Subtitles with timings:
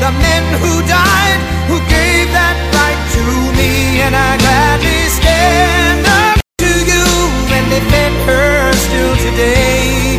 [0.00, 1.40] the men who died,
[1.70, 3.24] who gave that right to
[3.58, 4.02] me.
[4.04, 7.06] And I gladly stand up to you
[7.54, 10.18] and defend her still today.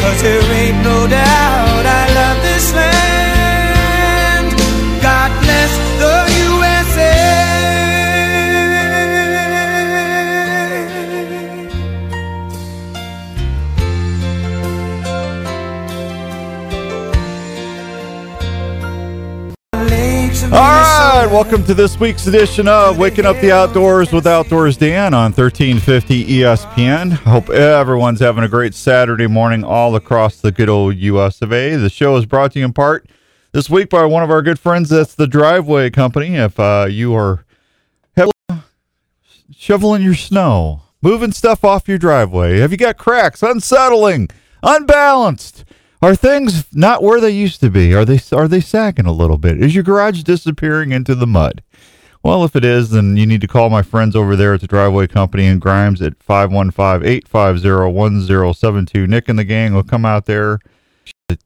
[0.00, 2.41] Cause there ain't no doubt I love
[21.42, 26.24] welcome to this week's edition of Waking Up the Outdoors with Outdoors Dan on 1350
[26.24, 27.10] ESPN.
[27.10, 31.74] Hope everyone's having a great Saturday morning all across the good old US of A.
[31.74, 33.10] The show is brought to you in part
[33.50, 34.90] this week by one of our good friends.
[34.90, 36.36] That's the Driveway Company.
[36.36, 37.44] If uh, you are
[39.50, 44.28] shoveling your snow, moving stuff off your driveway, have you got cracks, unsettling,
[44.62, 45.64] unbalanced?
[46.02, 47.94] Are things not where they used to be?
[47.94, 49.62] Are they are they sagging a little bit?
[49.62, 51.62] Is your garage disappearing into the mud?
[52.24, 54.66] Well, if it is, then you need to call my friends over there at the
[54.66, 59.08] Driveway Company in Grimes at 515-850-1072.
[59.08, 60.60] Nick and the gang will come out there.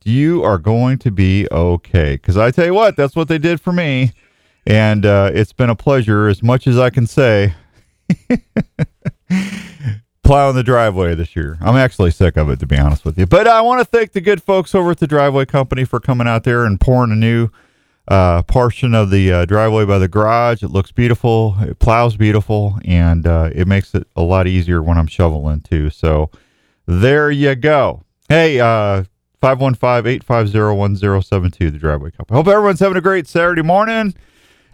[0.04, 2.16] You are going to be okay.
[2.16, 4.12] Because I tell you what, that's what they did for me.
[4.66, 7.54] And uh, it's been a pleasure, as much as I can say,
[10.26, 11.56] plowing the driveway this year.
[11.60, 13.26] I'm actually sick of it, to be honest with you.
[13.26, 16.26] But I want to thank the good folks over at the Driveway Company for coming
[16.26, 17.48] out there and pouring a new
[18.08, 20.64] uh, portion of the uh, driveway by the garage.
[20.64, 21.54] It looks beautiful.
[21.60, 25.90] It plows beautiful, and uh, it makes it a lot easier when I'm shoveling too.
[25.90, 26.30] So
[26.86, 28.02] there you go.
[28.28, 29.04] Hey, uh,
[29.42, 32.36] 515-850-1072, the Driveway Company.
[32.36, 34.12] Hope everyone's having a great Saturday morning.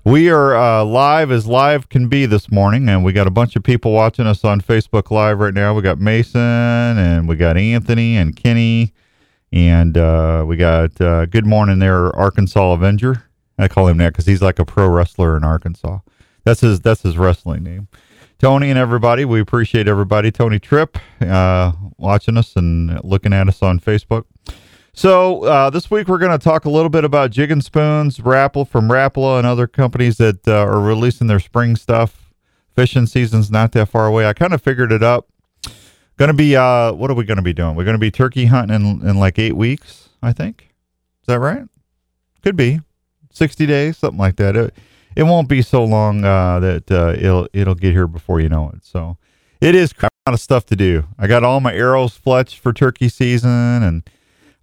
[0.04, 3.54] We are uh, live as live can be this morning, and we got a bunch
[3.54, 5.74] of people watching us on Facebook Live right now.
[5.74, 8.94] We got Mason, and we got Anthony and Kenny,
[9.52, 13.22] and uh, we got uh, good morning there, Arkansas Avenger.
[13.58, 16.00] I call him that because he's like a pro wrestler in Arkansas.
[16.42, 17.86] That's his that's his wrestling name.
[18.40, 20.32] Tony and everybody, we appreciate everybody.
[20.32, 24.24] Tony Tripp uh, watching us and looking at us on Facebook.
[24.94, 28.68] So uh, this week we're going to talk a little bit about jigging spoons, Rapple
[28.68, 32.30] from Rapala, and other companies that uh, are releasing their spring stuff.
[32.74, 34.26] Fishing season's not that far away.
[34.26, 35.28] I kind of figured it up.
[36.18, 37.74] Going to be uh, what are we going to be doing?
[37.74, 40.74] We're going to be turkey hunting in, in like eight weeks, I think.
[41.22, 41.64] Is that right?
[42.42, 42.80] Could be
[43.30, 44.56] sixty days, something like that.
[44.56, 44.74] It,
[45.16, 48.70] it won't be so long uh, that uh, it'll it'll get here before you know
[48.74, 48.84] it.
[48.84, 49.16] So
[49.60, 51.04] it is a lot of stuff to do.
[51.18, 54.10] I got all my arrows fletched for turkey season and.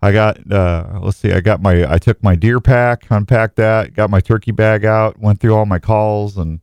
[0.02, 3.94] I got uh let's see, I got my I took my deer pack, unpacked that,
[3.94, 6.62] got my turkey bag out, went through all my calls and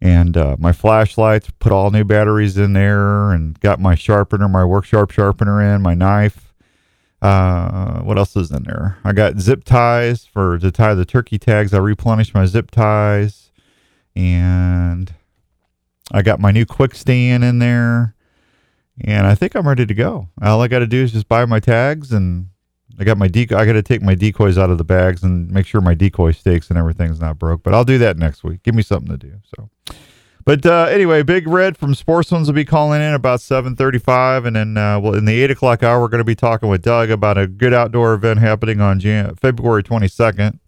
[0.00, 4.64] and uh, my flashlights, put all new batteries in there and got my sharpener, my
[4.64, 6.52] work sharp sharpener in, my knife.
[7.20, 8.98] Uh what else is in there?
[9.04, 11.72] I got zip ties for to tie the turkey tags.
[11.72, 13.52] I replenished my zip ties
[14.16, 15.14] and
[16.10, 18.14] I got my new quick stand in there.
[19.00, 20.28] And I think I'm ready to go.
[20.42, 22.48] All I got to do is just buy my tags and
[22.98, 23.56] I got my decoy.
[23.56, 26.32] I got to take my decoys out of the bags and make sure my decoy
[26.32, 27.62] stakes and everything's not broke.
[27.62, 28.62] But I'll do that next week.
[28.62, 29.40] Give me something to do.
[29.56, 29.70] So,
[30.44, 34.56] but uh, anyway, Big Red from Sportsman's will be calling in about seven thirty-five, and
[34.56, 37.10] then uh, well, in the eight o'clock hour, we're going to be talking with Doug
[37.10, 40.60] about a good outdoor event happening on Jan- February twenty-second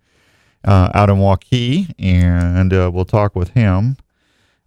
[0.65, 3.97] uh, out in Waukee, and uh, we'll talk with him.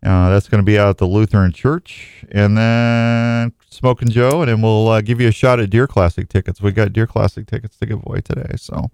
[0.08, 4.50] Uh, that's going to be out at the Lutheran Church, and then Smoking Joe, and
[4.50, 6.62] then we'll uh, give you a shot at Deer Classic tickets.
[6.62, 8.90] We got Deer Classic tickets to give away today, so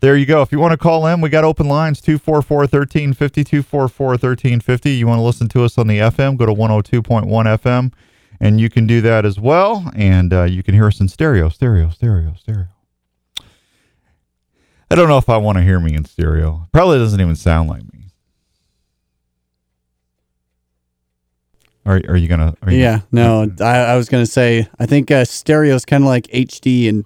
[0.00, 0.42] there you go.
[0.42, 4.90] If you want to call in, we got open lines 244 1350, 244 1350.
[4.90, 7.92] You want to listen to us on the FM, go to 102.1 FM,
[8.38, 9.90] and you can do that as well.
[9.96, 12.68] And uh, you can hear us in stereo, stereo, stereo, stereo.
[14.88, 16.68] I don't know if I want to hear me in stereo.
[16.72, 18.05] Probably doesn't even sound like me.
[21.86, 22.54] Are, are you gonna?
[22.62, 26.02] Are you Yeah, no, I, I was gonna say I think uh, stereo is kind
[26.02, 27.04] of like HD, and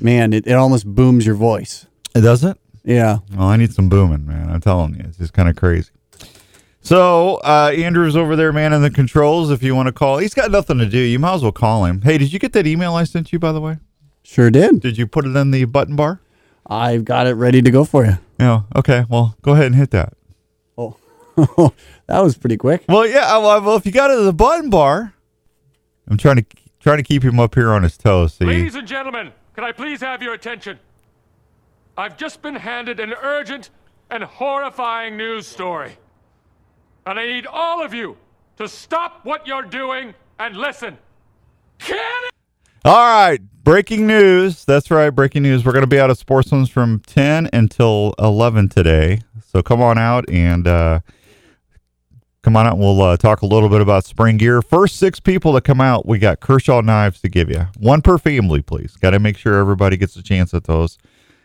[0.00, 1.86] man, it, it almost booms your voice.
[2.14, 2.56] It does it?
[2.82, 4.48] Yeah, Well, I need some booming, man.
[4.48, 5.90] I'm telling you, it's just kind of crazy.
[6.80, 9.50] So uh, Andrew's over there, man, in the controls.
[9.50, 10.98] If you want to call, he's got nothing to do.
[10.98, 12.00] You might as well call him.
[12.00, 13.76] Hey, did you get that email I sent you, by the way?
[14.22, 14.80] Sure did.
[14.80, 16.20] Did you put it in the button bar?
[16.66, 18.18] I've got it ready to go for you.
[18.38, 18.62] Yeah.
[18.74, 19.04] Okay.
[19.10, 20.14] Well, go ahead and hit that.
[21.56, 21.72] Oh,
[22.06, 22.84] that was pretty quick.
[22.88, 23.36] Well, yeah.
[23.38, 25.14] Well, well, if you got it in the button bar,
[26.08, 26.44] I'm trying to
[26.80, 28.34] trying to keep him up here on his toes.
[28.34, 28.44] See.
[28.44, 30.78] Ladies and gentlemen, can I please have your attention?
[31.96, 33.70] I've just been handed an urgent
[34.10, 35.92] and horrifying news story.
[37.06, 38.16] And I need all of you
[38.56, 40.98] to stop what you're doing and listen.
[41.78, 42.30] Can it?
[42.84, 44.64] All right, breaking news.
[44.64, 45.64] That's right, breaking news.
[45.64, 49.20] We're going to be out of sports Sportsman's from 10 until 11 today.
[49.46, 51.00] So come on out and uh,
[52.42, 52.74] come on out.
[52.74, 54.62] And we'll uh, talk a little bit about spring gear.
[54.62, 57.66] First six people to come out, we got Kershaw knives to give you.
[57.78, 58.96] One per family, please.
[58.96, 60.98] Got to make sure everybody gets a chance at those.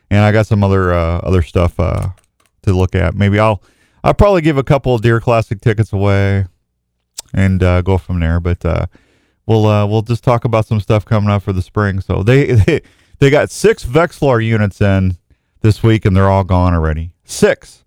[0.10, 2.10] And I got some other uh, other stuff uh,
[2.64, 3.16] to look at.
[3.16, 3.62] Maybe I'll
[4.04, 6.46] I'll probably give a couple of Deer Classic tickets away
[7.34, 8.40] and uh, go from there.
[8.40, 8.86] But uh,
[9.48, 12.02] we'll uh, we'll just talk about some stuff coming up for the spring.
[12.02, 12.82] So they they,
[13.20, 15.18] they got six Vexilar units in
[15.62, 17.12] this week, and they're all gone already.
[17.24, 17.85] Six.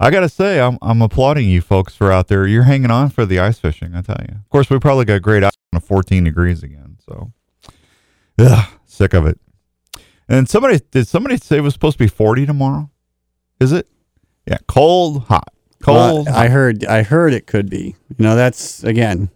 [0.00, 2.46] I gotta say, I'm I'm applauding you folks for out there.
[2.46, 3.94] You're hanging on for the ice fishing.
[3.94, 4.36] I tell you.
[4.36, 6.98] Of course, we probably got great ice on 14 degrees again.
[7.04, 7.32] So,
[8.38, 9.40] ugh, sick of it.
[10.28, 12.90] And somebody did somebody say it was supposed to be 40 tomorrow?
[13.60, 13.88] Is it?
[14.46, 15.52] Yeah, cold, hot,
[15.82, 16.26] cold.
[16.26, 16.84] Well, I heard.
[16.84, 17.96] I heard it could be.
[18.16, 19.30] You know, that's again.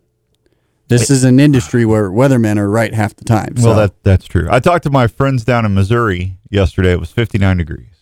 [0.89, 3.55] This is an industry where weathermen are right half the time.
[3.57, 4.47] Well, that that's true.
[4.51, 6.93] I talked to my friends down in Missouri yesterday.
[6.93, 8.02] It was 59 degrees.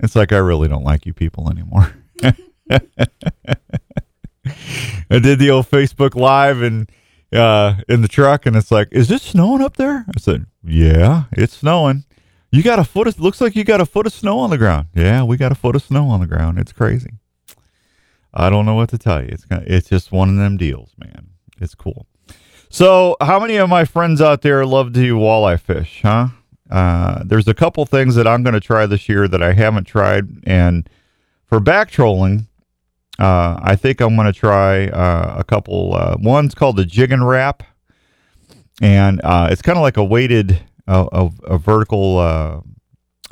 [0.00, 1.94] It's like I really don't like you people anymore.
[5.10, 6.90] I did the old Facebook live and
[7.32, 11.24] uh, in the truck, and it's like, "Is it snowing up there?" I said, "Yeah,
[11.32, 12.04] it's snowing."
[12.50, 14.58] You got a foot of looks like you got a foot of snow on the
[14.58, 14.88] ground.
[14.94, 16.58] Yeah, we got a foot of snow on the ground.
[16.58, 17.14] It's crazy.
[18.32, 19.28] I don't know what to tell you.
[19.32, 21.30] It's it's just one of them deals, man.
[21.60, 22.06] It's cool.
[22.68, 26.28] So, how many of my friends out there love to walleye fish, huh?
[26.74, 29.84] Uh, there's a couple things that I'm going to try this year that I haven't
[29.84, 30.90] tried, and
[31.46, 32.48] for back trolling,
[33.20, 35.94] uh, I think I'm going to try uh, a couple.
[35.94, 37.62] Uh, one's called the Jigging Rap,
[38.82, 42.64] and uh, it's kind of like a weighted, a, a vertical.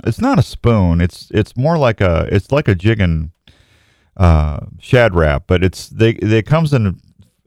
[0.05, 1.01] It's not a spoon.
[1.01, 3.33] It's it's more like a it's like a jig and
[4.17, 7.01] uh, Shad Rap, but it's they they comes in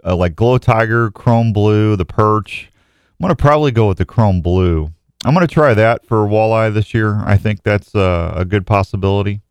[0.04, 2.70] like glow tiger, chrome blue, the perch.
[3.18, 4.92] I'm gonna probably go with the chrome blue.
[5.26, 7.24] I'm gonna try that for walleye this year.
[7.26, 9.42] I think that's a good possibility.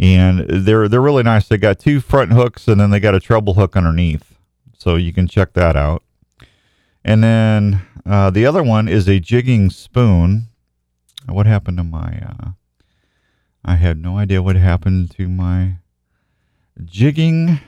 [0.00, 1.46] And they're they're really nice.
[1.46, 4.34] They got two front hooks and then they got a treble hook underneath,
[4.76, 6.02] so you can check that out.
[7.04, 10.48] And then uh, the other one is a jigging spoon.
[11.28, 12.20] What happened to my?
[12.26, 12.48] Uh,
[13.64, 15.76] I had no idea what happened to my
[16.84, 17.60] jigging.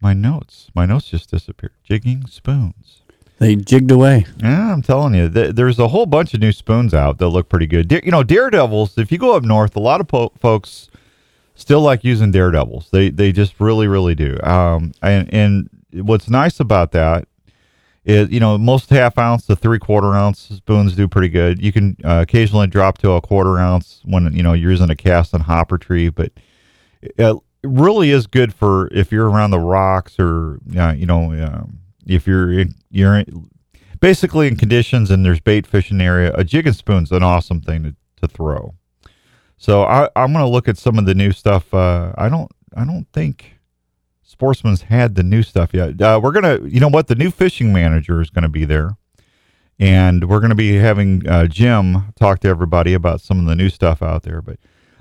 [0.00, 0.68] My notes.
[0.74, 1.74] My notes just disappeared.
[1.84, 3.02] Jigging spoons.
[3.38, 4.26] They jigged away.
[4.38, 7.48] Yeah, I'm telling you, th- there's a whole bunch of new spoons out that look
[7.48, 7.88] pretty good.
[7.88, 8.96] Da- you know, Daredevils.
[8.98, 10.88] If you go up north, a lot of po- folks
[11.54, 12.90] still like using Daredevils.
[12.90, 14.38] They they just really really do.
[14.42, 17.28] Um, and and what's nice about that
[18.04, 21.60] is you know most half ounce to three quarter ounce spoons do pretty good.
[21.62, 24.96] You can uh, occasionally drop to a quarter ounce when you know you're using a
[24.96, 26.32] cast and hopper tree, but
[27.02, 31.80] it really is good for if you're around the rocks or uh, you know um,
[32.06, 33.50] if you're in, you're in,
[34.00, 36.32] basically in conditions and there's bait fishing area.
[36.34, 38.74] A jig and spoon's an awesome thing to, to throw.
[39.56, 41.72] So I, I'm going to look at some of the new stuff.
[41.72, 43.54] Uh, I don't I don't think
[44.22, 46.00] Sportsman's had the new stuff yet.
[46.00, 48.96] Uh, we're gonna you know what the new fishing manager is going to be there.
[49.78, 53.54] And we're going to be having uh, Jim talk to everybody about some of the
[53.54, 54.40] new stuff out there.
[54.40, 54.58] But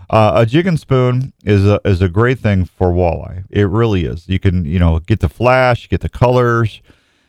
[0.10, 3.46] uh, a jig and spoon is a is a great thing for walleye.
[3.50, 4.28] It really is.
[4.28, 6.82] You can you know get the flash, get the colors.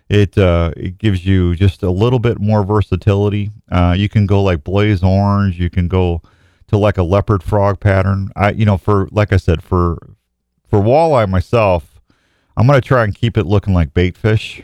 [0.09, 3.51] It uh, it gives you just a little bit more versatility.
[3.71, 5.59] Uh, you can go like blaze orange.
[5.59, 6.23] You can go
[6.69, 8.31] to like a leopard frog pattern.
[8.37, 9.99] I you know for like I said for
[10.69, 12.01] for walleye myself,
[12.57, 14.63] I'm gonna try and keep it looking like bait fish.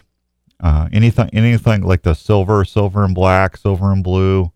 [0.61, 4.53] Uh, anything anything like the silver, silver and black, silver and blue.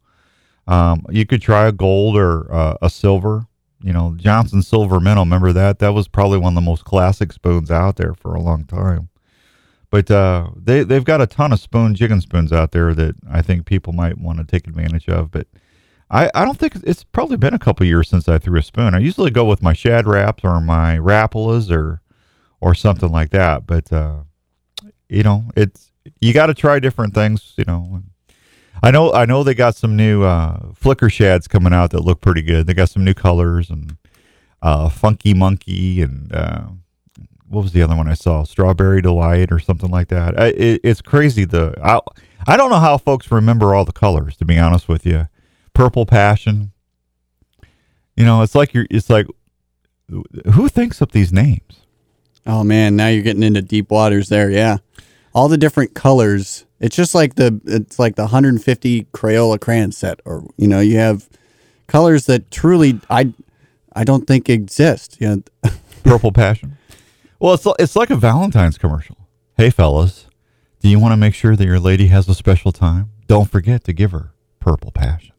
[0.68, 3.46] Um, you could try a gold or uh, a silver.
[3.82, 5.20] You know, Johnson Silver Minnow.
[5.20, 5.80] Remember that?
[5.80, 9.10] That was probably one of the most classic spoons out there for a long time.
[9.96, 13.40] But uh, they they've got a ton of spoon jigging spoons out there that I
[13.40, 15.30] think people might want to take advantage of.
[15.30, 15.46] But
[16.10, 18.94] I, I don't think it's probably been a couple years since I threw a spoon.
[18.94, 22.02] I usually go with my Shad Raps or my rapalas or
[22.60, 23.66] or something like that.
[23.66, 24.24] But uh,
[25.08, 27.54] you know, it's you got to try different things.
[27.56, 28.02] You know,
[28.82, 32.20] I know I know they got some new uh, flicker shads coming out that look
[32.20, 32.66] pretty good.
[32.66, 33.96] They got some new colors and
[34.60, 36.64] uh, funky monkey and uh,
[37.48, 38.44] what was the other one I saw?
[38.44, 40.38] Strawberry delight or something like that.
[40.38, 41.44] I, it, it's crazy.
[41.44, 42.00] The I,
[42.46, 44.36] I don't know how folks remember all the colors.
[44.38, 45.28] To be honest with you,
[45.74, 46.72] purple passion.
[48.16, 48.86] You know, it's like you're.
[48.90, 49.26] It's like
[50.52, 51.84] who thinks up these names?
[52.46, 54.50] Oh man, now you're getting into deep waters there.
[54.50, 54.78] Yeah,
[55.34, 56.64] all the different colors.
[56.78, 60.98] It's just like the it's like the 150 Crayola crayon set, or you know, you
[60.98, 61.28] have
[61.86, 63.32] colors that truly I
[63.92, 65.16] I don't think exist.
[65.20, 65.70] You know,
[66.04, 66.75] Purple passion.
[67.38, 69.16] Well, it's it's like a Valentine's commercial.
[69.56, 70.26] Hey, fellas,
[70.80, 73.10] do you want to make sure that your lady has a special time?
[73.26, 75.34] Don't forget to give her purple passion.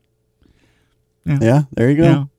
[1.26, 2.12] yeah, there you go.
[2.12, 2.30] Know?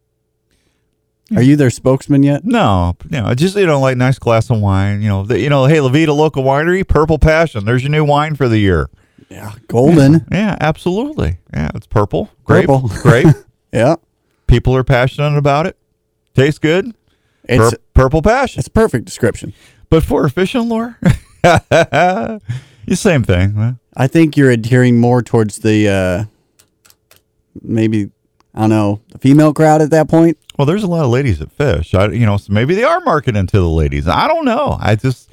[1.36, 2.44] Are you their spokesman yet?
[2.44, 5.02] No, know, just you know, like nice glass of wine.
[5.02, 7.64] You know, the, you know, hey, Levita local winery, purple passion.
[7.66, 8.88] There's your new wine for the year.
[9.28, 10.26] Yeah, golden.
[10.32, 11.38] Yeah, absolutely.
[11.52, 12.30] Yeah, it's purple.
[12.44, 12.66] Grape.
[12.66, 12.88] Purple.
[13.02, 13.26] Grape.
[13.70, 13.96] Yeah,
[14.46, 15.76] People are passionate about it.
[16.34, 16.94] Tastes good.
[17.48, 18.58] It's Pur- purple passion.
[18.60, 19.52] it's a perfect description.
[19.90, 20.98] But for a fishing lure,
[21.42, 22.40] the
[22.94, 23.54] same thing.
[23.54, 23.72] huh?
[23.96, 26.24] I think you're adhering more towards the uh
[27.62, 28.10] maybe
[28.54, 30.38] I don't know the female crowd at that point.
[30.58, 31.94] Well, there's a lot of ladies that fish.
[31.94, 34.08] I, you know, so maybe they are marketing to the ladies.
[34.08, 34.76] I don't know.
[34.80, 35.30] I just,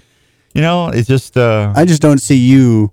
[0.53, 1.35] you know, it's just.
[1.35, 2.91] Uh, I just don't see you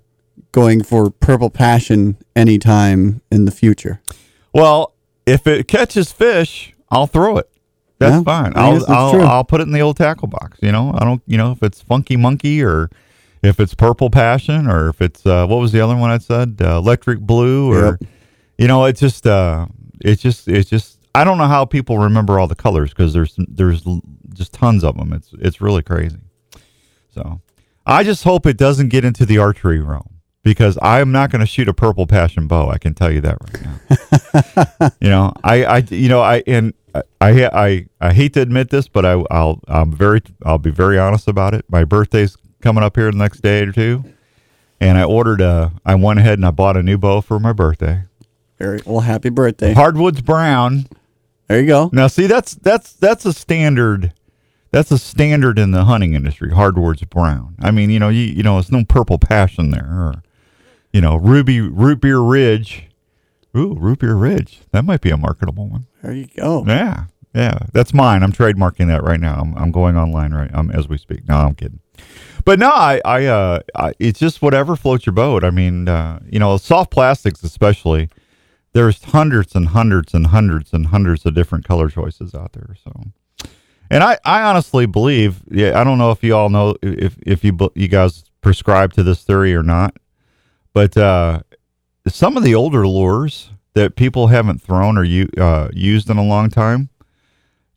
[0.51, 4.01] going for purple passion anytime in the future.
[4.53, 4.93] well,
[5.27, 7.49] if it catches fish, I'll throw it.
[8.03, 8.53] That's Yeah, fine.
[8.55, 9.21] I'll that's I'll.
[9.21, 10.59] I'll put it in the old tackle box.
[10.61, 11.21] You know, I don't.
[11.27, 12.89] You know, if it's funky monkey or
[13.41, 16.57] if it's purple passion or if it's uh, what was the other one I said,
[16.61, 18.09] uh, electric blue or, Yep.
[18.57, 19.67] you know, it's just uh,
[20.01, 20.99] it's just it's just.
[21.15, 23.83] I don't know how people remember all the colors because there's there's
[24.33, 25.13] just tons of them.
[25.13, 26.17] It's it's really crazy.
[27.13, 27.39] So
[27.85, 30.09] I just hope it doesn't get into the archery realm
[30.41, 32.69] because I'm not going to shoot a purple passion bow.
[32.69, 33.61] I can tell you that right
[34.81, 34.89] now.
[35.01, 38.87] you know, I, I, you know, I, and I, I, I, hate to admit this,
[38.87, 41.65] but I, I'll, I'm very, I'll be very honest about it.
[41.67, 44.03] My birthday's coming up here the next day or two,
[44.79, 47.53] and I ordered a, I went ahead and I bought a new bow for my
[47.53, 48.03] birthday.
[48.59, 49.01] Very well.
[49.01, 49.73] Happy birthday.
[49.73, 50.85] Hardwoods brown.
[51.47, 51.89] There you go.
[51.91, 54.13] Now, see, that's that's that's a standard.
[54.71, 56.51] That's a standard in the hunting industry.
[56.51, 57.55] Hardwoods brown.
[57.59, 60.23] I mean, you know, you you know, it's no purple passion there, or
[60.91, 62.87] you know, ruby root beer ridge.
[63.55, 64.61] Ooh, root beer ridge.
[64.71, 65.85] That might be a marketable one.
[66.01, 66.63] There you go.
[66.65, 67.05] Yeah,
[67.35, 68.23] yeah, that's mine.
[68.23, 69.39] I'm trademarking that right now.
[69.39, 71.27] I'm, I'm going online right um, as we speak.
[71.27, 71.79] No, I'm kidding.
[72.45, 75.43] But no, I, I, uh, I, it's just whatever floats your boat.
[75.43, 78.09] I mean, uh, you know, soft plastics especially.
[78.73, 82.75] There's hundreds and hundreds and hundreds and hundreds of different color choices out there.
[82.83, 83.47] So,
[83.89, 85.43] and I, I honestly believe.
[85.49, 89.03] Yeah, I don't know if you all know if if you you guys prescribe to
[89.03, 89.95] this theory or not,
[90.73, 91.41] but uh,
[92.07, 95.05] some of the older lures that people haven't thrown or
[95.41, 96.89] uh, used in a long time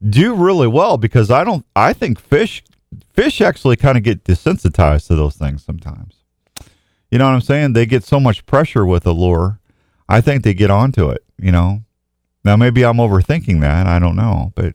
[0.06, 1.64] do really well because I don't.
[1.74, 2.62] I think fish
[3.12, 6.16] fish actually kind of get desensitized to those things sometimes.
[7.10, 7.72] You know what I'm saying?
[7.72, 9.60] They get so much pressure with a lure.
[10.08, 11.24] I think they get onto it.
[11.38, 11.82] You know.
[12.44, 13.86] Now maybe I'm overthinking that.
[13.86, 14.74] I don't know, but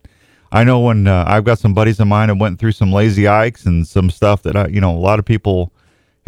[0.51, 3.27] I know when uh, I've got some buddies of mine that went through some lazy
[3.27, 5.72] ikes and some stuff that I, you know, a lot of people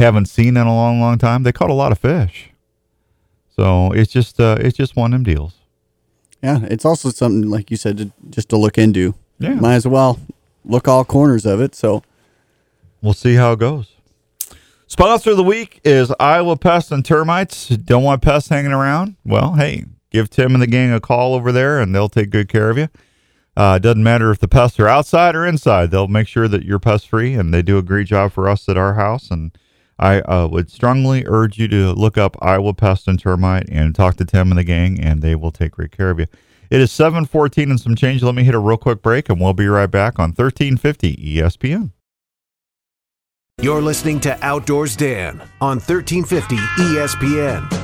[0.00, 1.42] haven't seen in a long, long time.
[1.42, 2.50] They caught a lot of fish.
[3.56, 5.54] So it's just uh, it's just one of them deals.
[6.42, 9.14] Yeah, it's also something like you said to, just to look into.
[9.38, 9.54] Yeah.
[9.54, 10.18] Might as well
[10.64, 11.74] look all corners of it.
[11.74, 12.02] So
[13.04, 13.90] We'll see how it goes.
[14.86, 17.68] Sponsor of the week is Iowa Pests and Termites.
[17.68, 19.16] Don't want pests hanging around?
[19.26, 22.48] Well, hey, give Tim and the gang a call over there and they'll take good
[22.48, 22.88] care of you.
[23.56, 26.78] Uh, doesn't matter if the pests are outside or inside, they'll make sure that you're
[26.78, 29.30] pest free and they do a great job for us at our house.
[29.30, 29.56] And
[29.98, 34.16] I uh, would strongly urge you to look up Iowa Pest and Termite and talk
[34.16, 36.26] to Tim and the gang, and they will take great care of you.
[36.70, 38.22] It is 714 and some change.
[38.22, 41.92] Let me hit a real quick break and we'll be right back on 1350 ESPN.
[43.62, 47.83] You're listening to Outdoors Dan on 1350 ESPN.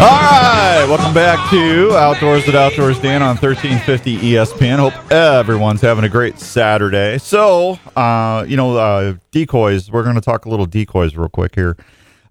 [0.00, 4.78] All right, welcome back to Outdoors at Outdoors Dan on 1350 ESPN.
[4.78, 7.16] Hope everyone's having a great Saturday.
[7.18, 11.54] So, uh, you know, uh, decoys, we're going to talk a little decoys real quick
[11.54, 11.76] here.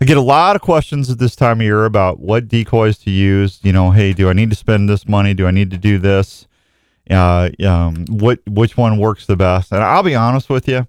[0.02, 3.10] I get a lot of questions at this time of year about what decoys to
[3.10, 3.62] use.
[3.64, 5.34] You know, hey, do I need to spend this money?
[5.34, 6.46] Do I need to do this?
[7.10, 9.72] Uh, um, what which one works the best?
[9.72, 10.86] And I'll be honest with you,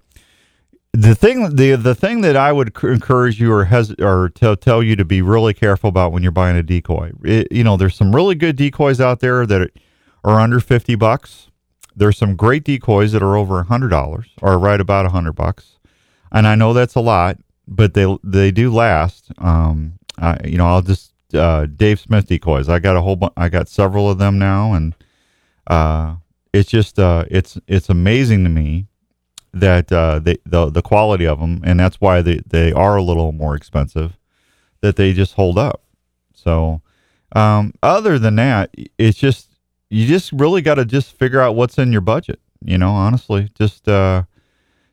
[0.95, 4.81] the thing the the thing that I would encourage you or has or to tell
[4.81, 7.11] you to be really careful about when you're buying a decoy.
[7.23, 9.71] It, you know, there's some really good decoys out there that
[10.23, 11.49] are under 50 bucks.
[11.95, 15.33] There's some great decoys that are over a hundred dollars or right about a hundred
[15.33, 15.77] bucks.
[16.31, 17.37] And I know that's a lot,
[17.67, 19.31] but they they do last.
[19.37, 22.69] Um, I, you know, I'll just uh, Dave Smith decoys.
[22.69, 24.95] I got a whole bu- I got several of them now, and
[25.67, 26.15] uh,
[26.53, 28.87] it's just uh, it's it's amazing to me
[29.55, 33.01] that uh, they, the the quality of them, and that's why they they are a
[33.01, 34.17] little more expensive.
[34.81, 35.81] That they just hold up.
[36.33, 36.81] So,
[37.35, 39.49] um, other than that, it's just
[39.89, 42.39] you just really got to just figure out what's in your budget.
[42.63, 44.23] You know, honestly, just uh,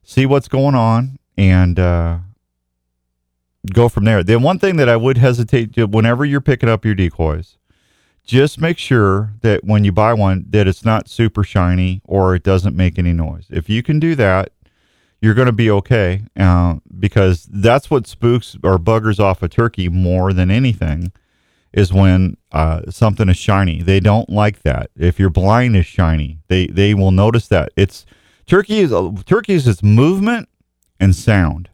[0.04, 2.18] see what's going on and uh,
[3.72, 4.22] go from there.
[4.22, 7.58] The one thing that I would hesitate to, whenever you're picking up your decoys,
[8.24, 12.42] just make sure that when you buy one that it's not super shiny or it
[12.42, 13.46] doesn't make any noise.
[13.50, 14.52] If you can do that,
[15.20, 19.88] you're going to be okay uh, because that's what spooks or buggers off a turkey
[19.88, 21.12] more than anything
[21.72, 23.82] is when uh, something is shiny.
[23.82, 24.90] They don't like that.
[24.96, 27.70] If your blind is shiny, they they will notice that.
[27.76, 28.04] It's
[28.46, 28.92] turkey is
[29.24, 30.48] turkey is movement
[31.00, 31.70] and sound.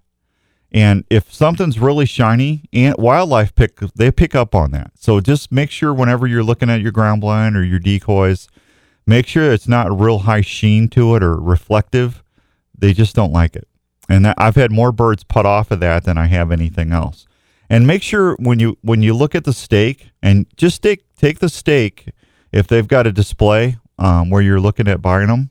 [0.71, 4.93] And if something's really shiny, and wildlife pick they pick up on that.
[4.99, 8.49] So just make sure whenever you're looking at your ground blind or your decoys,
[9.07, 12.23] make sure it's not a real high sheen to it or reflective.
[12.77, 13.67] They just don't like it.
[14.09, 17.27] And that, I've had more birds put off of that than I have anything else.
[17.71, 21.39] And make sure when you when you look at the stake and just take take
[21.39, 22.11] the stake
[22.53, 25.51] if they've got a display um, where you're looking at buying them,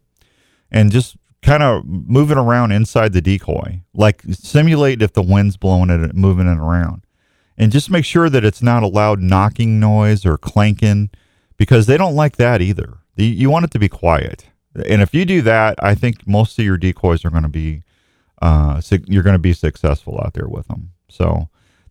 [0.71, 1.15] and just
[1.47, 6.45] kind of moving around inside the decoy, like simulate if the wind's blowing it, moving
[6.45, 7.05] it around,
[7.57, 11.09] and just make sure that it's not a loud knocking noise or clanking,
[11.55, 12.97] because they don't like that either.
[13.15, 14.49] You want it to be quiet,
[14.85, 17.83] and if you do that, I think most of your decoys are going to be,
[18.41, 20.91] uh, you're going to be successful out there with them.
[21.09, 21.47] So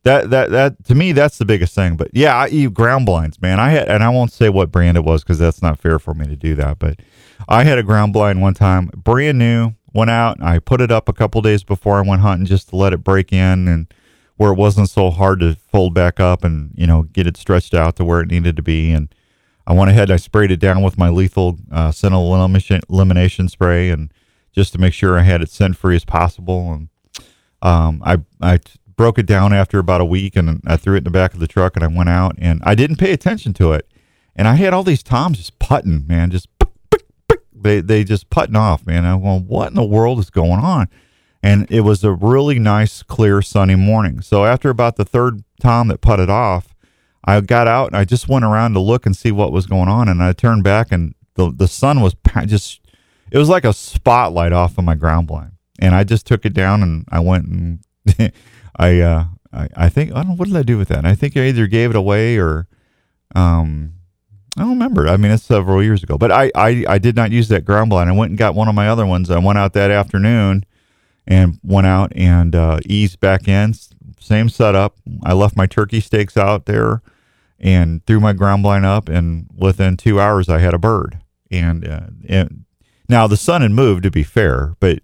[0.06, 1.96] that that that to me that's the biggest thing.
[1.96, 3.58] But yeah, I eat ground blinds, man.
[3.58, 6.14] I had and I won't say what brand it was because that's not fair for
[6.14, 6.78] me to do that.
[6.78, 7.00] But
[7.48, 9.73] I had a ground blind one time, brand new.
[9.92, 12.76] Went out, I put it up a couple days before I went hunting just to
[12.76, 13.92] let it break in and
[14.36, 17.75] where it wasn't so hard to fold back up and you know get it stretched
[17.75, 18.92] out to where it needed to be.
[18.92, 19.12] And
[19.66, 23.49] I went ahead, and I sprayed it down with my lethal uh, sentinel elimination, elimination
[23.49, 24.12] spray, and
[24.54, 26.73] just to make sure I had it scent free as possible.
[26.73, 26.88] And
[27.62, 28.60] um, I I
[28.97, 31.41] broke it down after about a week and I threw it in the back of
[31.41, 33.89] the truck and I went out and I didn't pay attention to it.
[34.35, 36.49] And I had all these toms just putting, man, just
[37.54, 39.04] they they just putting off, man.
[39.04, 40.89] I'm going, what in the world is going on?
[41.43, 44.21] And it was a really nice, clear, sunny morning.
[44.21, 46.75] So after about the third tom that putted off,
[47.25, 49.89] I got out and I just went around to look and see what was going
[49.89, 50.09] on.
[50.09, 52.15] And I turned back and the the sun was
[52.47, 52.80] just
[53.30, 55.52] it was like a spotlight off of my ground blind.
[55.78, 57.78] And I just took it down and I went and
[58.76, 60.99] I, uh, I, I think I don't what did I do with that.
[60.99, 62.69] And I think I either gave it away or,
[63.34, 63.95] um,
[64.56, 65.06] I don't remember.
[65.06, 67.91] I mean, it's several years ago, but I, I, I did not use that ground
[67.91, 68.08] blind.
[68.08, 69.30] I went and got one of my other ones.
[69.30, 70.65] I went out that afternoon
[71.26, 73.75] and went out and uh, eased back in.
[74.19, 74.97] Same setup.
[75.23, 77.02] I left my turkey stakes out there
[77.60, 79.10] and threw my ground blind up.
[79.10, 81.19] And within two hours, I had a bird.
[81.50, 82.65] And, uh, and
[83.10, 85.00] now the sun had moved, to be fair, but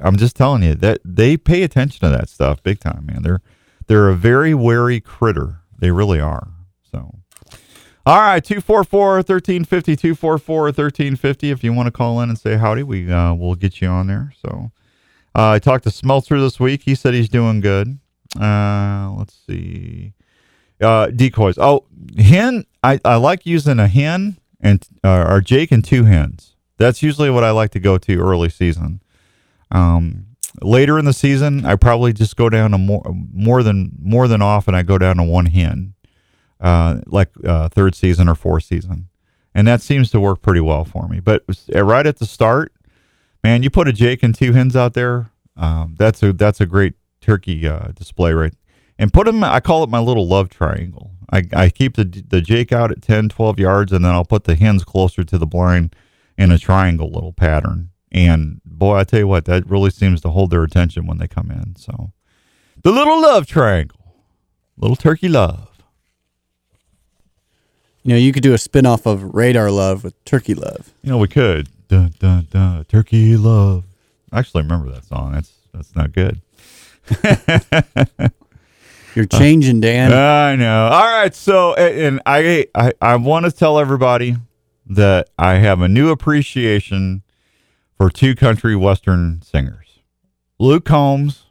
[0.00, 3.22] I'm just telling you that they pay attention to that stuff big time, man.
[3.22, 3.40] They're
[3.86, 5.60] they're a very wary critter.
[5.78, 6.48] They really are.
[6.90, 7.18] So,
[8.04, 11.50] all right, 244 1350, 244 1350.
[11.50, 14.06] If you want to call in and say howdy, we uh, we'll get you on
[14.06, 14.32] there.
[14.44, 14.72] So,
[15.34, 16.82] uh, I talked to Smelter this week.
[16.82, 17.98] He said he's doing good.
[18.40, 20.14] Uh, let's see.
[20.80, 21.58] Uh, decoys.
[21.58, 21.84] Oh,
[22.18, 22.64] hen.
[22.82, 26.54] I, I like using a hen and uh, or Jake and two hens.
[26.78, 29.00] That's usually what I like to go to early season.
[29.70, 30.26] Um,
[30.62, 33.02] later in the season, I probably just go down to more
[33.32, 34.74] more than more than often.
[34.74, 35.94] I go down to one hen,
[36.60, 39.08] uh, like uh, third season or fourth season,
[39.54, 41.20] and that seems to work pretty well for me.
[41.20, 42.72] But uh, right at the start,
[43.42, 45.30] man, you put a Jake and two hens out there.
[45.56, 48.54] Um, that's a that's a great turkey uh, display, right?
[48.98, 49.42] And put them.
[49.44, 51.12] I call it my little love triangle.
[51.32, 54.44] I, I keep the the Jake out at 10, 12 yards, and then I'll put
[54.44, 55.94] the hens closer to the blind
[56.38, 57.90] in a triangle little pattern.
[58.12, 61.28] And boy, I tell you what, that really seems to hold their attention when they
[61.28, 61.76] come in.
[61.76, 62.12] So
[62.82, 64.14] the little love triangle,
[64.76, 65.68] little turkey love.
[68.02, 70.92] You know, you could do a spin-off of Radar Love with Turkey Love.
[71.02, 71.68] You know, we could.
[71.88, 73.84] Dun, dun, dun, turkey love.
[74.30, 75.32] I actually remember that song.
[75.32, 76.40] That's that's not good.
[79.14, 80.12] You're changing, Dan.
[80.12, 80.88] Uh, I know.
[80.88, 81.34] All right.
[81.34, 84.36] So, and I, I, I want to tell everybody
[84.86, 87.22] that I have a new appreciation
[87.96, 90.00] for two country western singers.
[90.58, 91.46] Luke Combs,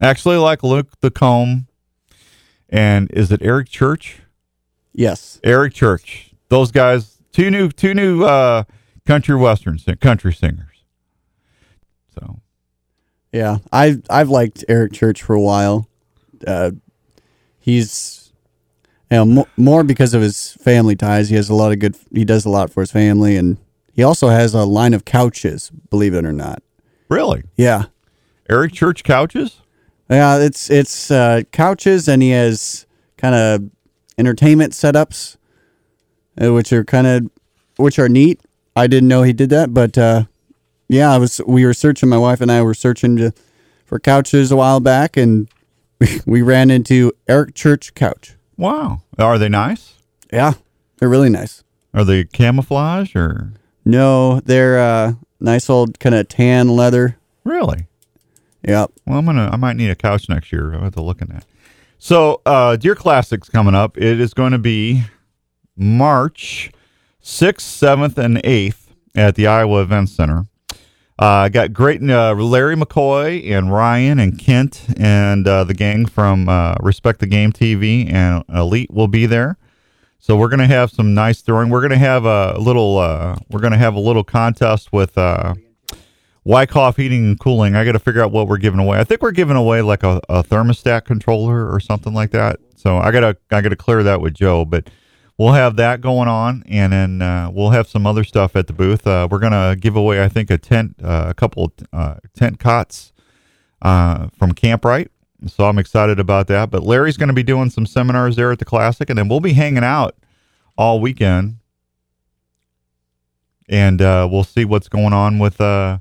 [0.00, 1.66] actually like Luke the Comb,
[2.68, 4.20] and is it Eric Church?
[4.92, 5.40] Yes.
[5.42, 6.32] Eric Church.
[6.48, 8.64] Those guys, two new two new uh,
[9.06, 10.84] country western country singers.
[12.14, 12.40] So,
[13.32, 15.88] yeah, I I've liked Eric Church for a while.
[16.46, 16.72] Uh,
[17.58, 18.32] he's
[19.10, 21.28] you know, more, more because of his family ties.
[21.28, 21.96] He has a lot of good.
[22.12, 23.58] He does a lot for his family, and
[23.94, 26.62] He also has a line of couches, believe it or not.
[27.08, 27.44] Really?
[27.56, 27.84] Yeah.
[28.50, 29.60] Eric Church couches?
[30.10, 33.70] Yeah, it's it's uh, couches, and he has kind of
[34.18, 35.36] entertainment setups,
[36.42, 37.30] uh, which are kind of
[37.76, 38.40] which are neat.
[38.76, 40.24] I didn't know he did that, but uh,
[40.88, 41.40] yeah, I was.
[41.46, 42.08] We were searching.
[42.08, 43.32] My wife and I were searching to,
[43.86, 45.48] for couches a while back, and
[46.26, 48.34] we ran into Eric Church couch.
[48.56, 49.02] Wow.
[49.18, 49.94] Are they nice?
[50.32, 50.54] Yeah,
[50.98, 51.64] they're really nice.
[51.94, 53.52] Are they camouflage or
[53.84, 57.16] No, they're uh, nice old kind of tan leather.
[57.44, 57.86] really?
[58.66, 58.92] Yep.
[59.04, 59.50] Well, I'm gonna.
[59.52, 60.74] I might need a couch next year.
[60.74, 61.44] I'll have to look at that.
[61.98, 63.98] So, uh, Deer Classics coming up.
[63.98, 65.02] It is going to be
[65.76, 66.70] March
[67.20, 70.46] sixth, seventh, and eighth at the Iowa Event Center.
[71.18, 76.48] Uh, got great uh, Larry McCoy and Ryan and Kent and uh, the gang from
[76.48, 79.56] uh, Respect the Game TV and Elite will be there.
[80.24, 81.68] So we're gonna have some nice throwing.
[81.68, 82.96] We're gonna have a little.
[82.96, 85.18] Uh, we're gonna have a little contest with.
[85.18, 85.52] Uh,
[86.44, 87.74] Wyckoff Heating and Cooling.
[87.74, 88.98] I got to figure out what we're giving away.
[88.98, 92.58] I think we're giving away like a, a thermostat controller or something like that.
[92.74, 94.88] So I gotta I gotta clear that with Joe, but
[95.36, 98.72] we'll have that going on, and then uh, we'll have some other stuff at the
[98.72, 99.06] booth.
[99.06, 103.12] Uh, we're gonna give away I think a tent, uh, a couple uh, tent cots
[103.82, 105.08] uh, from Camprite.
[105.46, 106.70] So I'm excited about that.
[106.70, 109.40] But Larry's going to be doing some seminars there at the Classic, and then we'll
[109.40, 110.16] be hanging out
[110.76, 111.58] all weekend,
[113.68, 115.98] and uh, we'll see what's going on with uh,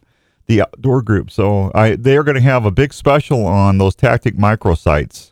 [0.47, 1.29] the outdoor group.
[1.29, 5.31] So I they are going to have a big special on those Tactic micro sites.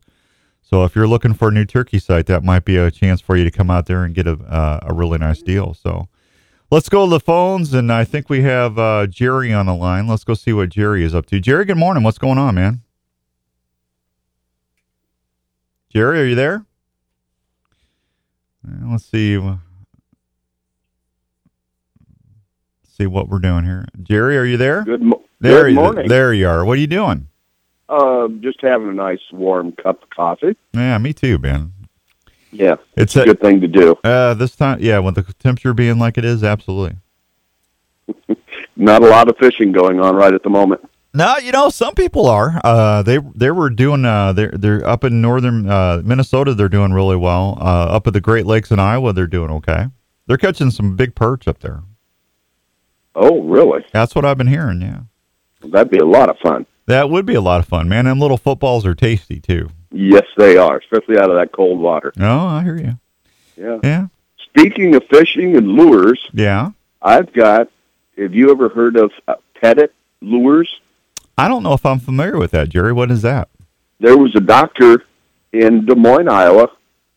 [0.62, 3.36] So if you're looking for a new turkey site, that might be a chance for
[3.36, 5.74] you to come out there and get a uh, a really nice deal.
[5.74, 6.08] So
[6.70, 10.08] let's go to the phones, and I think we have uh, Jerry on the line.
[10.08, 11.40] Let's go see what Jerry is up to.
[11.40, 12.04] Jerry, good morning.
[12.04, 12.82] What's going on, man?
[15.92, 16.66] Jerry, are you there?
[18.86, 19.38] Let's see.
[22.98, 23.86] See what we're doing here.
[24.02, 24.84] Jerry, are you there?
[24.84, 26.08] Good, mo- There, good you, morning.
[26.08, 26.64] there you are.
[26.64, 27.28] What are you doing?
[27.90, 30.56] Uh, just having a nice warm cup of coffee.
[30.74, 31.74] Yeah, me too, Ben.
[32.54, 33.96] Yeah, It's a a, good thing to do.
[34.04, 34.80] uh this time.
[34.82, 36.98] Yeah, with the temperature being like it is, absolutely.
[38.76, 40.82] Not a lot of fishing going on right at the moment.
[41.14, 42.60] No, you know, some people are.
[42.64, 44.06] Uh, they they were doing.
[44.06, 46.54] Uh, they're they're up in northern uh, Minnesota.
[46.54, 47.58] They're doing really well.
[47.60, 47.64] Uh,
[47.96, 49.88] up at the Great Lakes in Iowa, they're doing okay.
[50.28, 51.82] They're catching some big perch up there.
[53.14, 53.84] Oh, really?
[53.92, 54.82] That's what I've been hearing.
[54.82, 55.00] Yeah,
[55.68, 56.66] That'd be a lot of fun.
[56.86, 58.08] that would be a lot of fun, man.
[58.08, 59.70] And little footballs are tasty too.
[59.92, 62.14] Yes, they are, especially out of that cold water.
[62.22, 62.98] Oh, I hear you.
[63.58, 63.80] Yeah.
[63.84, 64.08] Yeah,
[64.46, 66.70] Speaking of fishing and lures, yeah.
[67.02, 67.70] I've got.
[68.18, 70.70] Have you ever heard of uh, pettit lures?
[71.38, 72.94] I don't know if I'm familiar with that, Jerry.
[72.94, 73.50] What is that?
[74.00, 75.06] There was a doctor
[75.54, 76.70] in Des Moines, Iowa,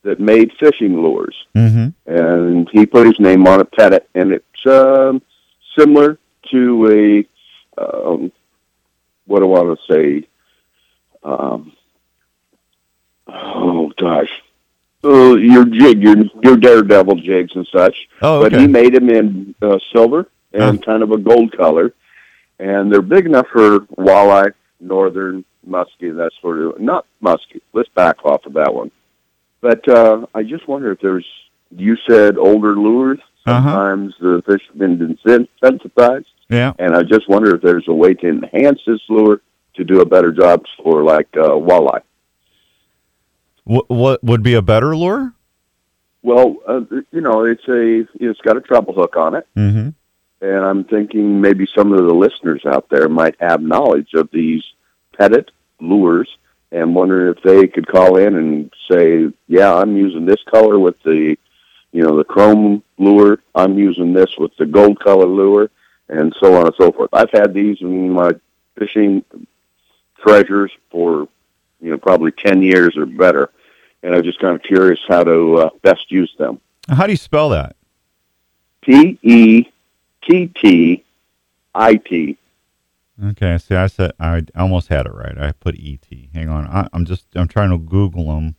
[0.02, 1.34] that made fishing lures.
[1.54, 1.88] Mm-hmm.
[2.12, 5.22] and he put his name on it, Pettit, and it's um,
[5.76, 6.18] similar
[6.50, 7.24] to
[7.78, 8.30] a um,
[9.26, 10.28] what do I want to say?
[11.22, 11.72] Um,
[13.26, 14.28] oh gosh,
[15.02, 18.08] uh, your jig, your your daredevil jigs and such.
[18.20, 21.94] Oh, But he made them in uh, silver and kind of a gold color,
[22.58, 26.80] and they're big enough for walleye, northern muskie, that sort of.
[26.80, 27.60] Not muskie.
[27.72, 28.90] Let's back off of that one.
[29.60, 31.26] But uh, I just wonder if there's.
[31.76, 33.18] You said older lures.
[33.46, 33.60] Uh-huh.
[33.62, 36.72] Sometimes the fish have been sen- sensitized, Yeah.
[36.78, 39.40] and I just wonder if there's a way to enhance this lure
[39.74, 42.00] to do a better job for like uh, walleye.
[43.64, 45.32] What what would be a better lure?
[46.22, 49.46] Well, uh, you know, it's a it's got a treble hook on it.
[49.56, 49.88] Mm-hmm.
[50.44, 54.62] And I'm thinking maybe some of the listeners out there might have knowledge of these
[55.16, 56.28] pettit lures
[56.70, 61.02] and wondering if they could call in and say, yeah, I'm using this color with
[61.02, 61.36] the,
[61.92, 63.38] you know, the chrome lure.
[63.54, 65.70] I'm using this with the gold color lure
[66.10, 67.10] and so on and so forth.
[67.14, 68.32] I've had these in my
[68.78, 69.24] fishing
[70.18, 71.26] treasures for,
[71.80, 73.50] you know, probably 10 years or better.
[74.02, 76.60] And I'm just kind of curious how to uh, best use them.
[76.86, 77.76] How do you spell that?
[78.82, 79.70] P E
[80.28, 81.04] T T
[81.74, 82.36] I T.
[83.22, 85.38] Okay, see, I said I almost had it right.
[85.38, 86.04] I put ET.
[86.34, 88.56] Hang on, I, I'm just I'm trying to Google them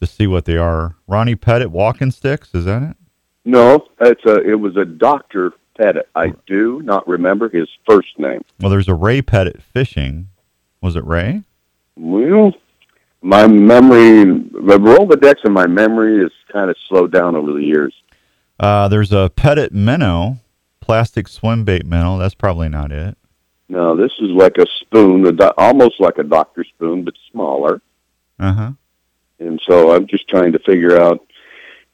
[0.00, 0.96] to see what they are.
[1.06, 2.96] Ronnie Pettit walking sticks, is that it?
[3.44, 4.40] No, it's a.
[4.42, 6.08] It was a Doctor Pettit.
[6.14, 8.42] I do not remember his first name.
[8.60, 10.28] Well, there's a Ray Pettit fishing.
[10.80, 11.42] Was it Ray?
[11.96, 12.52] Well,
[13.22, 17.94] my memory, the Rolodex in my memory is kind of slowed down over the years.
[18.58, 20.38] Uh, there's a Pettit minnow,
[20.86, 22.16] plastic swim bait minnow.
[22.16, 23.18] That's probably not it.
[23.68, 27.82] No, this is like a spoon, a do- almost like a doctor spoon, but smaller.
[28.38, 28.70] Uh huh.
[29.40, 31.26] And so I'm just trying to figure out,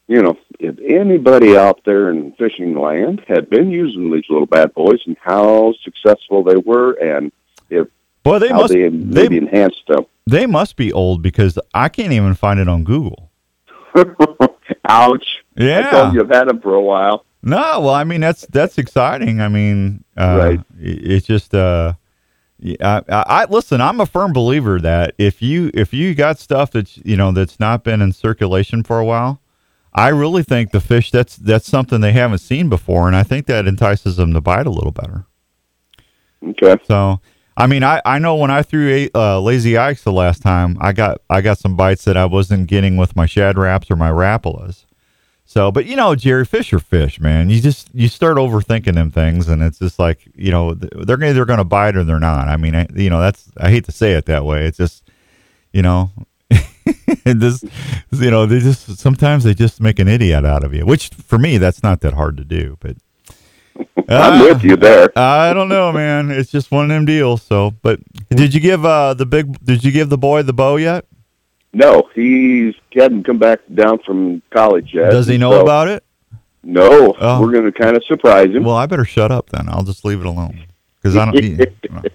[0.06, 4.74] you know, if anybody out there in fishing land had been using these little bad
[4.74, 7.32] boys and how successful they were and
[7.70, 7.88] if
[8.22, 10.04] Boy, they must they they, enhanced them.
[10.26, 13.30] they must be old because I can't even find it on Google.
[14.88, 15.26] Ouch.
[15.56, 17.24] Yeah, I told you I've had them for a while.
[17.42, 19.40] No, well, I mean that's that's exciting.
[19.40, 20.60] I mean, uh, Right.
[20.78, 21.94] It's just, uh,
[22.80, 23.80] I, I, I listen.
[23.80, 27.58] I'm a firm believer that if you if you got stuff that's you know that's
[27.58, 29.40] not been in circulation for a while,
[29.92, 33.46] I really think the fish that's that's something they haven't seen before, and I think
[33.46, 35.26] that entices them to bite a little better.
[36.44, 36.76] Okay.
[36.84, 37.20] So,
[37.56, 40.76] I mean, I, I know when I threw a, uh, lazy Ike's the last time,
[40.80, 43.96] I got I got some bites that I wasn't getting with my Shad Raps or
[43.96, 44.84] my rapalas.
[45.52, 47.50] So, but you know, Jerry, Fisher fish, man.
[47.50, 51.22] You just you start overthinking them things, and it's just like you know th- they're
[51.22, 52.48] either going to bite or they're not.
[52.48, 54.64] I mean, I, you know, that's I hate to say it that way.
[54.64, 55.10] It's just
[55.74, 56.10] you know,
[57.24, 57.62] this
[58.12, 61.36] you know they just sometimes they just make an idiot out of you, which for
[61.36, 62.96] me that's not that hard to do, but.
[64.08, 65.10] I'm with you there.
[65.18, 66.30] I don't know, man.
[66.30, 67.42] It's just one of them deals.
[67.42, 69.62] So, but did you give uh the big?
[69.64, 71.04] Did you give the boy the bow yet?
[71.72, 75.10] No, he's he hadn't come back down from college yet.
[75.10, 76.04] Does he know so- about it?
[76.64, 77.40] No, Oh.
[77.40, 78.62] we're going to kind of surprise him.
[78.62, 79.68] Well, I better shut up then.
[79.68, 80.66] I'll just leave it alone
[81.02, 81.60] because I don't.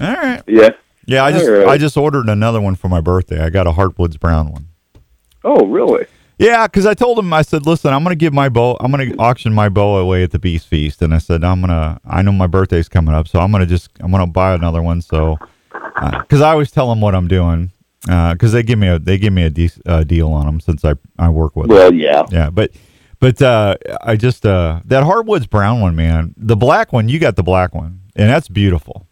[0.00, 0.42] All right.
[0.46, 0.70] yeah.
[1.06, 1.68] Yeah, I just right.
[1.68, 3.42] I just ordered another one for my birthday.
[3.42, 4.66] I got a Hardwoods brown one.
[5.44, 6.06] Oh, really?
[6.38, 8.76] Yeah, because I told him I said, listen, I'm gonna give my bow.
[8.80, 12.00] I'm gonna auction my bow away at the Beast Feast, and I said I'm gonna.
[12.06, 15.00] I know my birthday's coming up, so I'm gonna just I'm gonna buy another one.
[15.00, 15.38] So,
[15.72, 17.70] uh, because I always tell them what I'm doing,
[18.04, 20.84] because they give me a they give me a de- uh, deal on them since
[20.84, 21.76] I I work with them.
[21.76, 22.24] Well, yeah.
[22.30, 22.70] Yeah, but
[23.20, 26.34] but uh, I just uh, that hardwoods brown one, man.
[26.36, 29.06] The black one, you got the black one, and that's beautiful.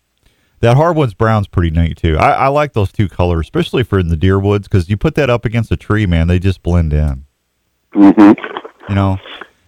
[0.60, 2.16] That hardwoods brown's pretty neat too.
[2.18, 5.14] I, I like those two colors, especially for in the deer woods, because you put
[5.16, 7.24] that up against a tree, man, they just blend in.
[7.92, 8.32] hmm
[8.88, 9.18] You know,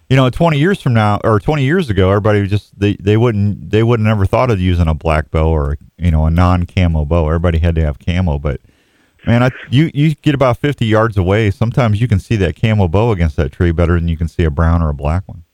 [0.08, 3.16] you know, twenty years from now or twenty years ago, everybody would just they they
[3.16, 6.30] wouldn't they would have never thought of using a black bow or you know a
[6.30, 7.26] non camo bow.
[7.26, 8.60] Everybody had to have camo, but
[9.26, 11.50] man, I, you you get about fifty yards away.
[11.50, 14.44] Sometimes you can see that camo bow against that tree better than you can see
[14.44, 15.44] a brown or a black one.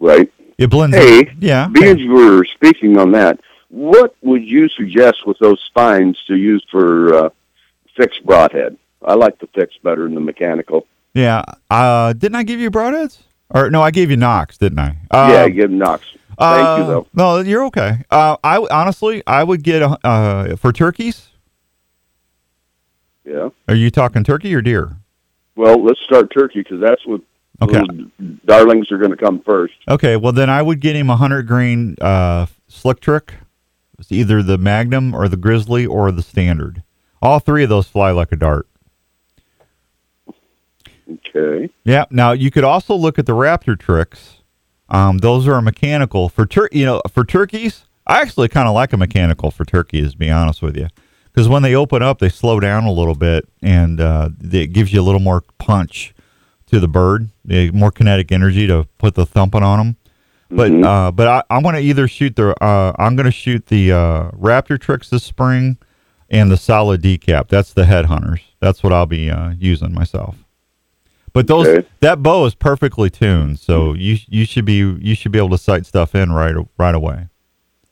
[0.00, 0.32] Right.
[0.58, 0.96] It blends.
[0.96, 1.36] Hey, in.
[1.40, 1.68] yeah.
[1.68, 7.14] Being we're speaking on that, what would you suggest with those spines to use for
[7.14, 7.30] uh,
[7.96, 8.76] fixed broadhead?
[9.02, 10.86] I like the fixed better than the mechanical.
[11.14, 11.44] Yeah.
[11.70, 13.18] Uh, didn't I give you broadheads?
[13.50, 14.96] Or no, I gave you Knox, didn't I?
[15.10, 16.04] Uh, yeah, give Knox.
[16.38, 17.06] Thank uh, you, though.
[17.14, 18.04] No, you're okay.
[18.10, 21.28] Uh, I honestly, I would get a, uh, for turkeys.
[23.28, 23.50] Yeah.
[23.68, 24.96] Are you talking turkey or deer?
[25.56, 27.20] Well, let's start turkey because that's what
[27.60, 27.82] Okay.
[28.46, 29.74] darlings are going to come first.
[29.88, 33.34] Okay, well then I would get him a hundred grain uh, slick trick.
[33.98, 36.84] It's either the Magnum or the Grizzly or the Standard.
[37.20, 38.68] All three of those fly like a dart.
[41.10, 41.68] Okay.
[41.84, 42.04] Yeah.
[42.10, 44.36] Now you could also look at the Raptor tricks.
[44.88, 48.92] Um, those are mechanical for tur- You know, for turkeys, I actually kind of like
[48.92, 50.12] a mechanical for turkeys.
[50.12, 50.88] To be honest with you,
[51.38, 54.92] because when they open up, they slow down a little bit, and uh, it gives
[54.92, 56.12] you a little more punch
[56.66, 59.96] to the bird, eh, more kinetic energy to put the thumping on them.
[60.50, 63.66] But uh, but I, I'm going to either shoot the uh, I'm going to shoot
[63.66, 65.78] the uh, Raptor tricks this spring,
[66.28, 67.46] and the solid decap.
[67.46, 68.40] That's the headhunters.
[68.58, 70.38] That's what I'll be uh, using myself.
[71.32, 71.86] But those Okay.
[72.00, 75.58] that bow is perfectly tuned, so you you should be you should be able to
[75.58, 77.28] sight stuff in right right away.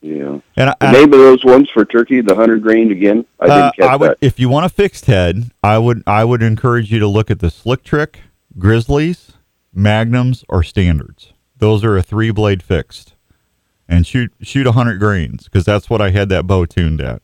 [0.07, 0.39] Yeah.
[0.55, 3.25] And I, The name of those ones for turkey, the hundred grain again.
[3.39, 4.17] I uh, didn't catch I would that.
[4.21, 7.39] if you want a fixed head, I would I would encourage you to look at
[7.39, 8.21] the slick trick,
[8.57, 9.33] grizzlies,
[9.73, 11.33] magnums, or standards.
[11.57, 13.15] Those are a three blade fixed,
[13.87, 17.21] and shoot shoot a hundred grains because that's what I had that bow tuned at.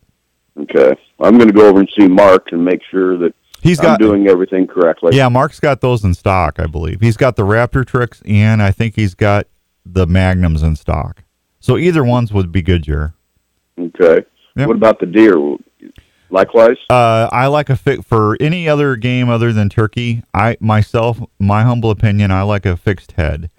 [0.59, 0.93] Okay.
[1.19, 4.27] I'm going to go over and see Mark and make sure that He's I'm doing
[4.27, 5.15] everything correctly.
[5.15, 6.99] yeah, Mark's got those in stock, I believe.
[6.99, 9.47] He's got the Raptor tricks, and I think he's got
[9.85, 11.22] the magnums in stock.
[11.63, 13.13] So either ones would be good, Jer.
[13.79, 14.25] Okay.
[14.57, 14.67] Yep.
[14.67, 15.37] What about the deer?
[16.29, 16.75] Likewise.
[16.89, 20.23] Uh, I like a fit for any other game other than turkey.
[20.33, 23.49] I myself, my humble opinion, I like a fixed head,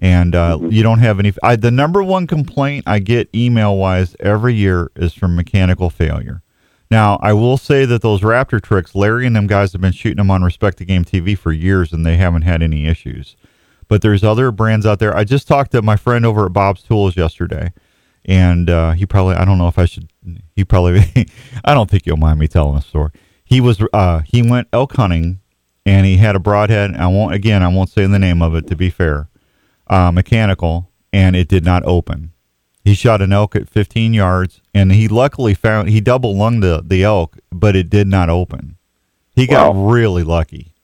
[0.00, 1.32] and uh, you don't have any.
[1.44, 6.42] I, the number one complaint I get email wise every year is from mechanical failure.
[6.90, 10.16] Now, I will say that those Raptor tricks, Larry and them guys have been shooting
[10.16, 13.36] them on Respect the Game TV for years, and they haven't had any issues.
[13.94, 15.16] But there's other brands out there.
[15.16, 17.72] I just talked to my friend over at Bob's Tools yesterday,
[18.24, 20.10] and uh, he probably I don't know if I should.
[20.56, 20.98] He probably
[21.64, 23.12] I don't think you'll mind me telling a story.
[23.44, 25.38] He was uh, he went elk hunting,
[25.86, 26.96] and he had a broadhead.
[26.96, 27.62] I won't again.
[27.62, 29.28] I won't say the name of it to be fair.
[29.86, 32.32] Uh, mechanical, and it did not open.
[32.82, 36.82] He shot an elk at 15 yards, and he luckily found he double lunged the,
[36.84, 38.76] the elk, but it did not open.
[39.36, 39.86] He got Wow.
[39.86, 40.74] really lucky.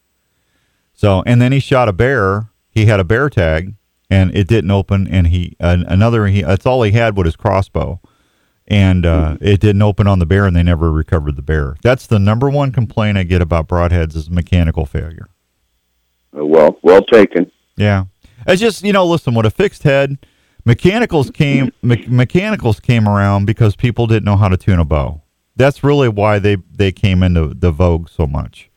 [0.94, 2.46] So, and then he shot a bear.
[2.70, 3.74] He had a bear tag,
[4.08, 5.06] and it didn't open.
[5.08, 8.00] And he uh, another he that's all he had was his crossbow,
[8.66, 11.76] and uh, it didn't open on the bear, and they never recovered the bear.
[11.82, 15.28] That's the number one complaint I get about broadheads is mechanical failure.
[16.36, 17.50] Uh, Well, well taken.
[17.76, 18.04] Yeah,
[18.46, 20.18] it's just you know, listen, with a fixed head,
[20.64, 25.22] mechanicals came me- mechanicals came around because people didn't know how to tune a bow.
[25.56, 28.69] That's really why they they came into the vogue so much.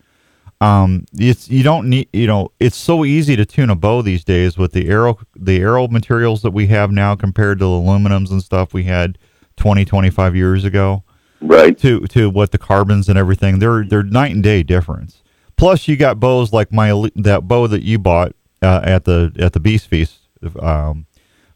[0.63, 4.23] Um, it's you don't need you know it's so easy to tune a bow these
[4.23, 8.31] days with the arrow the arrow materials that we have now compared to the aluminums
[8.31, 9.17] and stuff we had
[9.57, 11.03] 20 25 years ago
[11.41, 11.77] Right.
[11.79, 15.21] to to what the carbons and everything they're they're night and day difference.
[15.57, 19.51] Plus, you got bows like my that bow that you bought uh, at the at
[19.53, 20.19] the Beast Feast,
[20.59, 21.05] um,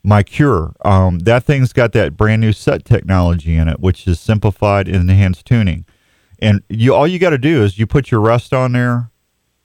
[0.03, 0.75] my Kure.
[0.83, 5.09] Um, that thing's got that brand new set technology in it, which is simplified and
[5.09, 5.85] enhanced tuning.
[6.39, 9.11] And you all you got to do is you put your rest on there,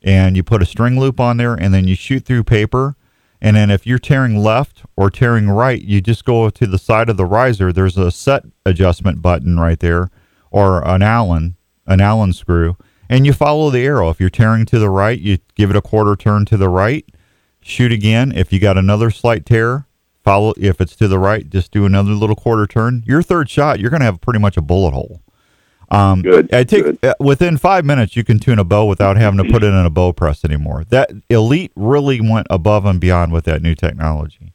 [0.02, 2.96] and you put a string loop on there, and then you shoot through paper.
[3.40, 7.08] And then if you're tearing left or tearing right, you just go to the side
[7.08, 7.72] of the riser.
[7.72, 10.10] There's a set adjustment button right there,
[10.50, 11.56] or an Allen,
[11.86, 12.76] an Allen screw,
[13.08, 14.10] and you follow the arrow.
[14.10, 17.04] If you're tearing to the right, you give it a quarter turn to the right,
[17.60, 18.32] shoot again.
[18.32, 19.86] If you got another slight tear,
[20.22, 20.54] follow.
[20.56, 23.02] If it's to the right, just do another little quarter turn.
[23.06, 25.20] Your third shot, you're going to have pretty much a bullet hole.
[25.92, 26.98] Um, Good, I take good.
[27.02, 29.84] uh, within five minutes you can tune a bow without having to put it in
[29.86, 30.84] a bow press anymore.
[30.88, 34.54] That Elite really went above and beyond with that new technology.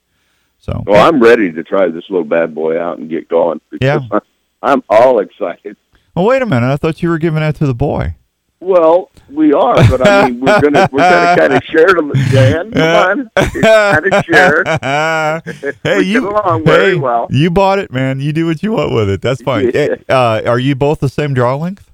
[0.58, 3.62] So Well, I'm ready to try this little bad boy out and get going.
[3.80, 4.00] Yeah.
[4.64, 5.78] I'm all excited.
[6.16, 6.68] well, wait a minute.
[6.74, 8.16] I thought you were giving that to the boy.
[8.60, 12.72] Well, we are, but I mean, we're gonna we're gonna kind of share them, Dan.
[12.72, 14.64] Come on, kind of share.
[15.84, 17.28] hey, you get along very hey, well.
[17.30, 18.20] You bought it, man.
[18.20, 19.22] You do what you want with it.
[19.22, 19.70] That's fine.
[19.74, 19.96] Yeah.
[20.10, 21.92] Uh, are you both the same draw length?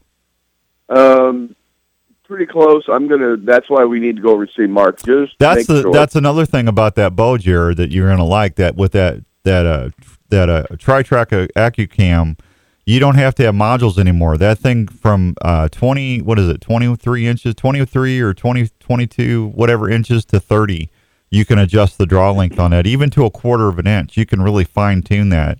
[0.87, 1.53] Um,
[2.23, 2.85] pretty close.
[2.87, 3.35] I'm gonna.
[3.35, 5.03] That's why we need to go over and see Mark.
[5.03, 5.91] Just That's the sure.
[5.91, 8.55] that's another thing about that bow, Jared, that you're gonna like.
[8.55, 9.89] That with that that uh
[10.29, 12.39] that uh tri-track uh, AccuCam,
[12.85, 14.37] you don't have to have modules anymore.
[14.37, 19.89] That thing from uh 20, what is it, 23 inches, 23 or 20, 22, whatever
[19.89, 20.89] inches to 30,
[21.29, 24.17] you can adjust the draw length on that, even to a quarter of an inch.
[24.17, 25.59] You can really fine tune that.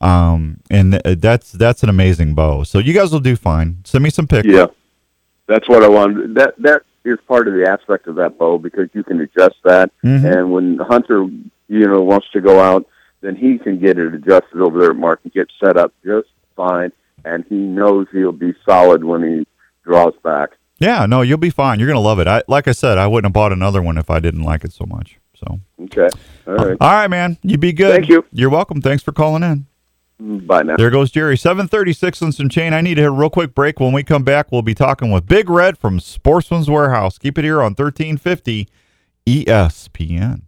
[0.00, 2.62] Um, and th- that's that's an amazing bow.
[2.64, 3.78] So you guys will do fine.
[3.84, 4.46] Send me some pics.
[4.46, 4.66] Yeah,
[5.48, 6.34] that's what I wanted.
[6.36, 9.90] That that is part of the aspect of that bow because you can adjust that,
[10.04, 10.24] Mhm.
[10.38, 11.22] and when the hunter,
[11.68, 12.86] you know, wants to go out,
[13.22, 16.28] then he can get it adjusted over there at Mark and get set up just
[16.58, 16.92] fine,
[17.24, 19.46] and he knows he'll be solid when he
[19.84, 20.50] draws back.
[20.78, 21.78] Yeah, no, you'll be fine.
[21.78, 22.26] You're gonna love it.
[22.26, 24.72] I like I said, I wouldn't have bought another one if I didn't like it
[24.72, 25.18] so much.
[25.34, 26.08] So, Okay,
[26.48, 27.92] all right, all right, man, you be good.
[27.94, 28.24] Thank you.
[28.32, 28.82] You're welcome.
[28.82, 29.66] Thanks for calling in.
[30.20, 30.76] Mm, bye now.
[30.76, 31.36] There goes Jerry.
[31.36, 32.74] Seven thirty six and some chain.
[32.74, 33.78] I need to hit a real quick break.
[33.78, 37.18] When we come back, we'll be talking with Big Red from Sportsman's Warehouse.
[37.18, 38.68] Keep it here on thirteen fifty
[39.26, 40.42] E ESPN.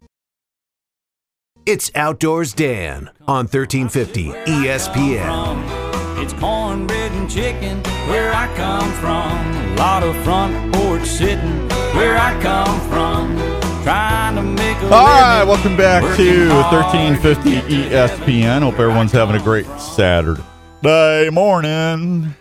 [1.67, 5.90] It's Outdoors Dan on 1350 ESPN.
[6.23, 9.73] It's cornbread and chicken where I come from.
[9.73, 13.37] A lot of front porch sitting where I come from.
[13.83, 17.89] Trying to make a All right, living, welcome back to 1350 every day.
[17.89, 18.61] ESPN.
[18.61, 22.35] Hope everyone's having a great Saturday morning.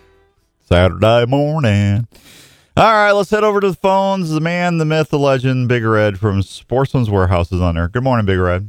[0.68, 2.06] Saturday morning.
[2.76, 4.28] All right, let's head over to the phones.
[4.28, 7.88] The man, the myth, the legend, Big Red from Sportsman's Warehouse is on there.
[7.88, 8.68] Good morning, Big Red.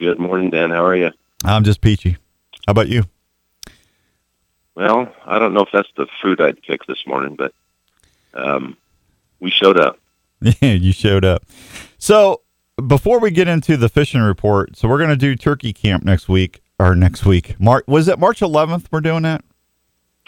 [0.00, 0.70] Good morning, Dan.
[0.70, 1.12] How are you?
[1.44, 2.16] I'm just peachy.
[2.66, 3.04] How about you?
[4.80, 7.52] Well, I don't know if that's the food I'd pick this morning, but
[8.32, 8.78] um,
[9.38, 9.98] we showed up.
[10.62, 11.44] Yeah, you showed up.
[11.98, 12.40] So
[12.86, 16.30] before we get into the fishing report, so we're going to do turkey camp next
[16.30, 17.60] week or next week.
[17.60, 18.86] March was it March 11th?
[18.90, 19.44] We're doing that.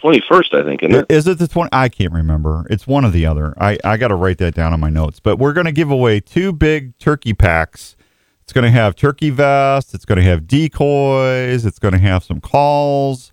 [0.03, 1.07] 21st, I think, isn't it?
[1.09, 1.71] Is it the 20?
[1.73, 2.67] I can't remember.
[2.69, 3.55] It's one or the other.
[3.57, 5.19] I, I got to write that down on my notes.
[5.19, 7.97] But we're going to give away two big turkey packs.
[8.43, 9.95] It's going to have turkey vests.
[9.95, 11.65] It's going to have decoys.
[11.65, 13.32] It's going to have some calls.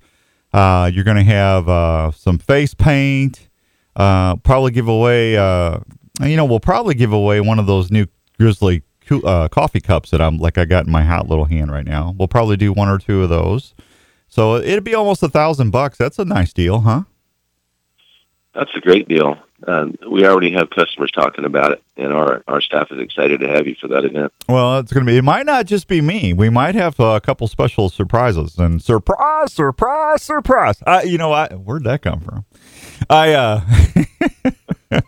[0.52, 3.50] Uh, you're going to have uh, some face paint.
[3.96, 5.80] Uh, probably give away, uh,
[6.22, 8.06] you know, we'll probably give away one of those new
[8.40, 11.72] Grizzly coo- uh, coffee cups that I'm like I got in my hot little hand
[11.72, 12.16] right now.
[12.18, 13.74] We'll probably do one or two of those.
[14.28, 15.98] So it'd be almost a thousand bucks.
[15.98, 17.04] That's a nice deal, huh?
[18.54, 19.36] That's a great deal.
[19.68, 23.48] Um, we already have customers talking about it, and our, our staff is excited to
[23.48, 24.32] have you for that event.
[24.48, 25.18] Well, it's going to be.
[25.18, 26.32] It might not just be me.
[26.34, 30.82] We might have uh, a couple special surprises and surprise, surprise, surprise.
[30.88, 32.46] I, you know, I where'd that come from?
[33.10, 33.62] I uh,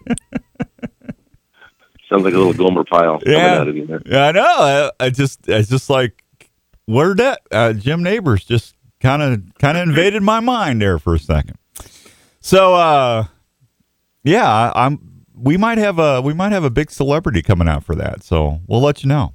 [2.09, 4.01] Sounds like a little Gomer Pyle coming yeah, out of you there.
[4.05, 4.43] yeah, I know.
[4.43, 6.23] I, I just, it's just like
[6.85, 7.41] where'd that?
[7.51, 11.57] Uh, Jim Nabors just kind of, kind of invaded my mind there for a second.
[12.41, 13.25] So, uh,
[14.24, 15.26] yeah, I'm.
[15.34, 18.24] we might have a we might have a big celebrity coming out for that.
[18.24, 19.34] So we'll let you know.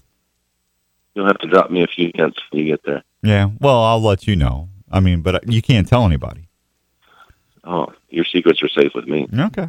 [1.14, 3.02] You'll have to drop me a few hints when you get there.
[3.22, 3.50] Yeah.
[3.58, 4.68] Well, I'll let you know.
[4.90, 6.48] I mean, but you can't tell anybody.
[7.64, 9.26] Oh, your secrets are safe with me.
[9.36, 9.68] Okay.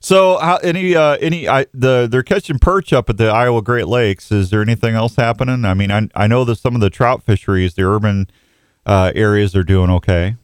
[0.00, 3.86] So, how, any uh, any I, the they're catching perch up at the Iowa Great
[3.86, 4.32] Lakes.
[4.32, 5.64] Is there anything else happening?
[5.64, 8.28] I mean, I I know that some of the trout fisheries, the urban
[8.86, 10.36] uh, areas, are doing okay.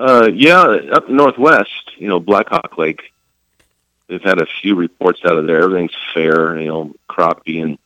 [0.00, 3.12] Uh, yeah, up northwest, you know, Blackhawk Lake.
[4.08, 5.62] They've had a few reports out of there.
[5.62, 7.78] Everything's fair, you know, crappie and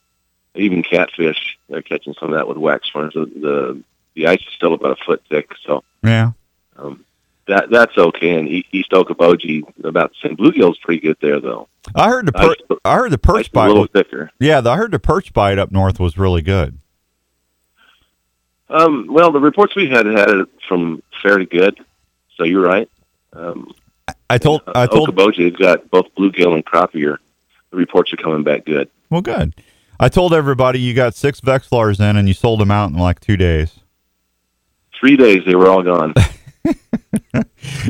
[0.55, 1.59] even catfish.
[1.69, 3.15] They're catching some of that with wax worms.
[3.15, 3.83] The the,
[4.15, 6.31] the ice is still about a foot thick, so Yeah.
[6.77, 7.05] um,
[7.49, 8.39] that that's okay.
[8.39, 10.37] And East Okoboji, about the same.
[10.37, 11.67] Bluegill's pretty good there, though.
[11.97, 13.67] I heard the per- Ice- I heard the perch is a bite.
[13.67, 14.31] little was- thicker.
[14.39, 16.79] yeah, the, I heard the perch bite up north was really good.
[18.71, 21.79] Um, well, the reports we had had it from fair to good.
[22.37, 22.89] So you're right.
[23.33, 23.73] Um,
[24.31, 27.17] I told I told Okoboji, they've got both bluegill and crappie.
[27.71, 28.89] The reports are coming back good.
[29.11, 29.55] well, good.
[29.99, 33.21] I told everybody you got six Vexilars in and you sold them out in like
[33.21, 33.79] two days.
[34.99, 36.15] Three days they were all gone.
[37.35, 37.45] and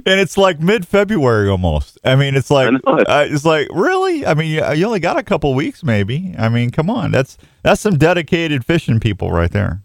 [0.04, 1.98] it's like mid February almost.
[2.04, 4.26] I mean, it's like I uh, it's like really.
[4.26, 6.34] I mean, you, you only got a couple weeks, maybe.
[6.38, 9.82] I mean, come on, that's that's some dedicated fishing people right there.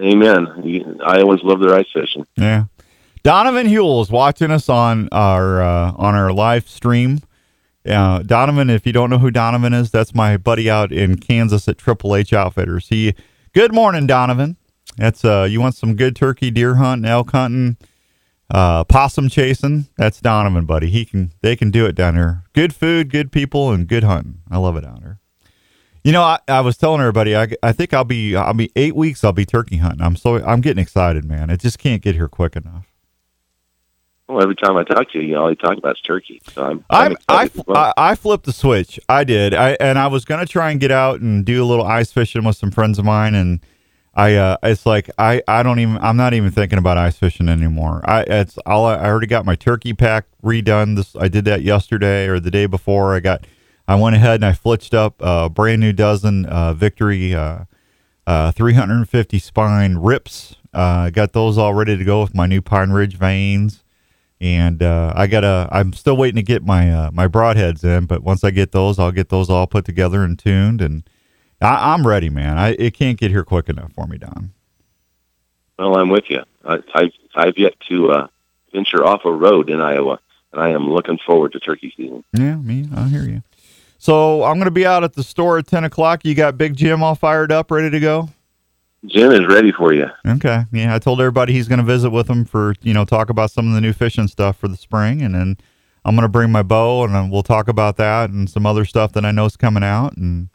[0.00, 0.46] Amen.
[0.64, 2.26] You- Iowans love their ice fishing.
[2.36, 2.64] Yeah.
[3.22, 7.20] Donovan Huell is watching us on our uh, on our live stream.
[7.86, 11.68] Uh, Donovan, if you don't know who Donovan is, that's my buddy out in Kansas
[11.68, 12.88] at Triple H Outfitters.
[12.88, 13.14] He,
[13.54, 14.56] good morning, Donovan.
[14.96, 17.76] That's uh, you want some good turkey, deer hunting, elk hunting,
[18.50, 19.88] uh, possum chasing.
[19.96, 20.88] That's Donovan, buddy.
[20.88, 22.44] He can they can do it down here.
[22.54, 24.40] Good food, good people, and good hunting.
[24.50, 25.18] I love it down here.
[26.02, 28.96] You know, I, I was telling everybody, I, I think I'll be I'll be eight
[28.96, 29.24] weeks.
[29.24, 30.00] I'll be turkey hunting.
[30.00, 31.50] I'm so I'm getting excited, man.
[31.50, 32.89] It just can't get here quick enough.
[34.30, 36.40] Well, every time I talk to you, you know, all you talk about is turkey.
[36.52, 37.76] So I'm, I'm, I, well.
[37.76, 39.00] I, I flipped the switch.
[39.08, 39.54] I did.
[39.54, 42.44] I and I was gonna try and get out and do a little ice fishing
[42.44, 43.58] with some friends of mine, and
[44.14, 47.48] I uh, it's like I, I don't even I'm not even thinking about ice fishing
[47.48, 48.02] anymore.
[48.08, 50.94] I it's all I already got my turkey pack redone.
[50.94, 53.16] This I did that yesterday or the day before.
[53.16, 53.44] I got
[53.88, 57.64] I went ahead and I fletched up a brand new dozen uh, Victory uh,
[58.28, 60.54] uh, 350 spine rips.
[60.72, 63.82] Uh, I got those all ready to go with my new Pine Ridge vanes
[64.40, 65.68] and uh, I gotta.
[65.70, 68.98] I'm still waiting to get my uh, my broadheads in, but once I get those,
[68.98, 71.08] I'll get those all put together and tuned, and
[71.60, 72.56] I, I'm ready, man.
[72.58, 74.52] I it can't get here quick enough for me, Don.
[75.78, 76.42] well, I'm with you.
[76.64, 78.26] I, I've I've yet to uh,
[78.72, 80.18] venture off a road in Iowa,
[80.52, 82.24] and I am looking forward to turkey season.
[82.32, 83.42] Yeah, me, I hear you.
[83.98, 86.24] So I'm gonna be out at the store at ten o'clock.
[86.24, 88.30] You got Big Jim all fired up, ready to go.
[89.06, 90.06] Jim is ready for you.
[90.26, 90.94] Okay, yeah.
[90.94, 93.74] I told everybody he's gonna visit with them for you know talk about some of
[93.74, 95.56] the new fishing stuff for the spring, and then
[96.04, 99.24] I'm gonna bring my bow and we'll talk about that and some other stuff that
[99.24, 100.50] I know is coming out, and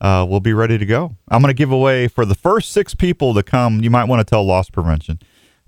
[0.00, 1.16] uh, we'll be ready to go.
[1.28, 3.80] I'm gonna give away for the first six people to come.
[3.82, 5.18] You might want to tell loss prevention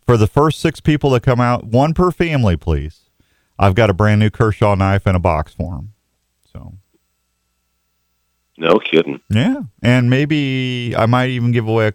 [0.05, 3.01] for the first six people to come out, one per family, please.
[3.59, 5.93] I've got a brand new Kershaw knife in a box for them.
[6.53, 6.75] So
[8.59, 9.21] No kidding.
[9.31, 11.89] yeah, and maybe I might even give away.
[11.89, 11.93] A,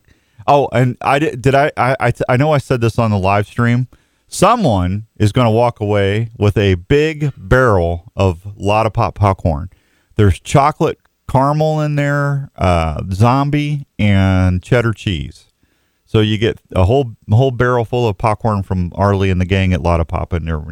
[0.47, 1.41] oh, and I did.
[1.41, 1.71] Did I?
[1.77, 3.87] I I, I know I said this on the live stream.
[4.27, 9.69] Someone is going to walk away with a big barrel of Lotta Pop popcorn.
[10.15, 15.45] There's chocolate caramel in there, uh, zombie, and cheddar cheese.
[16.14, 19.74] So you get a whole whole barrel full of popcorn from Arlie and the gang
[19.74, 20.64] at Lotta Papa in there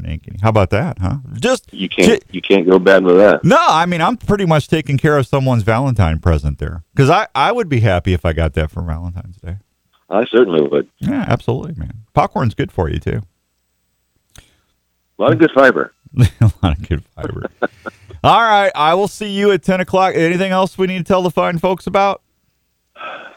[0.44, 1.18] How about that, huh?
[1.34, 3.44] Just You can't you can't go bad with that.
[3.44, 7.28] no, I mean I'm pretty much taking care of someone's Valentine present there because I
[7.34, 9.58] I would be happy if I got that for Valentine's Day.
[10.12, 10.88] I certainly would.
[11.00, 12.04] Yeah, absolutely, man.
[12.14, 13.24] Popcorn's good for you too.
[14.38, 15.92] A lot of good fiber.
[16.20, 17.50] a lot of good fiber.
[18.24, 20.14] All right, I will see you at ten o'clock.
[20.14, 22.22] Anything else we need to tell the fine folks about?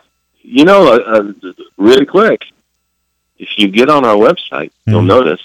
[0.47, 2.43] You know, uh, uh, really quick,
[3.39, 5.07] if you get on our website, you'll Mhm.
[5.07, 5.41] notice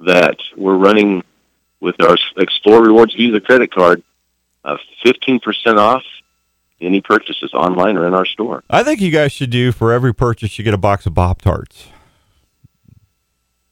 [0.00, 1.22] that we're running
[1.80, 4.02] with our Explore Rewards Visa credit card,
[4.64, 6.02] uh, fifteen percent off
[6.80, 8.64] any purchases online or in our store.
[8.70, 11.88] I think you guys should do for every purchase you get a box of Pop-Tarts.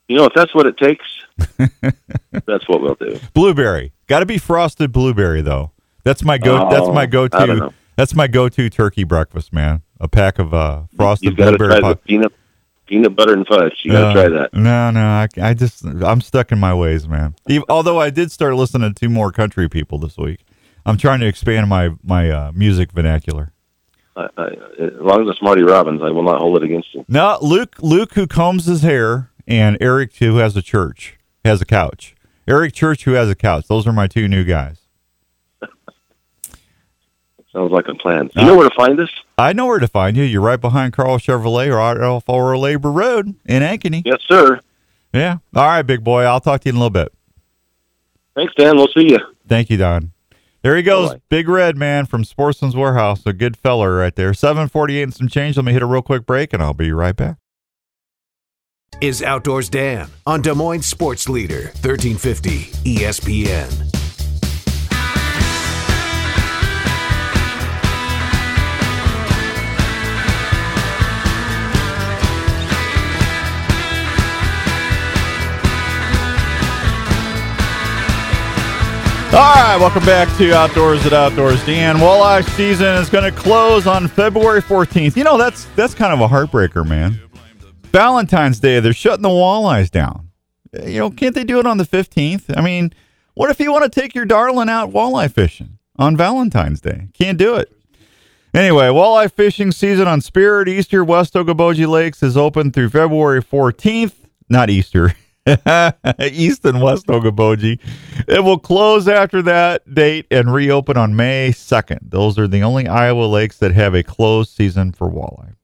[0.08, 1.04] You know, if that's what it takes,
[2.46, 3.18] that's what we'll do.
[3.32, 5.72] Blueberry, got to be frosted blueberry though.
[6.02, 6.66] That's my go.
[6.66, 7.72] Oh, that's my go-to.
[7.96, 9.82] That's my go-to turkey breakfast, man.
[10.04, 11.70] A pack of uh, frosted You've blueberry.
[11.70, 12.32] try pop- peanut
[12.86, 13.72] peanut butter and fudge.
[13.84, 14.52] You got to Uh, try that.
[14.54, 17.34] No, no, I, I just I'm stuck in my ways, man.
[17.48, 20.40] Even, although I did start listening to more country people this week.
[20.86, 23.50] I'm trying to expand my my uh, music vernacular.
[24.16, 24.46] I, I,
[24.78, 27.04] as long as it's Marty Robbins, I will not hold it against you.
[27.08, 31.64] No, Luke Luke who combs his hair and Eric who has a church has a
[31.64, 32.14] couch.
[32.46, 33.68] Eric Church, who has a couch.
[33.68, 34.80] Those are my two new guys.
[37.52, 38.30] Sounds like a plan.
[38.34, 39.10] You know where to find us?
[39.36, 40.22] I know where to find you.
[40.22, 44.02] You're right behind Karl Chevrolet or out off Oralabor Road in Ankeny.
[44.04, 44.60] Yes, sir.
[45.12, 45.38] Yeah.
[45.54, 46.22] All right, big boy.
[46.22, 47.12] I'll talk to you in a little bit.
[48.36, 48.76] Thanks, Dan.
[48.76, 49.18] We'll see you.
[49.48, 50.12] Thank you, Don.
[50.62, 51.20] There he goes, Bye-bye.
[51.28, 53.22] Big Red Man from Sportsman's Warehouse.
[53.26, 54.32] A good feller right there.
[54.32, 55.56] 748 and some change.
[55.56, 57.36] Let me hit a real quick break and I'll be right back.
[59.00, 64.03] Is Outdoors Dan on Des Moines Sports Leader, 1350 ESPN.
[79.34, 81.66] All right, welcome back to Outdoors at Outdoors.
[81.66, 85.16] Dan, walleye season is going to close on February 14th.
[85.16, 87.20] You know, that's that's kind of a heartbreaker, man.
[87.86, 90.30] Valentine's Day, they're shutting the walleyes down.
[90.72, 92.56] You know, can't they do it on the 15th?
[92.56, 92.92] I mean,
[93.34, 97.08] what if you want to take your darling out walleye fishing on Valentine's Day?
[97.12, 97.72] Can't do it.
[98.54, 104.14] Anyway, walleye fishing season on Spirit, Easter, West Okoboji Lakes is open through February 14th.
[104.48, 105.16] Not Easter.
[106.20, 107.78] East and West Okoboji.
[108.26, 112.10] It will close after that date and reopen on May 2nd.
[112.10, 115.54] Those are the only Iowa lakes that have a closed season for walleye.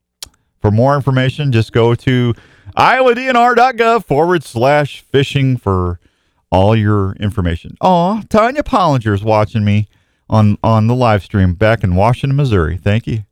[0.61, 2.35] For more information, just go to
[2.77, 5.99] iowadnr.gov forward slash fishing for
[6.53, 7.77] all your information.
[7.81, 9.89] Oh, Tanya Pollinger is watching me
[10.29, 12.77] on, on the live stream back in Washington, Missouri.
[12.77, 13.25] Thank you.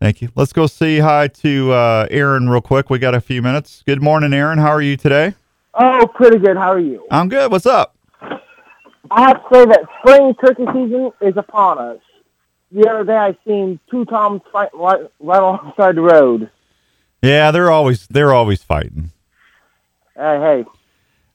[0.00, 0.30] Thank you.
[0.34, 2.90] Let's go say hi to uh, Aaron real quick.
[2.90, 3.84] We got a few minutes.
[3.86, 4.58] Good morning, Aaron.
[4.58, 5.34] How are you today?
[5.78, 6.56] Oh, pretty good.
[6.56, 7.06] How are you?
[7.10, 7.50] I'm good.
[7.50, 7.96] What's up?
[9.10, 11.98] I have to say that spring turkey season is upon us.
[12.72, 16.50] The other day I seen two toms fighting right, right alongside the road.
[17.22, 19.10] Yeah, they're always they're always fighting.
[20.16, 20.64] Hey, hey,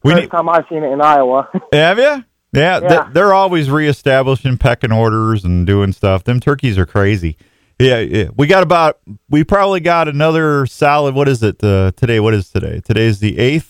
[0.04, 1.50] We first need, time I've seen it in Iowa.
[1.74, 2.04] have you?
[2.04, 2.80] Yeah, Yeah.
[2.80, 6.24] They're, they're always reestablishing pecking orders and doing stuff.
[6.24, 7.38] Them turkeys are crazy.
[7.80, 8.30] Yeah, yeah.
[8.36, 11.16] we got about we probably got another solid.
[11.16, 12.20] What is it uh, today?
[12.20, 12.82] What is today?
[12.84, 13.69] Today's the eighth.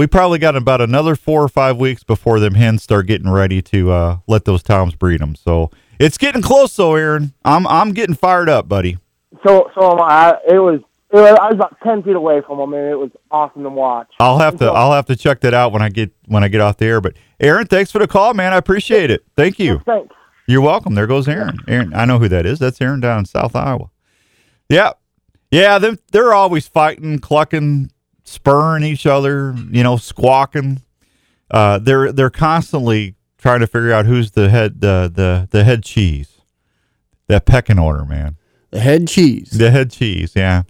[0.00, 3.60] We probably got about another four or five weeks before them hens start getting ready
[3.60, 5.34] to uh, let those toms breed them.
[5.34, 7.34] So it's getting close, though, Aaron.
[7.44, 8.96] I'm I'm getting fired up, buddy.
[9.46, 10.38] so, so am I.
[10.48, 10.80] It was,
[11.10, 11.38] it was.
[11.38, 14.08] I was about ten feet away from them, and it was awesome to watch.
[14.20, 16.48] I'll have to So- I'll have to check that out when I get when I
[16.48, 17.02] get off the air.
[17.02, 18.54] But Aaron, thanks for the call, man.
[18.54, 19.26] I appreciate it.
[19.36, 19.82] Thank you.
[19.84, 20.14] Thanks.
[20.46, 20.94] You're welcome.
[20.94, 21.58] There goes Aaron.
[21.68, 22.58] Aaron, I know who that is.
[22.58, 23.90] That's Aaron down in South Iowa.
[24.70, 24.92] Yeah,
[25.50, 25.78] yeah.
[25.78, 27.90] Them they're always fighting, clucking,
[28.30, 29.54] spurring each other.
[29.70, 30.82] You know, squawking.
[31.50, 35.82] Uh, they're they're constantly trying to figure out who's the head the the the head
[35.82, 36.38] cheese.
[37.26, 38.36] That pecking order, man.
[38.70, 39.50] The head cheese.
[39.50, 40.62] The head cheese, yeah.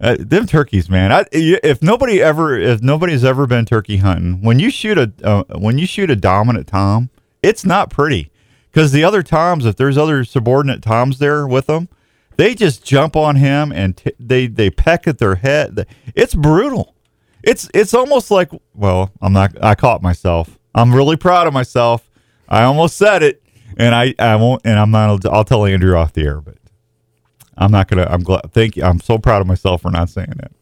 [0.00, 1.12] Uh, them turkeys, man.
[1.12, 5.44] I, if nobody ever, if nobody's ever been turkey hunting, when you shoot a uh,
[5.58, 7.10] when you shoot a dominant tom,
[7.42, 8.30] it's not pretty
[8.70, 11.88] because the other toms, if there's other subordinate toms there with them,
[12.36, 15.86] they just jump on him and t- they they peck at their head.
[16.14, 16.94] It's brutal.
[17.42, 19.62] It's it's almost like well, I'm not.
[19.62, 20.58] I caught myself.
[20.74, 22.08] I'm really proud of myself.
[22.48, 23.42] I almost said it,
[23.76, 24.62] and I I won't.
[24.64, 25.24] And I'm not.
[25.26, 26.56] I'll tell Andrew off the air, but
[27.56, 28.06] I'm not gonna.
[28.08, 28.52] I'm glad.
[28.52, 28.84] Thank you.
[28.84, 30.52] I'm so proud of myself for not saying that.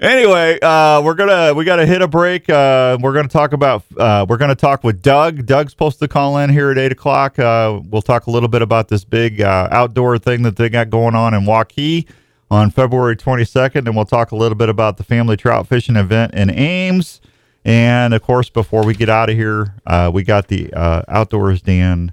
[0.00, 2.48] Anyway, uh, we're gonna we gotta hit a break.
[2.48, 5.46] Uh, we're gonna talk about uh, we're gonna talk with Doug.
[5.46, 7.38] Doug's supposed to call in here at eight o'clock.
[7.38, 10.90] Uh, we'll talk a little bit about this big uh, outdoor thing that they got
[10.90, 12.08] going on in Waukee
[12.50, 16.34] on February 22nd, and we'll talk a little bit about the family trout fishing event
[16.34, 17.20] in Ames.
[17.64, 22.12] And of course, before we get out of here, uh, we got the Outdoors Dan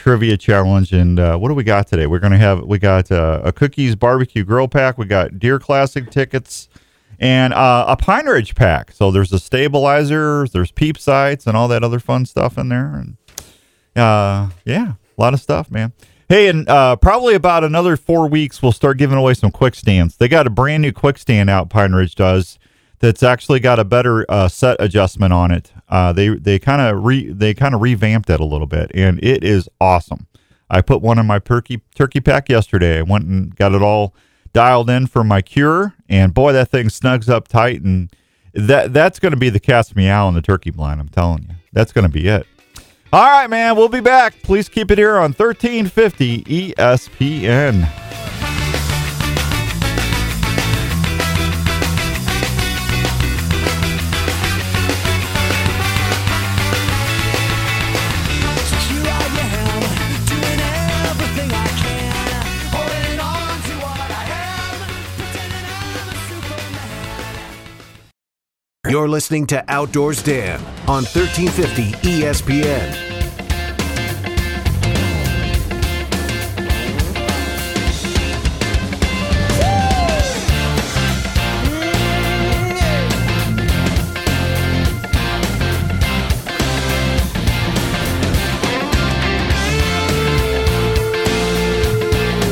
[0.00, 0.92] trivia challenge.
[0.92, 2.06] And uh, what do we got today?
[2.06, 4.98] We're going to have, we got uh, a cookies barbecue grill pack.
[4.98, 6.68] We got Deer Classic tickets
[7.20, 8.90] and uh, a Pine Ridge pack.
[8.90, 12.94] So there's a stabilizer, there's peep sights, and all that other fun stuff in there.
[12.94, 13.16] And
[13.94, 15.92] uh, yeah, a lot of stuff, man.
[16.28, 20.16] Hey, and uh, probably about another four weeks, we'll start giving away some Kwik Stands.
[20.16, 22.58] They got a brand new Kwik Stand out, Pine Ridge does,
[23.00, 25.72] that's actually got a better uh, set adjustment on it.
[25.88, 29.22] Uh, they they kind of re they kind of revamped it a little bit, and
[29.24, 30.26] it is awesome.
[30.68, 32.98] I put one in my turkey turkey pack yesterday.
[32.98, 34.14] I went and got it all
[34.52, 38.10] dialed in for my Kure, and boy, that thing snugs up tight, and
[38.52, 41.00] that that's going to be the cat's meow in the turkey blind.
[41.00, 42.46] I'm telling you, that's going to be it.
[43.12, 44.40] All right, man, we'll be back.
[44.42, 48.09] Please keep it here on 1350 ESPN.
[68.90, 73.09] You're listening to Outdoors Dan on 1350 ESPN.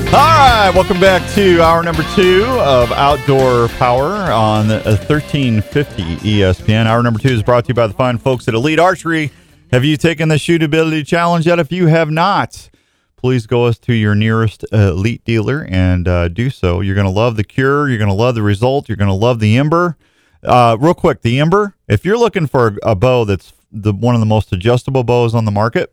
[0.09, 6.87] All right, welcome back to hour number two of Outdoor Power on uh, 1350 ESPN.
[6.87, 9.31] Hour number two is brought to you by the fine folks at Elite Archery.
[9.71, 11.59] Have you taken the shootability challenge yet?
[11.59, 12.71] If you have not,
[13.17, 16.81] please go to your nearest Elite dealer and uh, do so.
[16.81, 17.87] You're going to love the Kure.
[17.87, 18.89] You're going to love the result.
[18.89, 19.99] You're going to love the Ember.
[20.43, 21.77] Uh, real quick, the Ember.
[21.87, 25.45] If you're looking for a bow that's the one of the most adjustable bows on
[25.45, 25.93] the market,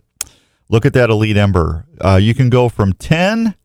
[0.70, 1.86] look at that Elite Ember.
[2.00, 3.56] Uh, you can go from 10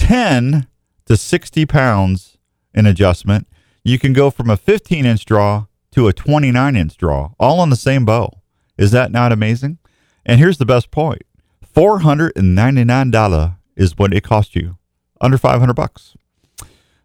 [0.00, 0.66] 10
[1.04, 2.38] to 60 pounds
[2.72, 3.46] in adjustment.
[3.84, 7.68] You can go from a 15 inch draw to a 29 inch draw, all on
[7.70, 8.40] the same bow.
[8.78, 9.78] Is that not amazing?
[10.24, 11.22] And here's the best point
[11.74, 14.78] $499 is what it cost you,
[15.20, 16.16] under 500 bucks.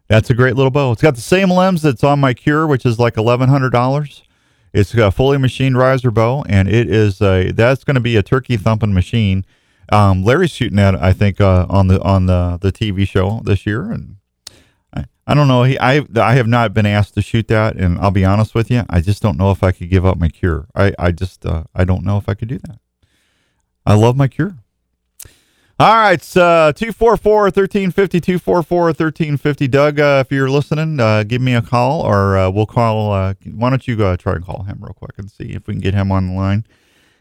[0.08, 0.92] That's a great little bow.
[0.92, 4.22] It's got the same limbs that's on my Kure, which is like $1,100.
[4.72, 8.22] It's a fully machined riser bow, and it is a that's going to be a
[8.22, 9.44] turkey thumping machine.
[9.90, 13.66] Um, Larry's shooting that, I think, uh, on the on the the TV show this
[13.66, 14.16] year, and
[14.94, 15.62] I, I don't know.
[15.62, 18.70] He, I I have not been asked to shoot that, and I'll be honest with
[18.70, 20.66] you, I just don't know if I could give up my Kure.
[20.74, 22.78] I I just uh, I don't know if I could do that.
[23.84, 24.56] I love my Kure.
[25.78, 29.68] All right, it's uh, 244 1350, 244 1350.
[29.68, 33.12] Doug, uh, if you're listening, uh, give me a call or uh, we'll call.
[33.12, 35.74] Uh, why don't you uh, try and call him real quick and see if we
[35.74, 36.64] can get him on the line?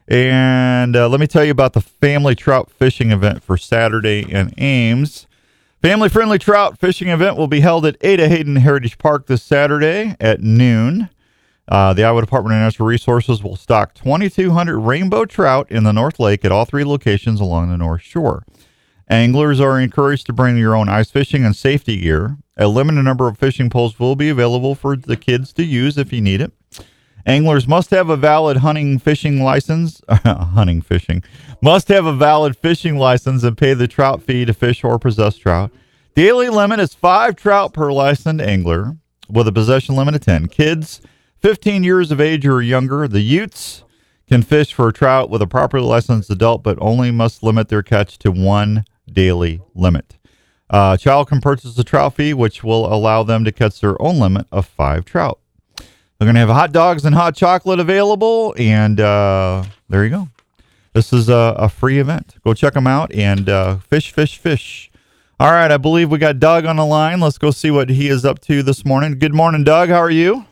[0.07, 4.53] And uh, let me tell you about the family trout fishing event for Saturday in
[4.57, 5.25] Ames.
[5.81, 10.15] Family friendly trout fishing event will be held at Ada Hayden Heritage Park this Saturday
[10.19, 11.09] at noon.
[11.67, 16.19] Uh, the Iowa Department of Natural Resources will stock 2,200 rainbow trout in the North
[16.19, 18.45] Lake at all three locations along the North Shore.
[19.07, 22.37] Anglers are encouraged to bring your own ice fishing and safety gear.
[22.57, 26.13] A limited number of fishing poles will be available for the kids to use if
[26.13, 26.53] you need it.
[27.25, 30.01] Anglers must have a valid hunting fishing license.
[30.09, 31.23] hunting fishing
[31.61, 35.35] must have a valid fishing license and pay the trout fee to fish or possess
[35.35, 35.71] trout.
[36.13, 38.95] Daily limit is five trout per licensed angler,
[39.27, 40.47] with a possession limit of ten.
[40.47, 41.01] Kids,
[41.41, 43.83] 15 years of age or younger, the Utes
[44.27, 48.17] can fish for trout with a properly licensed adult, but only must limit their catch
[48.19, 50.17] to one daily limit.
[50.69, 54.19] Uh, child can purchase a trout fee, which will allow them to catch their own
[54.19, 55.39] limit of five trout.
[56.17, 58.55] They're going to have hot dogs and hot chocolate available.
[58.57, 60.29] And uh, there you go.
[60.93, 62.35] This is a, a, free event.
[62.45, 64.89] Go check them out and uh, fish, fish, fish.
[65.41, 65.69] All right.
[65.69, 67.19] I believe we got Doug on the line.
[67.19, 69.19] Let's go see what he is up to this morning.
[69.19, 69.89] Good morning, Doug.
[69.89, 70.45] How are you?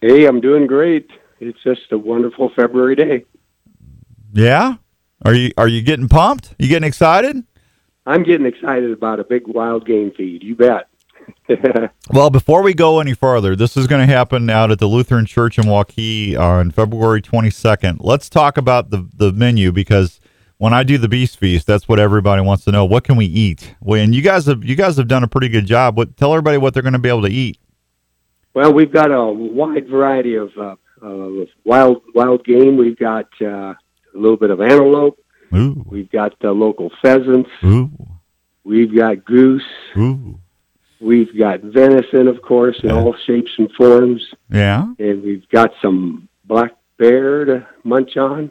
[0.00, 1.10] Hey, I'm doing great.
[1.40, 3.24] It's just a wonderful February day.
[4.32, 4.76] Yeah?
[5.24, 6.54] Are you are you getting pumped?
[6.58, 7.42] You getting excited?
[8.06, 10.42] I'm getting excited about a big wild game feed.
[10.42, 10.87] You bet.
[12.12, 15.26] well, before we go any further, this is going to happen out at the Lutheran
[15.26, 17.98] Church in Waukee on February 22nd.
[18.00, 20.20] Let's talk about the, the menu because
[20.58, 22.84] when I do the Beast Feast, that's what everybody wants to know.
[22.84, 23.74] What can we eat?
[23.86, 25.96] And you guys have you guys have done a pretty good job.
[25.96, 27.58] What tell everybody what they're going to be able to eat.
[28.54, 32.76] Well, we've got a wide variety of uh, uh, wild wild game.
[32.76, 33.76] We've got uh, a
[34.14, 35.18] little bit of antelope.
[35.54, 35.84] Ooh.
[35.88, 37.50] We've got uh, local pheasants.
[37.64, 37.90] Ooh.
[38.64, 39.62] We've got goose.
[39.96, 40.40] Ooh.
[41.00, 42.96] We've got venison, of course, in Yeah.
[42.96, 44.86] all shapes and forms, Yeah.
[44.98, 48.50] and we've got some black bear to munch on.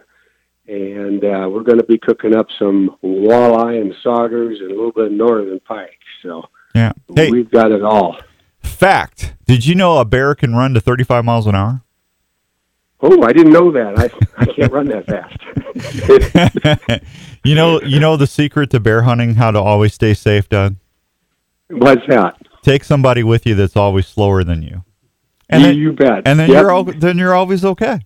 [0.69, 4.91] And uh, we're going to be cooking up some walleye and saugers and a little
[4.91, 5.97] bit of northern pike.
[6.21, 6.43] So
[6.75, 6.91] Yeah.
[7.15, 8.17] Hey, we've got it all.
[8.61, 9.33] fact.
[9.45, 11.81] Did you know a bear can run to 35 miles an hour?
[12.99, 13.97] Oh, I didn't know that.
[13.97, 14.09] I
[14.41, 17.01] I can't run that fast.
[17.45, 20.75] you know, you know the secret to bear hunting, how to always stay safe, Doug?
[21.69, 22.36] What's that?
[22.67, 24.83] Take somebody with you that's always slower than you.
[25.49, 26.23] And you, then, you bet.
[26.27, 26.61] and then Yep.
[26.61, 27.99] you're al- then you're always okay.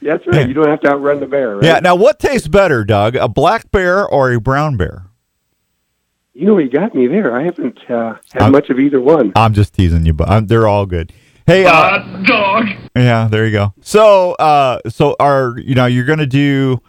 [0.00, 0.48] That's right.
[0.48, 1.64] You don't have to outrun the bear, right?
[1.64, 1.80] Yeah.
[1.80, 3.14] Now, what tastes better, Doug?
[3.16, 5.04] A black bear or a brown bear?
[6.32, 7.36] You know, you got me there.
[7.36, 9.32] I haven't uh, had I'm- much of either one.
[9.36, 11.12] I'm just teasing you, but I'm, they're all good.
[11.46, 12.68] Hey, uh, dog.
[12.96, 13.74] yeah, there you go.
[13.82, 16.80] So, uh, so are you know you're gonna do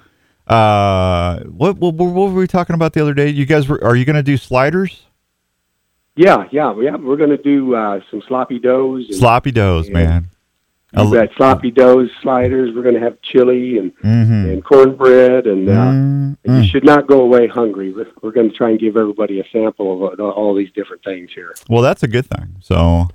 [0.48, 3.28] uh what what, what were we talking about the other day?
[3.28, 5.04] You guys were are you gonna do sliders?
[6.16, 6.96] Yeah, yeah, yeah.
[6.96, 9.06] We're going to do uh, some sloppy doughs.
[9.08, 9.94] And, Sloppy doughs, Yeah.
[9.94, 10.28] man.
[10.94, 12.76] We've got sloppy doughs, sliders.
[12.76, 14.50] We're going to have chili and Mm-hmm.
[14.50, 17.94] and cornbread, and uh, Mm, you should not go away hungry.
[17.94, 21.02] We're, we're going to try and give everybody a sample of uh, all these different
[21.06, 21.54] things here.
[21.70, 22.58] Well, that's a good thing.
[22.60, 23.08] So,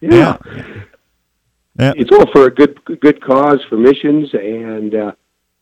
[0.00, 0.38] Yeah.
[1.78, 1.92] Yeah.
[1.96, 5.12] it's all for a good good cause for missions, and uh,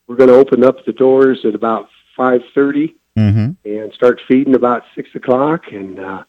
[0.07, 3.53] we're going to open up the doors at about five thirty Mm-hmm.
[3.69, 6.23] and start feeding about six o'clock, and uh,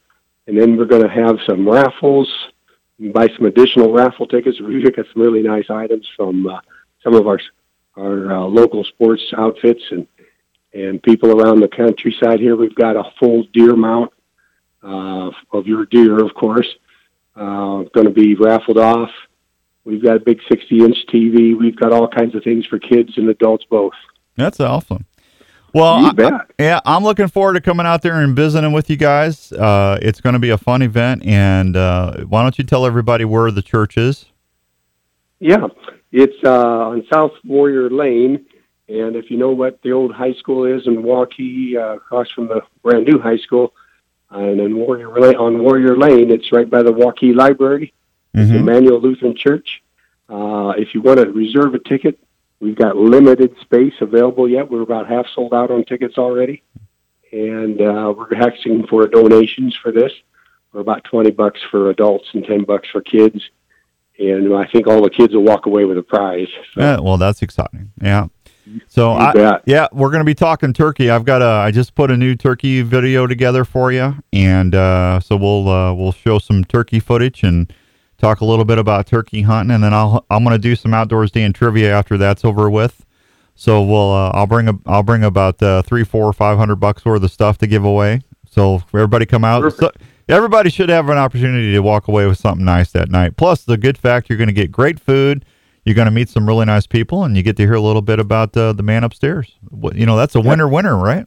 [0.48, 2.32] and then we're going to have some raffles.
[3.00, 4.60] Buy some additional raffle tickets.
[4.62, 6.62] We've got some really nice items from uh,
[7.04, 7.40] some of our
[7.96, 10.08] our uh, local sports outfits and
[10.74, 12.56] and people around the countryside here.
[12.56, 14.12] We've got a full deer mount
[14.84, 16.68] uh, of your deer, of course,
[17.36, 19.10] uh, going to be raffled off.
[19.84, 21.58] We've got a big 60 inch TV.
[21.58, 23.94] We've got all kinds of things for kids and adults both.
[24.36, 25.06] That's awesome.
[25.74, 29.52] Well, I- yeah, I'm looking forward to coming out there and visiting with you guys.
[29.52, 33.26] Uh, it's going to be a fun event, and uh, why don't you tell everybody
[33.26, 34.26] where the church is?
[35.40, 35.68] Yeah,
[36.12, 36.50] it's uh,
[36.90, 38.46] on South Warrior Lane,
[38.90, 42.48] and if you know what the old high school is in Waukee, uh, across from
[42.48, 43.74] the brand new high school,
[44.32, 47.94] and then Warrior Lane, on Warrior Lane, it's right by the Waukee Library,
[48.36, 48.56] Mm-hmm.
[48.56, 49.82] Emmanuel Lutheran Church.
[50.30, 52.20] Uh, if you want to reserve a ticket,
[52.60, 54.70] we've got limited space available yet.
[54.70, 56.64] We're about half sold out on tickets already,
[57.32, 60.12] and uh, we're asking for donations for this.
[60.72, 63.42] For about twenty bucks for adults and ten bucks for kids
[64.20, 66.48] and I think all the kids will walk away with a prize.
[66.74, 67.92] So, Yeah, well, that's exciting.
[68.02, 68.28] Yeah.
[68.90, 71.10] So I, yeah, we're going to be talking turkey.
[71.10, 71.46] I've got a.
[71.46, 75.94] I just put a new turkey video together for you, and uh, so we'll uh,
[75.94, 77.72] we'll show some turkey footage and
[78.18, 80.94] talk a little bit about turkey hunting, and then I'll I'm going to do some
[80.94, 83.06] outdoors day and trivia after that's over with.
[83.56, 87.06] So we'll uh, I'll bring a I'll bring about uh, three, four, five hundred bucks
[87.06, 88.22] worth of stuff to give away.
[88.50, 89.74] So everybody come out.
[89.74, 89.92] So,
[90.30, 93.38] everybody should have an opportunity to walk away with something nice that night.
[93.38, 95.46] Plus, the good fact you're going to get great food.
[95.86, 98.02] You're going to meet some really nice people, and you get to hear a little
[98.02, 99.58] bit about uh, the man upstairs.
[99.94, 101.26] You know, that's a winner, winner, right?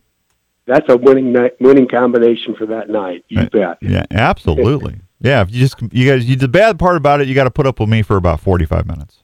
[0.71, 3.25] that's a winning night, winning combination for that night.
[3.29, 3.79] You bet.
[3.81, 5.01] Yeah, absolutely.
[5.21, 7.51] Yeah, if you just you guys, you the bad part about it, you got to
[7.51, 9.23] put up with me for about 45 minutes.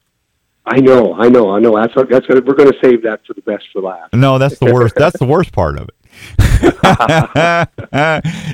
[0.66, 1.76] I know, I know, I know.
[1.76, 4.12] That's what, that's what, we're going to save that for the best for last.
[4.12, 4.96] No, that's the worst.
[4.96, 5.94] that's the worst part of it.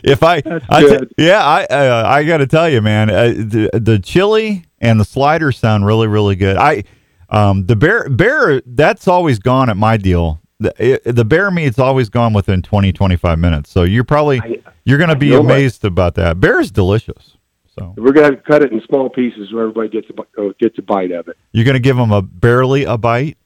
[0.05, 3.70] if I, I t- yeah, I uh, I got to tell you, man, uh, the
[3.72, 6.57] the chili and the sliders sound really really good.
[6.57, 6.82] I
[7.28, 10.41] um the bear bear that's always gone at my deal.
[10.62, 10.74] The,
[11.08, 13.70] it, the bear meat's always gone within 20 25 minutes.
[13.70, 16.40] So you're probably I- you're going to be what- amazed about that.
[16.40, 17.36] Bear is delicious.
[17.78, 20.78] So We're going to cut it in small pieces so everybody gets a, uh, gets
[20.78, 21.38] a bite of it.
[21.52, 23.38] you're going to give them a barely a bite.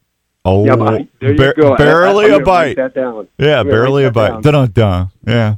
[0.45, 0.75] Oh, Yeah,
[1.21, 1.77] there you bar- go.
[1.77, 2.77] Barely I'm a bite.
[2.77, 3.29] that down.
[3.39, 4.43] Yeah, barely a bite.
[4.43, 5.11] Dun dun dun.
[5.27, 5.57] Yeah.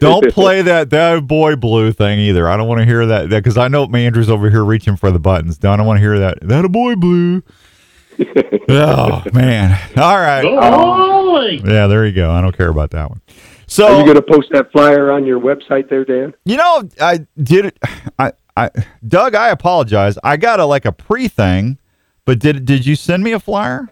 [0.00, 2.46] Don't play that that boy blue thing either.
[2.48, 5.10] I don't want to hear that that because I know Andrew's over here reaching for
[5.10, 5.56] the buttons.
[5.56, 7.42] Don't I want to hear that that a boy blue.
[8.68, 9.78] Oh man!
[9.96, 11.60] All right.
[11.64, 12.30] Yeah, there you go.
[12.30, 13.20] I don't care about that one.
[13.66, 16.34] So Are you going to post that flyer on your website there, Dan?
[16.44, 17.78] you know, I did it.
[18.18, 18.70] I, I,
[19.06, 20.18] Doug, I apologize.
[20.22, 21.78] I got a like a pre thing,
[22.24, 23.88] but did did you send me a flyer?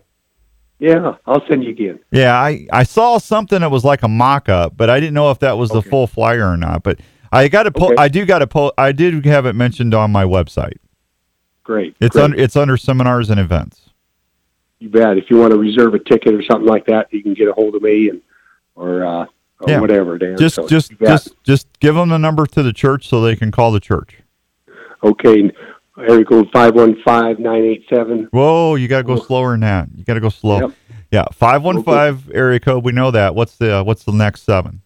[0.79, 2.01] Yeah, I'll send you again.
[2.11, 5.31] Yeah, I, I saw something that was like a mock up, but I didn't know
[5.31, 6.83] if that was the full flyer or not.
[6.83, 6.99] But
[7.31, 7.95] I got to po- Okay.
[7.99, 10.79] I do got to po- I did have it mentioned on my website.
[11.63, 11.95] Great.
[12.01, 12.25] It's great.
[12.25, 13.91] under it's under seminars and events.
[14.83, 15.17] You bet.
[15.17, 17.53] If you want to reserve a ticket or something like that, you can get a
[17.53, 18.21] hold of me and
[18.75, 19.27] or uh,
[19.61, 19.81] or Yeah.
[19.81, 20.37] whatever, Dan.
[20.37, 23.53] Just So just just just give them the number to the church so they can
[23.53, 24.19] call the church.
[25.05, 25.53] okay.
[25.99, 28.27] Area code five one five nine eight seven.
[28.33, 29.89] Whoa, you got to go slower than that.
[29.95, 30.61] You got to go slow.
[30.61, 30.71] Yep.
[31.13, 32.83] Yeah, five one five area code.
[32.83, 33.35] We know that.
[33.37, 34.81] What's the what's the next seven?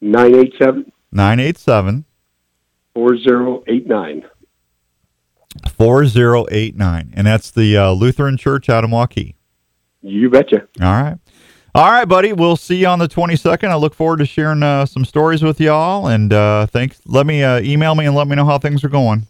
[0.00, 2.06] Nine eight seven Nine eight seven
[2.94, 4.24] four zero eight nine.
[5.70, 9.34] Four zero eight nine, and that's the uh, Lutheran Church out in Waukee.
[10.02, 10.66] You betcha.
[10.80, 11.18] All right.
[11.74, 12.34] All right, buddy.
[12.34, 13.68] We'll see you on the 22nd.
[13.68, 16.06] I look forward to sharing uh, some stories with y'all.
[16.06, 17.00] And uh, thanks.
[17.06, 19.26] Let me uh, email me and let me know how things are going.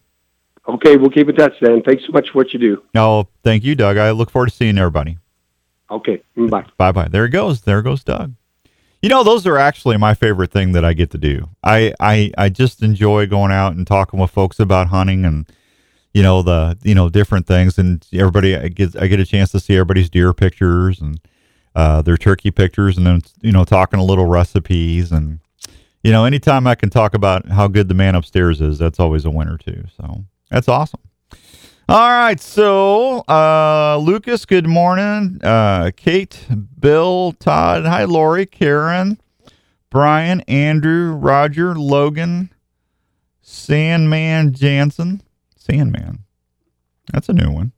[0.68, 1.82] Okay, we'll keep in touch, Dan.
[1.82, 2.82] Thanks so much for what you do.
[2.96, 3.96] Oh, thank you, Doug.
[3.96, 5.18] I look forward to seeing everybody.
[5.90, 6.64] Okay, mm, bye.
[6.76, 7.08] Bye bye.
[7.08, 7.60] There he goes.
[7.60, 8.34] There goes Doug.
[9.02, 11.48] You know, those are actually my favorite thing that I get to do.
[11.62, 15.46] I, I, I just enjoy going out and talking with folks about hunting and,
[16.14, 17.78] you know, the, you know, different things.
[17.78, 21.20] And everybody, I get, I get a chance to see everybody's deer pictures and
[21.74, 25.10] uh, their turkey pictures and then, you know, talking a little recipes.
[25.12, 25.40] And,
[26.02, 29.24] you know, anytime I can talk about how good the man upstairs is, that's always
[29.24, 29.84] a winner too.
[29.96, 31.00] So that's awesome.
[31.88, 35.40] All right, so uh, Lucas, good morning.
[35.42, 36.46] Uh, Kate,
[36.78, 39.20] Bill, Todd, hi, Lori, Karen,
[39.90, 42.50] Brian, Andrew, Roger, Logan,
[43.42, 45.22] Sandman Jansen,
[45.72, 46.24] Sandman.
[47.12, 47.72] That's a new one.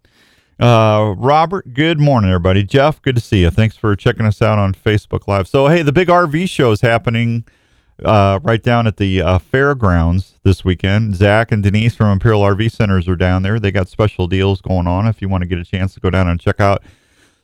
[0.58, 2.64] Uh, Robert, good morning, everybody.
[2.64, 3.50] Jeff, good to see you.
[3.50, 5.46] Thanks for checking us out on Facebook Live.
[5.46, 7.44] So, hey, the big RV show is happening
[8.04, 11.14] uh, right down at the uh, fairgrounds this weekend.
[11.14, 13.60] Zach and Denise from Imperial RV Centers are down there.
[13.60, 15.06] They got special deals going on.
[15.06, 16.82] If you want to get a chance to go down and check out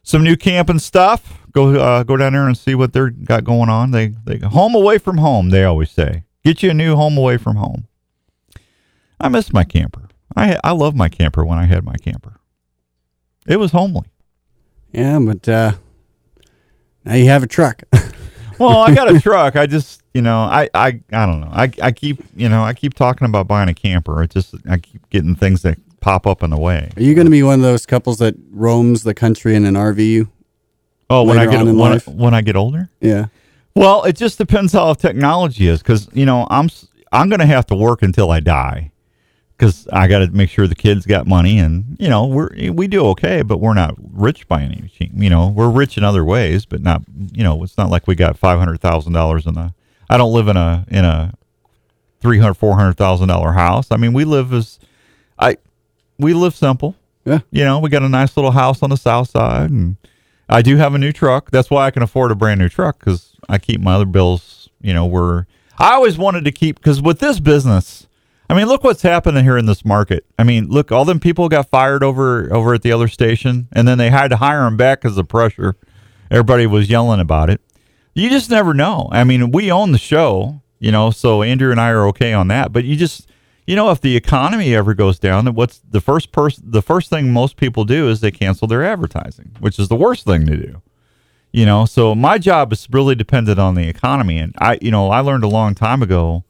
[0.03, 3.69] some new camping stuff, go uh, go down there and see what they're got going
[3.69, 3.93] on.
[3.93, 5.51] They they home away from home.
[5.51, 7.87] They always say, get you a new home away from home.
[9.21, 10.10] I miss my camper.
[10.37, 12.41] I I love my camper when I had my camper.
[13.47, 14.07] It was homely.
[14.93, 15.73] Yeah, but uh,
[17.05, 17.83] now you have a truck.
[18.59, 19.57] well, I got a truck.
[19.57, 21.51] I just, you know, I, I, I don't know.
[21.51, 24.23] I, I keep, you know, I keep talking about buying a camper.
[24.23, 26.91] It just, I keep getting things that pop up in the way.
[26.97, 29.75] Are you going to be one of those couples that roams the country in an
[29.75, 30.29] RV?
[31.09, 32.89] Oh, when I get when, I, when I get older.
[33.01, 33.27] Yeah.
[33.75, 36.69] Well, it just depends how technology is, because you know, I'm
[37.11, 38.90] I'm going to have to work until I die,
[39.61, 42.89] because I got to make sure the kids got money, and you know, we're we
[42.89, 45.13] do okay, but we're not rich by any means.
[45.15, 47.03] You know, we're rich in other ways, but not.
[47.33, 49.75] You know, it's not like we got five hundred thousand dollars in the.
[50.09, 51.35] I don't live in a in a
[52.23, 53.89] three hundred four hundred thousand dollar house.
[53.91, 54.79] I mean, we live as
[55.39, 55.59] I
[56.19, 56.97] we live simple.
[57.27, 57.41] Yeah.
[57.51, 59.99] You know, we got a nice little house on the south side, and
[60.49, 61.51] I do have a new truck.
[61.51, 64.71] That's why I can afford a brand new truck because I keep my other bills.
[64.81, 65.47] You know, where
[65.79, 68.07] I always wanted to keep because with this business,
[68.51, 70.27] I mean, look what's happening here in this market.
[70.37, 73.87] I mean, look, all them people got fired over over at the other station, and
[73.87, 75.77] then they had to hire them back because of pressure.
[76.33, 77.61] Everybody was yelling about it.
[78.13, 79.09] You just never know.
[79.13, 82.49] I mean, we own the show, you know, so Andrew and I are okay on
[82.49, 82.73] that.
[82.73, 83.31] But you just,
[83.69, 86.73] you know, if the economy ever goes down, then what's the first person?
[86.73, 90.25] The first thing most people do is they cancel their advertising, which is the worst
[90.25, 90.83] thing to do.
[91.53, 95.11] You know, so my job is really dependent on the economy, and I, you know,
[95.11, 96.43] I learned a long time ago.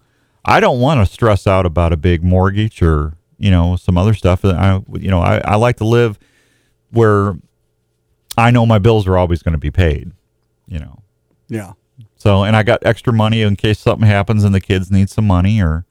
[0.44, 4.14] I don't want to stress out about a big mortgage or you know some other
[4.14, 4.44] stuff.
[4.44, 6.18] I, you know, I, I like to live
[6.90, 7.36] where
[8.36, 10.12] I know my bills are always going to be paid.
[10.66, 11.02] You know,
[11.48, 11.72] Yeah.
[12.16, 15.26] so, and I got extra money in case something happens and the kids need some
[15.26, 15.84] money, or,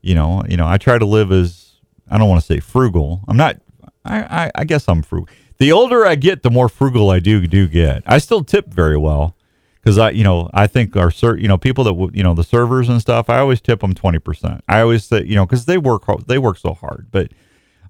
[0.00, 1.74] you know, you know, I try to live as
[2.10, 3.20] I don't want to say frugal.
[3.28, 3.60] I'm not.
[4.04, 5.28] I, I, I guess I'm frugal.
[5.58, 8.02] The older I get, the more frugal I do do get.
[8.06, 9.36] I still tip very well
[9.84, 12.88] because I, you know, I think our you know, people that you know, the servers
[12.88, 13.28] and stuff.
[13.28, 14.64] I always tip them twenty percent.
[14.66, 17.08] I always say, you know, because they work they work so hard.
[17.10, 17.32] But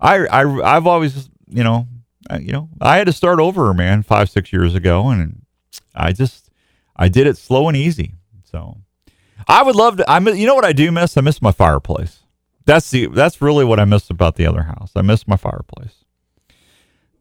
[0.00, 1.86] I, I, I've always, you know,
[2.28, 5.42] I, you know, I had to start over, man, five six years ago, and
[5.94, 6.50] I just
[6.96, 8.14] I did it slow and easy.
[8.42, 8.78] So
[9.46, 10.10] I would love to.
[10.10, 11.16] I you know what I do miss?
[11.16, 12.24] I miss my fireplace.
[12.64, 14.90] That's the that's really what I miss about the other house.
[14.96, 16.04] I miss my fireplace.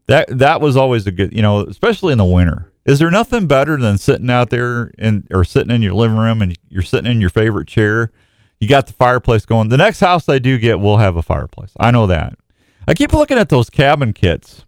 [0.08, 2.73] That that was always a good, you know, especially in the winter.
[2.86, 6.42] Is there nothing better than sitting out there and or sitting in your living room
[6.42, 8.12] and you're sitting in your favorite chair?
[8.60, 9.70] You got the fireplace going.
[9.70, 11.72] The next house I do get will have a fireplace.
[11.80, 12.38] I know that.
[12.88, 14.66] I keep looking at those cabin kits.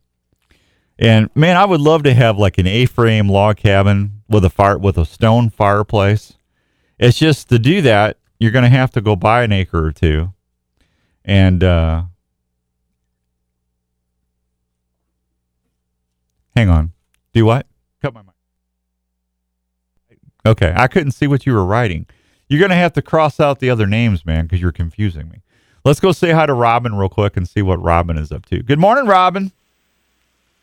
[0.98, 4.78] And man, I would love to have like an A-frame log cabin with a fire
[4.78, 6.38] with a stone fireplace.
[6.98, 9.92] It's just to do that, you're going to have to go buy an acre or
[9.92, 10.34] two.
[11.26, 12.04] And uh
[16.56, 16.94] Hang on.
[17.34, 17.68] Do what?
[20.46, 20.74] Cut my mic.
[20.74, 22.06] Okay, I couldn't see what you were writing.
[22.48, 25.42] You're going to have to cross out the other names, man, because you're confusing me.
[25.84, 28.64] Let's go say hi to Robin real quick and see what Robin is up to.
[28.64, 29.52] Good morning, Robin.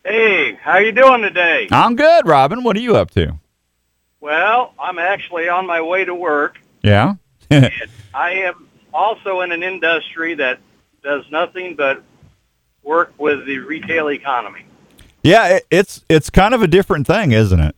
[0.05, 1.67] Hey, how you doing today?
[1.71, 2.63] I'm good, Robin.
[2.63, 3.39] What are you up to?
[4.19, 6.59] Well, I'm actually on my way to work.
[6.81, 7.15] Yeah.
[7.51, 10.59] I am also in an industry that
[11.03, 12.03] does nothing but
[12.83, 14.65] work with the retail economy.
[15.23, 17.75] yeah, it's it's kind of a different thing, isn't it?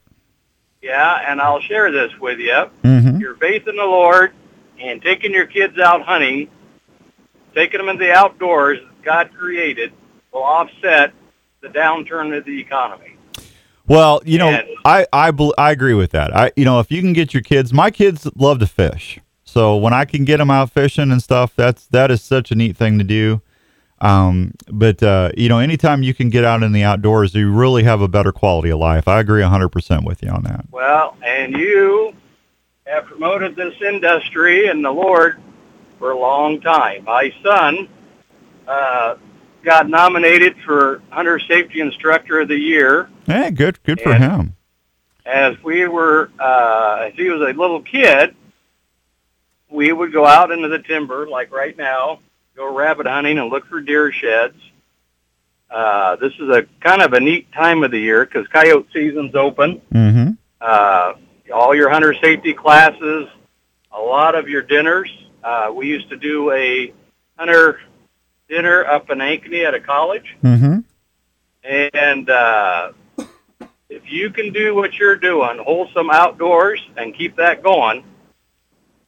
[0.85, 2.69] Yeah, and I'll share this with you.
[2.83, 3.19] Mhm.
[3.19, 4.33] Your faith in the Lord
[4.79, 6.47] and taking your kids out hunting,
[7.55, 9.93] taking them in the outdoors God created
[10.31, 11.11] will offset
[11.61, 13.15] the downturn of the economy.
[13.87, 16.35] Well, you know, And- I I I agree with that.
[16.37, 19.19] I you know, if you can get your kids, my kids love to fish.
[19.43, 22.55] So when I can get them out fishing and stuff, that's that is such a
[22.55, 23.41] neat thing to do.
[24.01, 27.83] Um, but uh, you know, anytime you can get out in the outdoors, you really
[27.83, 29.07] have a better quality of life.
[29.07, 30.65] I agree 100% with you on that.
[30.71, 32.13] Well, and you
[32.85, 35.41] have promoted this industry and the Lord
[35.97, 37.05] for a long time.
[37.05, 37.87] My son
[38.67, 39.15] uh,
[39.63, 44.55] got nominated for Hunter Safety Instructor of the Year Hey, good good for him.
[45.25, 48.35] as we were, uh, as he was a little kid,
[49.69, 52.19] we would go out into the timber, like right now,
[52.55, 54.55] go rabbit hunting and look for deer sheds.
[55.69, 59.35] Uh, this is a kind of a neat time of the year because coyote season's
[59.35, 59.81] open.
[59.93, 60.31] Mm-hmm.
[60.61, 61.13] Uh,
[61.53, 63.27] all your hunter safety classes,
[63.91, 65.11] a lot of your dinners.
[65.43, 66.93] Uh, we used to do a
[67.37, 67.79] hunter
[68.47, 70.35] dinner up in Ankeny at a college.
[70.43, 70.79] Mm-hmm.
[71.63, 72.91] And uh,
[73.89, 78.03] if you can do what you're doing, wholesome outdoors, and keep that going,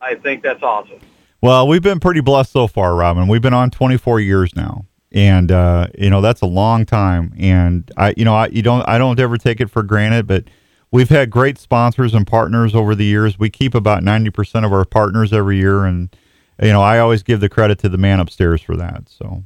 [0.02, 1.00] I think that's awesome.
[1.48, 3.30] Well, we've been pretty blessed so far, Robin.
[3.30, 4.84] We've been on 24 years now,
[5.14, 7.34] and uh, you know that's a long time.
[7.39, 10.43] And I, you know, I you don't I don't ever take it for granted, but
[10.91, 13.39] we've had great sponsors and partners over the years.
[13.39, 16.14] We keep about 90 percent of our partners every year, and
[16.62, 19.08] you know I always give the credit to the man upstairs for that.
[19.08, 19.45] So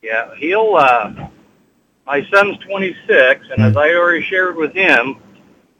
[0.00, 0.76] Yeah, he'll.
[0.76, 1.26] Uh,
[2.06, 5.16] my son's 26, and as I already shared with him,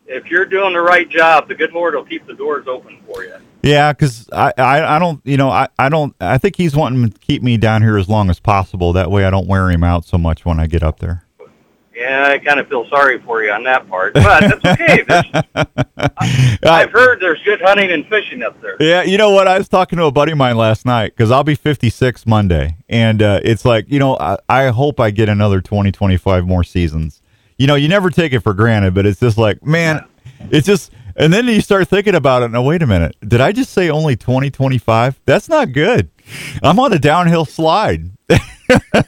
[0.06, 3.22] if you're doing the right job, the good Lord will keep the doors open for
[3.22, 3.36] you.
[3.62, 7.10] Yeah, because I, I I don't you know I I don't I think he's wanting
[7.10, 8.92] to keep me down here as long as possible.
[8.92, 11.24] That way I don't wear him out so much when I get up there.
[11.94, 15.02] Yeah, I kind of feel sorry for you on that part, but that's okay.
[15.06, 18.76] There's, I've heard there's good hunting and fishing up there.
[18.80, 19.46] Yeah, you know what?
[19.46, 22.76] I was talking to a buddy of mine last night because I'll be 56 Monday.
[22.88, 26.64] And uh, it's like, you know, I, I hope I get another 20, 25 more
[26.64, 27.20] seasons.
[27.58, 30.04] You know, you never take it for granted, but it's just like, man,
[30.50, 32.50] it's just, and then you start thinking about it.
[32.50, 33.16] Now, wait a minute.
[33.26, 35.20] Did I just say only 2025?
[35.24, 36.10] That's not good.
[36.62, 38.10] I'm on a downhill slide.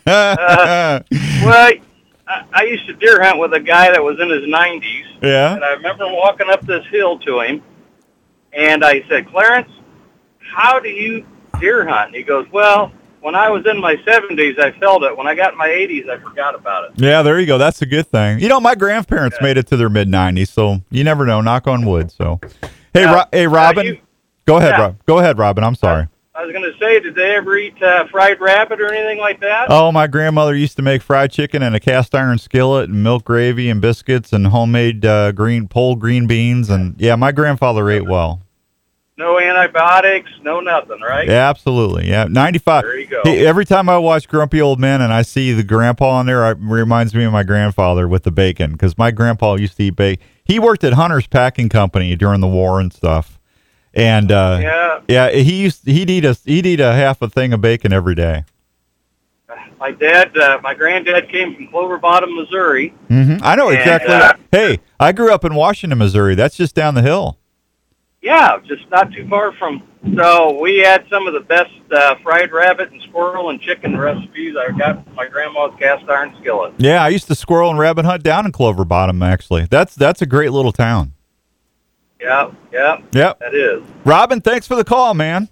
[0.06, 1.72] Uh, well,
[2.26, 5.54] I, I used to deer hunt with a guy that was in his 90s, yeah.
[5.54, 7.62] and I remember walking up this hill to him,
[8.52, 9.70] and I said, Clarence,
[10.38, 11.26] how do you
[11.60, 12.08] deer hunt?
[12.08, 12.92] And he goes, well,
[13.24, 15.16] when I was in my 70s, I felt it.
[15.16, 16.90] When I got in my 80s, I forgot about it.
[16.96, 17.56] Yeah, there you go.
[17.56, 18.38] That's a good thing.
[18.38, 21.40] You know, my grandparents made it to their mid 90s, so you never know.
[21.40, 22.10] Knock on wood.
[22.12, 22.38] So,
[22.92, 23.86] hey, Ro- hey, Robin.
[23.86, 23.98] you-
[24.46, 24.80] go ahead, yeah.
[24.82, 24.96] Rob.
[25.06, 25.64] Go ahead, Robin.
[25.64, 26.06] I'm sorry.
[26.36, 29.40] I was going to say, did they ever eat uh, fried rabbit or anything like
[29.40, 29.68] that?
[29.70, 33.24] Oh, my grandmother used to make fried chicken in a cast iron skillet and milk
[33.24, 38.04] gravy and biscuits and homemade uh, green pole green beans and yeah, my grandfather ate
[38.06, 38.42] well.
[39.16, 41.28] No antibiotics, no nothing, right?
[41.28, 42.08] Yeah, absolutely.
[42.08, 42.82] Yeah, 95.
[42.82, 43.22] There you go.
[43.24, 46.50] He- every time I watch Grumpy Old Men and I see the grandpa on there,
[46.50, 49.94] it reminds me of my grandfather with the bacon because my grandpa used to eat
[49.96, 50.24] bacon.
[50.44, 53.38] He worked at Hunter's Packing Company during the war and stuff.
[53.94, 55.00] And uh, Yeah.
[55.06, 58.16] yeah, he used he'd eat a he'd eat a half a thing of bacon every
[58.16, 58.44] day.
[59.78, 62.88] My dad, uh, my granddad came from Clover Bottom, Missouri.
[63.08, 64.12] hmm I know And, exactly.
[64.14, 66.34] uh, hey, I grew up in Washington, Missouri.
[66.34, 67.38] That's just down the hill.
[68.24, 69.82] Yeah, just not too far from.
[70.16, 74.54] So we had some of the best uh, fried rabbit and squirrel and chicken recipes
[74.58, 76.72] I got from my grandma's cast iron skillet.
[76.78, 79.22] Yeah, I used to squirrel and rabbit hunt down in Clover Bottom.
[79.22, 81.12] Actually, that's that's a great little town.
[82.18, 83.40] Yeah, yeah, Yep.
[83.40, 83.82] that is.
[84.06, 85.50] Robin, thanks for the call, man.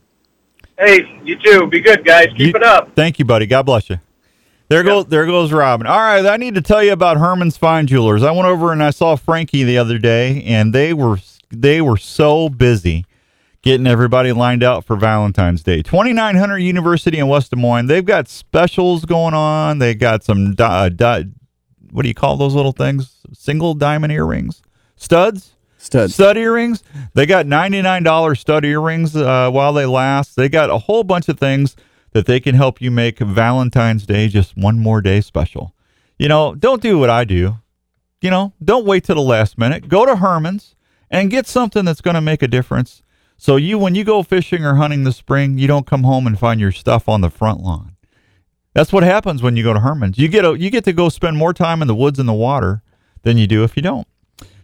[0.79, 1.67] Hey, you too.
[1.67, 2.29] Be good, guys.
[2.29, 2.91] Keep You- it up.
[2.97, 3.45] Thank you, buddy.
[3.47, 3.99] God bless you.
[4.69, 5.87] There goes there goes Robin.
[5.87, 8.23] All right, I need to tell you about Herman's Fine Jewelers.
[8.23, 11.19] I went over and I saw Frankie the other day, and they were
[11.53, 13.05] they were so busy
[13.63, 15.83] getting everybody lined out for Valentine's Day.
[15.83, 17.87] Twenty nine hundred University in West Des Moines.
[17.87, 19.79] They've got specials going on.
[19.79, 21.27] They got some di- uh, di-
[21.91, 23.19] what do you call those little things?
[23.33, 24.63] Single diamond earrings,
[24.97, 25.55] studs.
[25.79, 26.15] Studs.
[26.15, 26.85] Stud earrings.
[27.15, 30.37] They got $99 stud earrings uh, while they last.
[30.37, 31.75] They got a whole bunch of things
[32.13, 35.75] that they can help you make Valentine's Day just one more day special.
[36.21, 37.59] You know, don't do what I do.
[38.21, 39.89] You know, don't wait till the last minute.
[39.89, 40.77] Go to Herman's
[41.13, 43.03] and get something that's going to make a difference.
[43.37, 46.39] So you, when you go fishing or hunting this spring, you don't come home and
[46.39, 47.97] find your stuff on the front lawn.
[48.73, 50.19] That's what happens when you go to Herman's.
[50.19, 52.33] You get a, you get to go spend more time in the woods and the
[52.33, 52.83] water
[53.23, 54.09] than you do if you don't.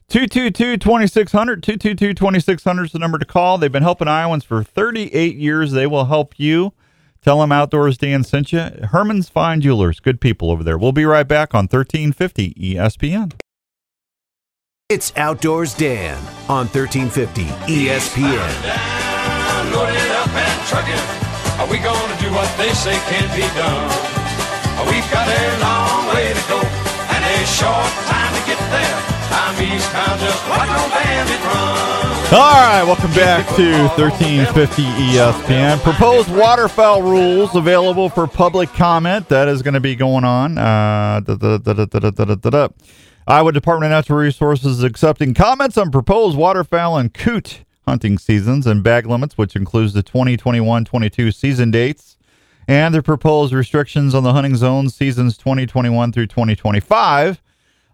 [0.09, 3.59] 222-2600, 222-2600 is the number to call.
[3.59, 5.72] They've been helping Iowans for 38 years.
[5.72, 6.72] They will help you.
[7.20, 8.61] Tell them Outdoors Dan sent you.
[8.61, 10.78] Herman's Fine Jewelers, good people over there.
[10.78, 13.34] We'll be right back on 1350 ESPN.
[14.91, 16.16] It's Outdoors Dan
[16.49, 18.24] on 1350 ESPN.
[19.68, 21.05] Load it up and truck it.
[21.61, 23.84] Are we gonna do what they say can be done?
[24.89, 28.97] We've got a long way to go and a short time to get there.
[29.28, 32.32] I'm eastbound, just watch no bandit run.
[32.32, 33.70] All right, welcome back to
[34.01, 34.82] 1350
[35.12, 35.82] ESPN.
[35.82, 39.28] Proposed waterfowl rules available for public comment.
[39.28, 40.57] That is going to be going on.
[40.57, 42.68] Uh, da, da, da,
[43.28, 48.66] Iowa Department of Natural Resources is accepting comments on proposed waterfowl and coot hunting seasons
[48.66, 52.16] and bag limits, which includes the 2021-22 season dates
[52.66, 57.42] and the proposed restrictions on the hunting zones seasons 2021 through 2025.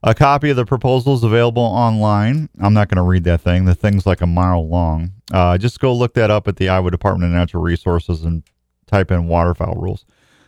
[0.04, 2.48] A copy of the proposal is available online.
[2.60, 3.64] I'm not going to read that thing.
[3.64, 5.14] The thing's like a mile long.
[5.32, 8.44] Uh, just go look that up at the Iowa Department of Natural Resources and
[8.86, 10.04] type in waterfowl rules.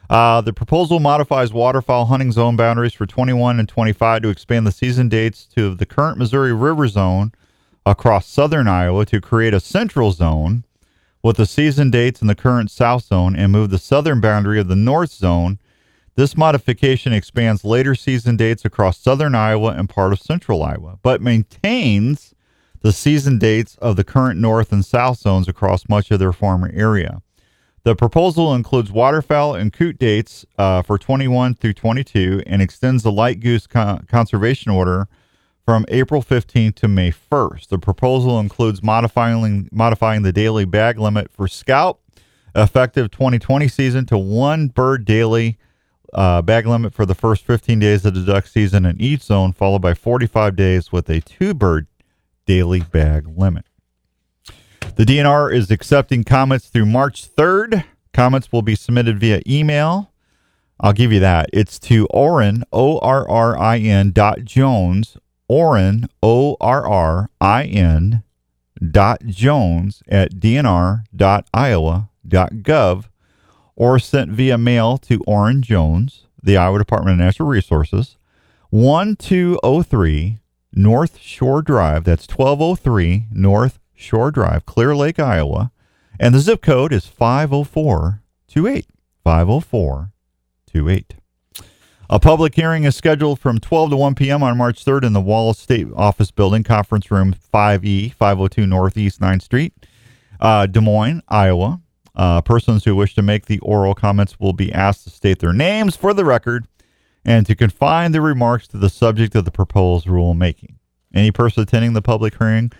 [0.09, 4.73] Uh, the proposal modifies waterfowl hunting zone boundaries for 21 and 25 to expand the
[4.73, 7.33] season dates to the current Missouri River Zone
[7.85, 10.65] across southern Iowa to create a central zone
[11.23, 14.69] with the season dates in the current south zone and move the southern boundary of
[14.69, 15.59] the north zone.
[16.15, 21.21] This modification expands later season dates across southern Iowa and part of central Iowa, but
[21.21, 22.33] maintains
[22.81, 26.71] the season dates of the current north and south zones across much of their former
[26.73, 27.23] area.
[27.87, 33.12] The proposal includes waterfowl and coot dates uh, for 21 through 22 and extends the
[33.12, 35.07] light goose con- conservation order
[35.64, 37.68] from April 15th to May 1st.
[37.68, 41.99] The proposal includes modifying modifying the daily bag limit for scaup
[42.57, 45.57] effective 2020 season to one bird daily
[46.12, 49.53] uh, bag limit for the first 15 days of the duck season in each zone,
[49.53, 51.87] followed by 45 days with a two bird
[52.47, 53.64] daily bag limit.
[54.97, 57.85] The DNR is accepting comments through March 3rd.
[58.15, 60.11] Comments will be submitted via email.
[60.81, 61.51] I'll give you that.
[61.53, 65.19] It's to Orrin, O R R I N dot Jones,
[65.49, 68.23] Orrin, O R R I N
[68.91, 73.05] dot Jones at DNR dot Iowa dot gov
[73.75, 78.17] or sent via mail to Orrin Jones, the Iowa Department of Natural Resources,
[78.71, 80.39] 1203
[80.73, 82.05] North Shore Drive.
[82.05, 85.73] That's 1203 North Shore Drive, Clear Lake, Iowa.
[86.21, 88.87] And the zip code is 50428.
[89.25, 91.15] 50428.
[92.09, 94.45] A public hearing is scheduled from 12 to 1 p.m.
[94.45, 99.43] on March 3rd in the Wallace State Office Building, Conference Room 5E, 502 Northeast 9th
[99.43, 99.75] Street,
[100.41, 101.81] uh, Des Moines, Iowa.
[102.15, 105.53] Uh, persons who wish to make the oral comments will be asked to state their
[105.53, 106.67] names for the record
[107.25, 110.77] and to confine their remarks to the subject of the proposed rulemaking.
[111.13, 112.73] Any person attending the public hearing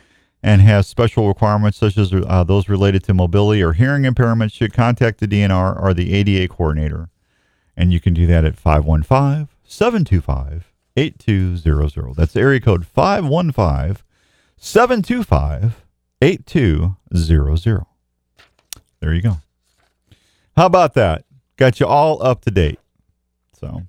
[0.47, 4.73] and has special requirements such as uh, those related to mobility or hearing impairment should
[4.73, 7.09] contact the DNR or the ADA coordinator.
[7.77, 12.15] And you can do that at 515 725 8200.
[12.15, 14.05] That's area code 515
[14.57, 15.85] 725
[16.23, 17.87] 8200.
[19.01, 19.39] There you go.
[20.57, 21.25] How about that?
[21.57, 22.79] Got you all up to date.
[23.59, 23.83] So,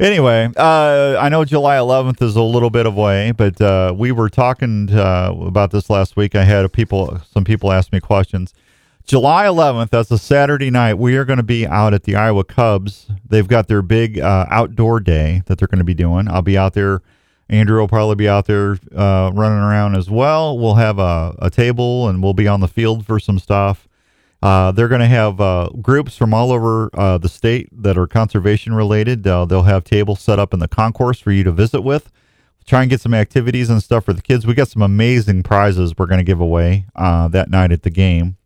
[0.00, 4.12] anyway, uh, I know July 11th is a little bit of away, but uh, we
[4.12, 6.34] were talking uh, about this last week.
[6.34, 8.54] I had people, some people ask me questions.
[9.04, 10.94] July 11th, that's a Saturday night.
[10.94, 13.08] We are going to be out at the Iowa Cubs.
[13.28, 16.28] They've got their big uh, outdoor day that they're going to be doing.
[16.28, 17.02] I'll be out there.
[17.48, 20.56] Andrew will probably be out there uh, running around as well.
[20.56, 23.88] We'll have a, a table and we'll be on the field for some stuff.
[24.42, 28.08] Uh, they're going to have uh, groups from all over uh, the state that are
[28.08, 29.24] conservation related.
[29.26, 32.10] Uh, they'll have tables set up in the concourse for you to visit with.
[32.66, 34.46] Try and get some activities and stuff for the kids.
[34.46, 37.90] We got some amazing prizes we're going to give away uh, that night at the
[37.90, 38.36] game.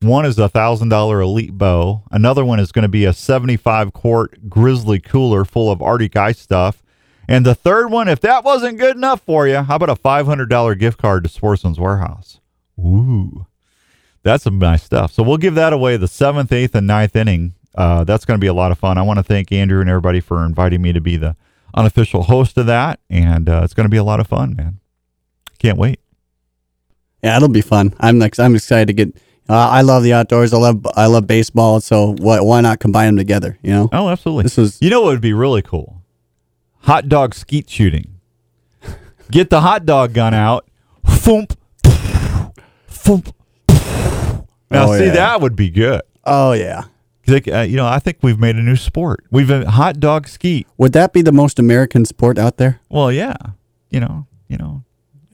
[0.00, 2.04] One is a thousand dollar elite bow.
[2.12, 6.38] Another one is going to be a seventy-five quart grizzly cooler full of Arctic ice
[6.38, 6.84] stuff.
[7.26, 10.26] And the third one, if that wasn't good enough for you, how about a five
[10.26, 12.38] hundred dollar gift card to Sportsman's Warehouse?
[12.78, 13.46] Ooh.
[14.28, 15.12] That's some nice stuff.
[15.12, 17.54] So we'll give that away the seventh, eighth, and ninth inning.
[17.74, 18.98] Uh, that's going to be a lot of fun.
[18.98, 21.34] I want to thank Andrew and everybody for inviting me to be the
[21.74, 24.80] unofficial host of that, and uh, it's going to be a lot of fun, man.
[25.58, 26.00] Can't wait.
[27.22, 27.94] Yeah, it'll be fun.
[28.00, 28.38] I'm next.
[28.38, 29.16] I'm excited to get.
[29.48, 30.52] Uh, I love the outdoors.
[30.52, 31.80] I love I love baseball.
[31.80, 33.58] So why why not combine them together?
[33.62, 33.88] You know.
[33.92, 34.42] Oh, absolutely.
[34.42, 34.78] This was.
[34.82, 36.02] You know what would be really cool?
[36.82, 38.20] Hot dog skeet shooting.
[39.30, 40.68] Get the hot dog gun out.
[41.06, 41.56] Foomp.
[42.90, 43.32] Foomp.
[44.70, 45.12] Now, Oh, see, yeah.
[45.12, 46.02] that would be good.
[46.24, 46.84] Oh yeah.
[47.30, 49.22] Uh, you know, I think we've made a new sport.
[49.30, 50.64] We've a hot dog ski.
[50.78, 52.80] Would that be the most American sport out there?
[52.88, 53.34] Well, yeah,
[53.90, 54.82] you know, you know,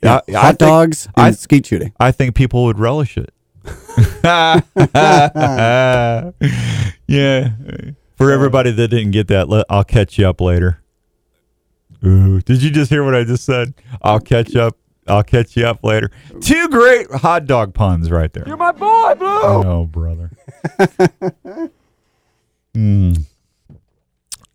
[0.03, 0.21] Yeah.
[0.29, 1.93] I- I Hot think- dogs and I- skeet shooting.
[2.01, 3.31] I think people would relish it.
[7.07, 7.51] yeah.
[8.17, 10.81] For everybody that didn't get that, I'll catch you up later.
[12.05, 13.75] Ooh, did you just hear what I just said?
[14.03, 14.77] I'll catch up.
[15.07, 16.11] I'll catch you up later.
[16.41, 18.45] Two great hot dog puns right there.
[18.47, 19.41] You're my boy, Blue.
[19.43, 20.31] Oh, brother.
[22.75, 23.13] Hmm.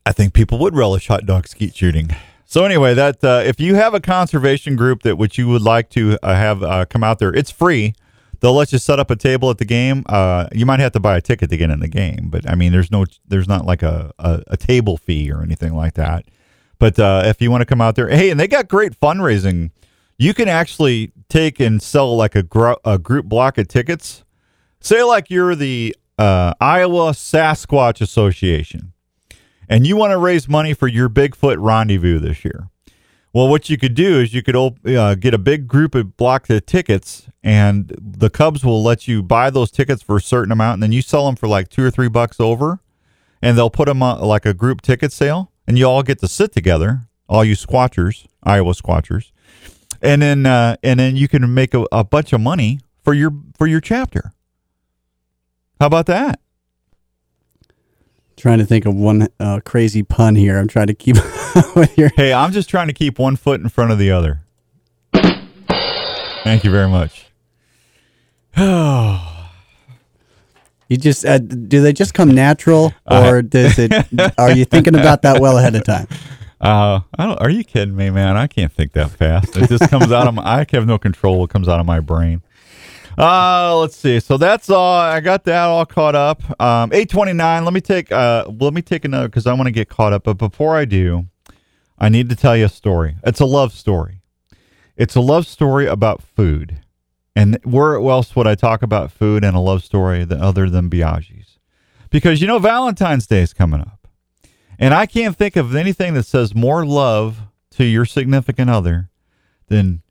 [0.05, 2.09] I think people would relish hot dog skeet shooting.
[2.45, 5.89] So anyway, that uh, if you have a conservation group that which you would like
[5.91, 7.93] to uh, have uh, come out there, it's free.
[8.39, 10.03] They'll let you set up a table at the game.
[10.07, 12.55] Uh, you might have to buy a ticket to get in the game, but I
[12.55, 16.25] mean, there's no, there's not like a, a, a table fee or anything like that.
[16.79, 19.71] But uh, if you want to come out there, hey, and they got great fundraising.
[20.21, 22.45] You can actually take and sell like a,
[22.83, 24.25] a group block of tickets.
[24.81, 28.91] Say like you're the uh, Iowa Sasquatch Association,
[29.69, 32.67] and you want to raise money for your Bigfoot rendezvous this year.
[33.31, 36.49] Well, what you could do is you could uh, get a big group of block
[36.49, 40.75] of tickets, and the Cubs will let you buy those tickets for a certain amount,
[40.75, 42.81] and then you sell them for like two or three bucks over,
[43.41, 46.27] and they'll put them on like a group ticket sale, and you all get to
[46.27, 49.31] sit together, all you squatchers, Iowa squatchers,
[50.01, 53.31] and then uh, and then you can make a, a bunch of money for your
[53.57, 54.33] for your chapter.
[55.79, 56.39] How about that?
[58.37, 60.57] Trying to think of one uh, crazy pun here.
[60.57, 61.15] I'm trying to keep
[61.75, 62.09] with your.
[62.15, 64.41] Hey, I'm just trying to keep one foot in front of the other.
[65.13, 67.25] Thank you very much.
[70.89, 73.93] You just uh, do they just come natural, or does it?
[74.39, 76.07] Are you thinking about that well ahead of time?
[76.61, 78.35] Uh, I don't, are you kidding me, man?
[78.35, 79.55] I can't think that fast.
[79.55, 80.43] It just comes out of my.
[80.43, 81.39] I have no control.
[81.39, 82.41] What comes out of my brain.
[83.17, 84.19] Uh, let's see.
[84.19, 84.95] So that's all.
[84.95, 86.41] I got that all caught up.
[86.61, 87.63] Um, eight twenty nine.
[87.63, 88.11] Let me take.
[88.11, 90.23] Uh, let me take another because I want to get caught up.
[90.23, 91.27] But before I do,
[91.97, 93.15] I need to tell you a story.
[93.23, 94.21] It's a love story.
[94.97, 96.81] It's a love story about food.
[97.35, 101.57] And where else would I talk about food and a love story other than Biaggi's?
[102.09, 103.98] Because you know Valentine's Day is coming up.
[104.81, 107.41] And I can't think of anything that says more love
[107.71, 109.09] to your significant other
[109.67, 110.01] than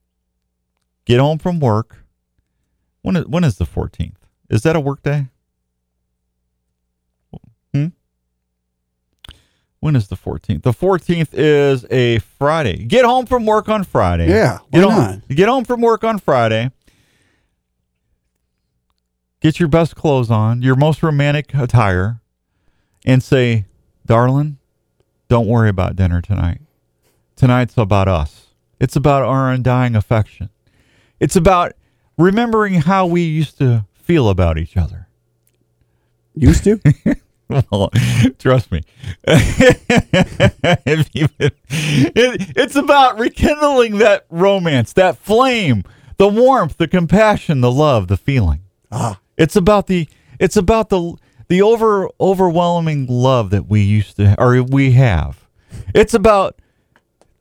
[1.06, 2.04] get home from work.
[3.00, 4.16] When is, when is the 14th?
[4.50, 5.28] Is that a work day?
[7.72, 7.86] Hmm?
[9.80, 10.62] When is the 14th?
[10.62, 12.84] The 14th is a Friday.
[12.84, 14.28] Get home from work on Friday.
[14.28, 15.28] Yeah, Get why home, not?
[15.28, 16.72] Get home from work on Friday.
[19.40, 22.20] Get your best clothes on, your most romantic attire,
[23.06, 23.66] and say,
[24.04, 24.57] darling,
[25.28, 26.60] don't worry about dinner tonight.
[27.36, 28.46] Tonight's about us.
[28.80, 30.50] It's about our undying affection.
[31.20, 31.72] It's about
[32.16, 35.06] remembering how we used to feel about each other.
[36.34, 36.80] Used to?
[37.48, 37.90] well,
[38.38, 38.82] trust me.
[42.20, 45.84] It- it's about rekindling that romance, that flame,
[46.16, 48.60] the warmth, the compassion, the love, the feeling.
[48.90, 49.20] Ah.
[49.36, 50.08] It's about the
[50.40, 51.14] it's about the
[51.48, 55.48] the over overwhelming love that we used to or we have.
[55.94, 56.60] It's about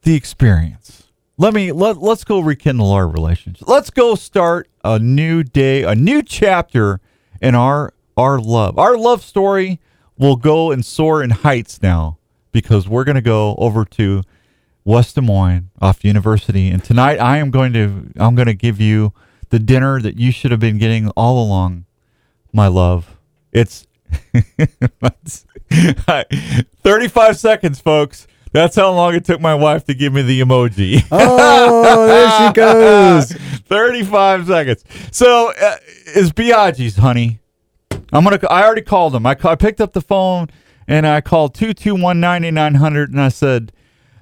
[0.03, 1.07] the experience.
[1.37, 3.67] Let me let let's go rekindle our relationship.
[3.67, 6.99] Let's go start a new day, a new chapter
[7.41, 8.79] in our our love.
[8.79, 9.79] Our love story
[10.17, 12.17] will go and soar in heights now
[12.51, 14.23] because we're going to go over to
[14.83, 18.81] West Des Moines off University and tonight I am going to I'm going to give
[18.81, 19.13] you
[19.49, 21.85] the dinner that you should have been getting all along,
[22.51, 23.17] my love.
[23.51, 23.86] It's
[26.83, 28.27] 35 seconds, folks.
[28.53, 31.03] That's how long it took my wife to give me the emoji.
[31.11, 33.31] Oh, there she goes.
[33.67, 34.83] 35 seconds.
[35.11, 35.75] So, uh,
[36.15, 37.39] is Biaggi's, honey.
[38.13, 39.25] I'm to I already called him.
[39.25, 40.47] I, I picked up the phone
[40.87, 43.73] and I called 221-9900 and I said,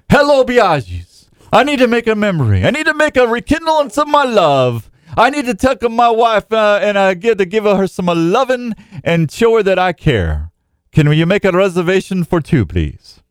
[0.10, 1.30] "Hello Biaggi's.
[1.54, 2.66] I need to make a memory.
[2.66, 4.90] I need to make a rekindlance of my love.
[5.18, 8.74] I need to take my wife uh, and I get to give her some loving
[9.04, 10.52] and show her that I care.
[10.92, 13.22] Can you make a reservation for two, please?"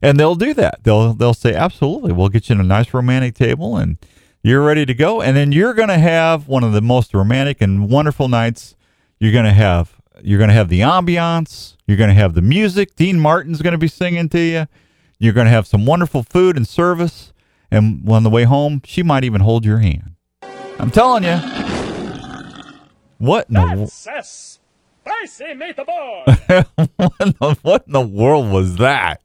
[0.00, 0.82] And they'll do that.
[0.82, 2.12] They'll they'll say, "Absolutely.
[2.12, 3.98] We'll get you in a nice romantic table and
[4.42, 7.60] you're ready to go." And then you're going to have one of the most romantic
[7.60, 8.74] and wonderful nights.
[9.20, 12.42] You're going to have you're going to have the ambiance, you're going to have the
[12.42, 12.96] music.
[12.96, 14.66] Dean Martin's going to be singing to you.
[15.18, 17.32] You're going to have some wonderful food and service.
[17.70, 20.11] And on the way home, she might even hold your hand.
[20.82, 21.36] I'm telling you.
[23.18, 26.26] What in the, Spicy meatball!
[26.96, 29.24] what, in the, what in the world was that?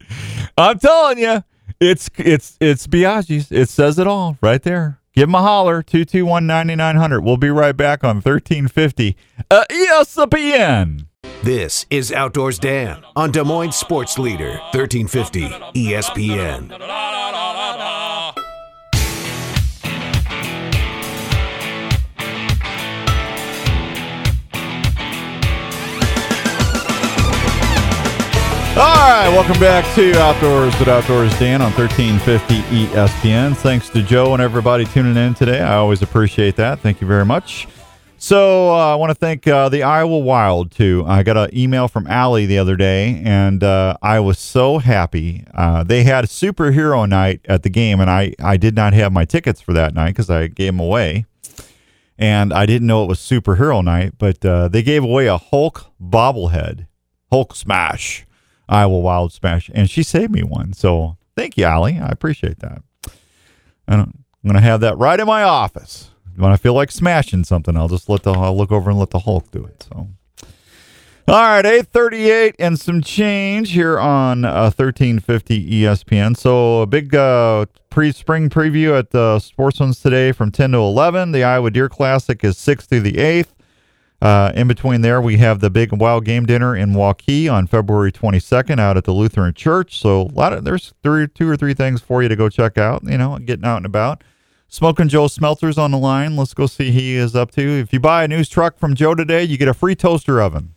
[0.56, 1.44] I'm telling you,
[1.80, 3.52] it's it's it's Biaggi's.
[3.52, 5.00] It says it all right there.
[5.16, 7.24] Give him a holler, 221-9900.
[7.24, 9.18] We'll be right back on 1350
[9.50, 11.08] uh, ESPN.
[11.42, 18.04] This is Outdoors Dan on Des Moines Sports Leader, 1350 ESPN.
[28.78, 33.58] All right, welcome back to Outdoors with Outdoors Dan on 1350 ESPN.
[33.58, 35.62] Thanks to Joe and everybody tuning in today.
[35.62, 36.82] I always appreciate that.
[36.82, 37.68] Thank you very much.
[38.20, 41.04] So uh, I want to thank uh, the Iowa Wild too.
[41.08, 45.44] I got an email from Allie the other day, and uh, I was so happy.
[45.56, 49.12] Uh, they had a superhero night at the game, and I I did not have
[49.12, 51.26] my tickets for that night because I gave them away,
[52.20, 54.20] and I didn't know it was superhero night.
[54.20, 56.86] But uh, they gave away a Hulk bobblehead,
[57.32, 58.27] Hulk Smash,
[58.70, 60.74] Iowa Wild Smash, and she saved me one.
[60.74, 62.00] So thank you, Allie.
[62.00, 62.82] I appreciate that.
[63.88, 66.10] I am gonna have that right in my office.
[66.36, 69.10] When I feel like smashing something, I'll just let the I'll look over and let
[69.10, 69.88] the Hulk do it.
[69.90, 70.10] So,
[71.28, 76.38] all right, eight thirty-eight and some change here on uh, thirteen fifty ESPN.
[76.38, 81.32] So a big uh, pre-spring preview at the Sportsman's today from ten to eleven.
[81.32, 83.56] The Iowa Deer Classic is sixth through the eighth.
[84.20, 88.12] Uh, in between there, we have the big wild game dinner in Waukee on February
[88.12, 90.00] 22nd out at the Lutheran Church.
[90.00, 92.78] So a lot of there's three, two or three things for you to go check
[92.78, 93.04] out.
[93.04, 94.24] You know, getting out and about.
[94.70, 96.36] Smoking Joe Smelters on the line.
[96.36, 97.62] Let's go see he is up to.
[97.62, 100.74] If you buy a news truck from Joe today, you get a free toaster oven.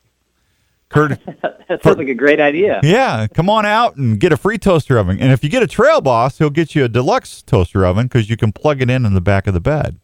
[0.91, 1.19] Kurt,
[1.71, 2.81] That sounds like a great idea.
[2.83, 5.21] yeah, come on out and get a free toaster oven.
[5.21, 8.29] And if you get a Trail Boss, he'll get you a deluxe toaster oven because
[8.29, 9.99] you can plug it in in the back of the bed.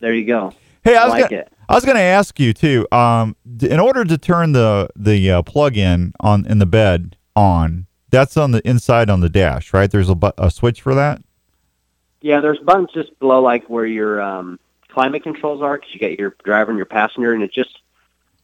[0.00, 0.52] There you go.
[0.82, 1.52] Hey, I was like gonna, it.
[1.68, 2.86] I was going to ask you too.
[2.90, 8.36] Um, in order to turn the the uh, plug-in on in the bed on, that's
[8.36, 9.90] on the inside on the dash, right?
[9.90, 11.22] There's a, bu- a switch for that.
[12.22, 14.58] Yeah, there's buttons just below, like where your um,
[14.88, 17.78] climate controls are, because you got your driver and your passenger, and it just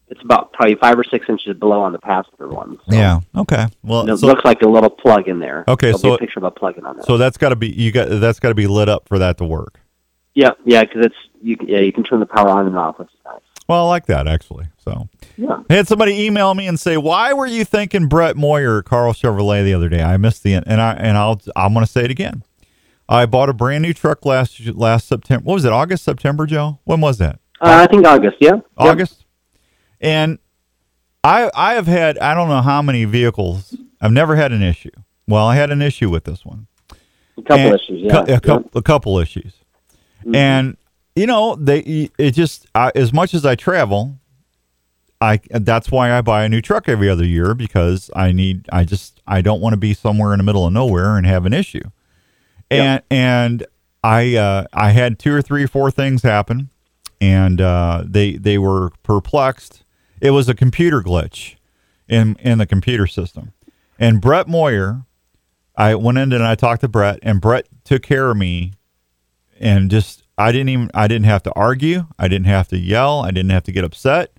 [0.09, 2.77] it's about probably five or six inches below on the passenger one.
[2.89, 3.19] So Yeah.
[3.35, 3.67] Okay.
[3.83, 5.65] Well, it so, looks like a little plug in there.
[5.67, 7.05] Okay, There'll so picture of a plug-in on there.
[7.05, 9.37] so that's got to be you got that's got to be lit up for that
[9.39, 9.79] to work.
[10.37, 11.57] Yeah, yeah, because it's you.
[11.57, 12.99] can- Yeah, you can turn the power on and off.
[12.99, 13.41] Which is nice.
[13.67, 14.65] Well, I like that actually.
[14.77, 15.61] So Yeah.
[15.69, 19.63] I had somebody email me and say, "Why were you thinking Brett Moyer, Karl Chevrolet
[19.63, 22.11] the other day?" I missed the and I and I'll I'm going to say it
[22.11, 22.43] again.
[23.09, 25.43] I bought a brand new truck last last September.
[25.43, 25.71] What was it?
[25.73, 26.79] August, September, Joe?
[26.83, 27.39] When was that?
[27.59, 28.37] Uh, I think August.
[28.39, 28.59] Yeah.
[28.77, 29.25] August.
[29.99, 30.37] And
[31.23, 33.75] I I have had I don't know how many vehicles.
[33.99, 34.91] I've never had an issue.
[35.27, 36.67] Well, I had an issue with this one.
[37.37, 38.01] A couple And- issues.
[38.03, 38.11] Yeah.
[38.23, 39.53] cou- a, couple, a couple issues.
[40.33, 40.77] And
[41.15, 44.19] you know, they it just I, as much as I travel,
[45.19, 48.83] I that's why I buy a new truck every other year because I need I
[48.83, 51.53] just I don't want to be somewhere in the middle of nowhere and have an
[51.53, 51.89] issue.
[52.69, 53.65] And and
[54.03, 56.69] I uh, I had two or three or four things happen,
[57.19, 59.83] and uh, they they were perplexed.
[60.21, 61.55] It was a computer glitch
[62.07, 63.53] in in the computer system,
[63.99, 65.03] and Brett Moyer.
[65.79, 68.73] I went in and I talked to Brett, and Brett took care of me,
[69.59, 73.21] and just I didn't even I didn't have to argue, I didn't have to yell,
[73.21, 74.31] I didn't have to get upset.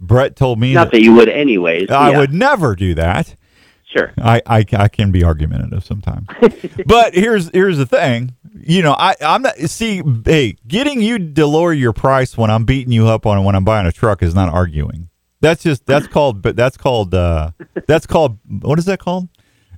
[0.00, 1.90] Brett told me Not that you would, anyways.
[1.90, 2.18] I yeah.
[2.18, 3.34] would never do that.
[3.84, 4.12] Sure.
[4.18, 6.26] I, I, I can be argumentative sometimes.
[6.86, 8.34] but here's here's the thing.
[8.58, 12.64] You know, I, I'm not see, hey, getting you to lower your price when I'm
[12.64, 15.08] beating you up on when I'm buying a truck is not arguing.
[15.40, 17.52] That's just that's called but that's called uh
[17.86, 19.28] that's called what is that called?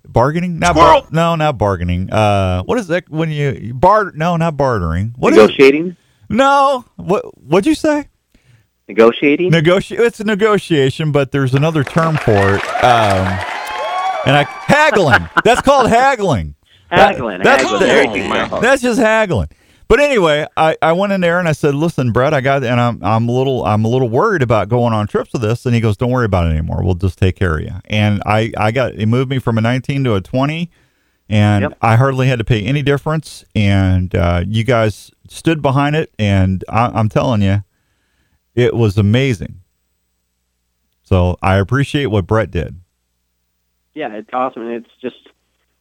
[0.06, 0.58] Bargaining?
[0.58, 2.10] Not bar- no, not bargaining.
[2.12, 5.14] Uh what is that when you bar no, not bartering.
[5.16, 5.30] What?
[5.30, 5.96] Negotiating.
[6.28, 6.84] No.
[6.96, 8.08] What what'd you say?
[8.88, 9.50] Negotiating.
[9.50, 10.00] Negotiate.
[10.00, 12.64] It's a negotiation, but there's another term for it.
[12.84, 13.26] Um,
[14.26, 15.28] and I haggling.
[15.44, 16.54] That's called haggling.
[16.90, 18.60] That- Haggling, that's haggling.
[18.62, 19.48] That's just haggling.
[19.88, 22.78] But anyway, I, I went in there and I said, "Listen, Brett, I got and
[22.78, 25.74] I'm I'm a little I'm a little worried about going on trips with this." And
[25.74, 26.84] he goes, "Don't worry about it anymore.
[26.84, 29.62] We'll just take care of you." And I I got he moved me from a
[29.62, 30.70] 19 to a 20,
[31.30, 33.46] and I hardly had to pay any difference.
[33.54, 37.64] And uh, you guys stood behind it, and I, I'm telling you,
[38.54, 39.62] it was amazing.
[41.02, 42.78] So I appreciate what Brett did.
[43.94, 45.16] Yeah, it's awesome, and it's just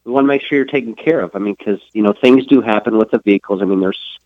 [0.07, 1.35] we want to make sure you're taken care of.
[1.35, 3.61] I mean, because you know things do happen with the vehicles.
[3.61, 4.19] I mean, there's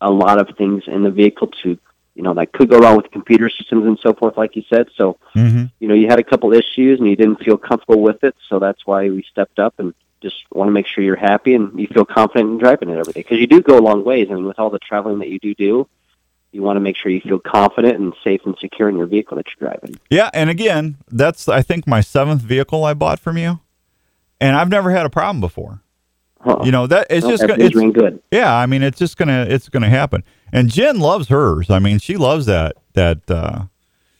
[0.00, 1.78] a lot of things in the vehicle to
[2.14, 4.88] you know that could go wrong with computer systems and so forth, like you said.
[4.96, 5.64] So Mm-hmm.
[5.78, 8.58] you know you had a couple issues and you didn't feel comfortable with it, so
[8.58, 9.92] that's why we stepped up and
[10.22, 13.12] just want to make sure you're happy and you feel confident in driving it every
[13.12, 14.28] day because you do go a long ways.
[14.30, 15.86] I mean, with all the traveling that you do do,
[16.52, 19.36] you want to make sure you feel confident and safe and secure in your vehicle
[19.36, 20.00] that you're driving.
[20.08, 23.60] Yeah, and again, that's I think my seventh vehicle I bought from you,
[24.40, 25.82] and I've never had a problem before.
[26.64, 28.22] You know that it's Well, just gonna, it's, good.
[28.30, 30.22] Yeah, I mean it's just gonna it's gonna happen.
[30.52, 31.70] And Jen loves hers.
[31.70, 33.64] I mean she loves that that uh,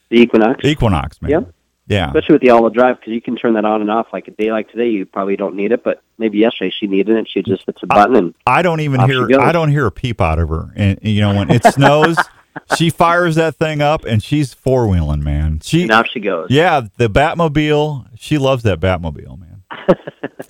[0.08, 0.64] The Equinox.
[0.64, 1.30] Equinox man.
[1.30, 1.52] Yep.
[1.88, 2.06] Yeah.
[2.08, 4.08] Especially with the all-wheel drive, because you can turn that on and off.
[4.12, 7.16] Like a day like today, you probably don't need it, but maybe yesterday she needed
[7.16, 7.28] it.
[7.28, 9.40] She just hits a button and I don't even hear.
[9.40, 10.72] I don't hear a peep out of her.
[10.74, 12.16] And you know when it snows,
[12.76, 15.60] she fires that thing up and she's four wheeling man.
[15.62, 16.48] She and off she goes.
[16.50, 18.08] Yeah, the Batmobile.
[18.16, 19.45] She loves that Batmobile, man.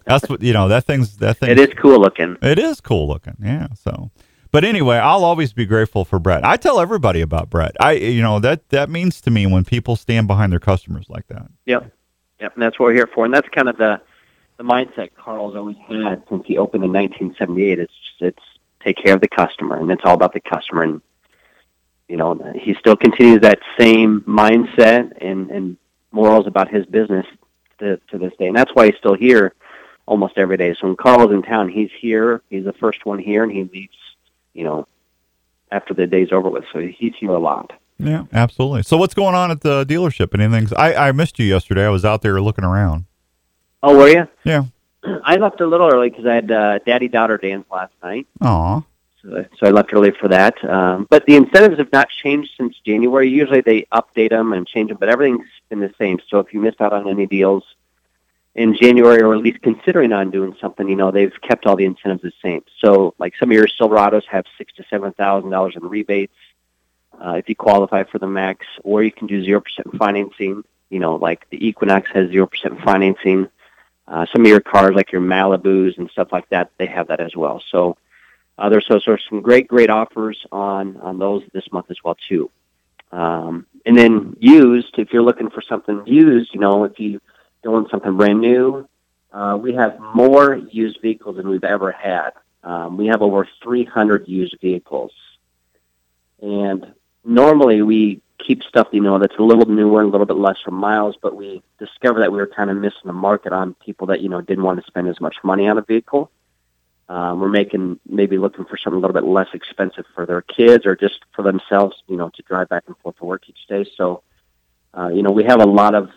[0.06, 0.68] That's what you know.
[0.68, 1.50] That thing's that thing.
[1.50, 2.36] It is cool looking.
[2.42, 3.36] It is cool looking.
[3.42, 3.68] Yeah.
[3.74, 4.10] So,
[4.50, 6.44] but anyway, I'll always be grateful for Brett.
[6.44, 7.76] I tell everybody about Brett.
[7.80, 11.26] I you know that that means to me when people stand behind their customers like
[11.28, 11.48] that.
[11.66, 11.92] Yep.
[12.40, 12.52] Yep.
[12.54, 13.24] And that's what we're here for.
[13.24, 14.00] And that's kind of the
[14.58, 17.78] the mindset Carl's always had since he opened in 1978.
[17.78, 18.42] It's just, it's
[18.84, 20.82] take care of the customer, and it's all about the customer.
[20.82, 21.00] And
[22.08, 25.76] you know, he still continues that same mindset and and
[26.12, 27.26] morals about his business
[27.78, 28.46] to to this day.
[28.46, 29.54] And that's why he's still here
[30.06, 30.74] almost every day.
[30.74, 32.42] So when Carl's in town, he's here.
[32.50, 33.96] He's the first one here, and he leaves.
[34.54, 34.88] You know,
[35.70, 36.64] after the day's over with.
[36.72, 37.72] So he's here a lot.
[37.98, 38.82] Yeah, absolutely.
[38.82, 40.38] So what's going on at the dealership?
[40.38, 40.76] Anything?
[40.76, 41.86] I I missed you yesterday.
[41.86, 43.04] I was out there looking around.
[43.82, 44.28] Oh, were you?
[44.44, 44.64] Yeah.
[45.24, 48.26] I left a little early because I had uh, daddy daughter dance last night.
[48.42, 48.82] Aw.
[49.58, 50.62] So, I left early for that.
[50.64, 53.28] Um, but the incentives have not changed since January.
[53.28, 56.20] Usually they update them and change them, but everything's been the same.
[56.28, 57.64] So if you missed out on any deals
[58.54, 61.84] in January, or at least considering on doing something, you know they've kept all the
[61.84, 62.62] incentives the same.
[62.78, 66.32] So like some of your Silverados have six to seven thousand dollars in rebates
[67.20, 70.62] uh, if you qualify for the max, or you can do zero percent financing.
[70.88, 73.48] You know, like the Equinox has zero percent financing.
[74.08, 77.20] Uh, some of your cars, like your Malibus and stuff like that, they have that
[77.20, 77.60] as well.
[77.72, 77.96] So
[78.58, 82.16] Uh, there's so, so some great great offers on on those this month as well
[82.28, 82.50] too.
[83.12, 87.20] Um, and then used, if you're looking for something used, you know, if you
[87.62, 88.88] don't want something brand new,
[89.32, 92.30] uh, we have more used vehicles than we've ever had.
[92.64, 95.12] Um, we have over 300 used vehicles,
[96.42, 100.36] and normally we keep stuff you know that's a little newer, and a little bit
[100.36, 101.16] less for miles.
[101.20, 104.28] But we discovered that we were kind of missing the market on people that you
[104.28, 106.30] know didn't want to spend as much money on a vehicle.
[107.08, 110.86] Um, we're making maybe looking for something a little bit less expensive for their kids
[110.86, 113.84] or just for themselves, you know, to drive back and forth to work each day.
[113.96, 114.22] So,
[114.92, 116.10] uh, you know, we have a lot of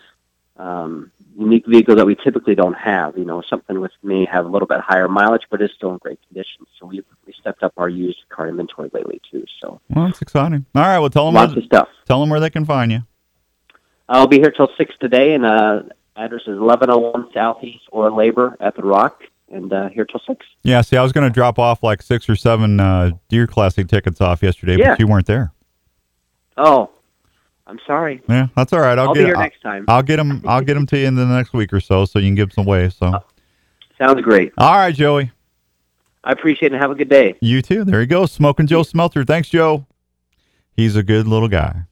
[0.56, 3.16] um, unique vehicles that we typically don't have.
[3.16, 5.98] You know, something with may have a little bit higher mileage, but is still in
[5.98, 6.66] great condition.
[6.78, 9.44] So we we stepped up our used car inventory lately too.
[9.60, 10.66] So Well, that's exciting.
[10.74, 10.98] All right.
[10.98, 11.88] Well, tell them lots where, of stuff.
[12.04, 13.02] tell them where they can find you.
[14.08, 15.82] I'll be here till six today, and uh,
[16.16, 20.46] address is eleven oh one Southeast Oralabor at the Rock, and uh, here till six.
[20.62, 20.80] Yeah.
[20.80, 24.20] See, I was going to drop off like six or seven uh, Deer Classic tickets
[24.20, 24.90] off yesterday, Yeah.
[24.90, 25.52] but you weren't there.
[26.56, 26.90] Oh,
[27.66, 28.22] I'm sorry.
[28.28, 28.98] Yeah, that's all right.
[28.98, 29.84] I'll, I'll get be here I'll- next time.
[29.88, 30.42] I'll get them.
[30.46, 32.52] I'll get them to you in the next week or so, so you can give
[32.52, 32.90] some away.
[32.90, 33.12] So,
[33.98, 34.52] Sounds great.
[34.58, 35.30] all right, Joey.
[36.24, 36.74] I appreciate it.
[36.74, 37.34] and Have a good day.
[37.40, 37.84] You too.
[37.84, 38.26] There you go.
[38.26, 39.24] Smoking Joe Smelter.
[39.24, 39.86] Thanks, Joe.
[40.76, 41.82] He's a good little guy.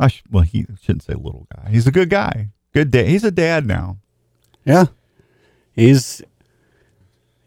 [0.00, 1.70] I sh- well, he shouldn't say little guy.
[1.70, 2.48] He's a good guy.
[2.72, 3.06] Good dad.
[3.06, 3.98] He's a dad now.
[4.64, 4.86] Yeah.
[5.74, 6.22] He's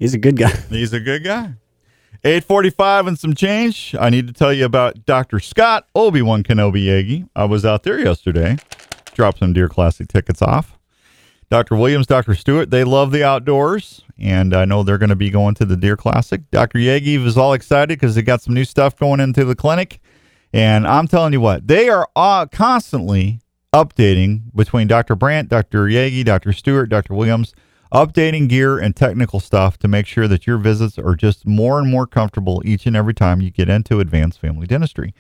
[0.02, 0.50] he's a good guy.
[0.70, 1.54] He's a good guy.
[2.24, 3.96] 845 and some change.
[4.00, 5.40] I need to tell you about Dr.
[5.40, 7.30] Scott Obi-Wan Kenobi Yagi.
[7.36, 8.58] I was out there yesterday.
[9.14, 10.78] Dropped some Deer Classic tickets off.
[11.50, 11.76] Dr.
[11.76, 12.34] Williams, Dr.
[12.34, 15.76] Stewart, they love the outdoors, and I know they're going to be going to the
[15.76, 16.50] Deer Classic.
[16.50, 16.80] Dr.
[16.80, 20.00] Yagi was all excited because they got some new stuff going into the clinic.
[20.54, 22.08] And I'm telling you what, they are
[22.52, 23.42] constantly
[23.74, 25.16] updating between Dr.
[25.16, 25.86] Brandt, Dr.
[25.86, 26.54] Yagi, Dr.
[26.54, 27.14] Stewart, Dr.
[27.16, 27.54] Williams,
[27.92, 31.90] updating gear and technical stuff to make sure that your visits are just more and
[31.90, 35.14] more comfortable each and every time you get into advanced family dentistry.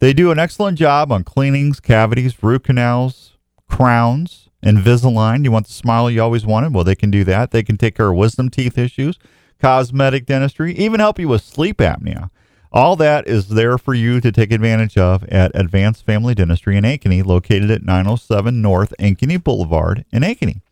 [0.00, 3.36] They do an excellent job on cleanings, cavities, root canals,
[3.68, 5.44] crowns, Invisalign.
[5.44, 6.72] You want the smile you always wanted?
[6.74, 7.50] Well, they can do that.
[7.50, 9.18] They can take care of wisdom teeth issues,
[9.60, 12.30] cosmetic dentistry, even help you with sleep apnea.
[12.72, 16.82] All that is there for you to take advantage of at Advanced Family Dentistry in
[16.82, 20.62] Ankeny, located at 907 North Ankeny Boulevard in Ankeny.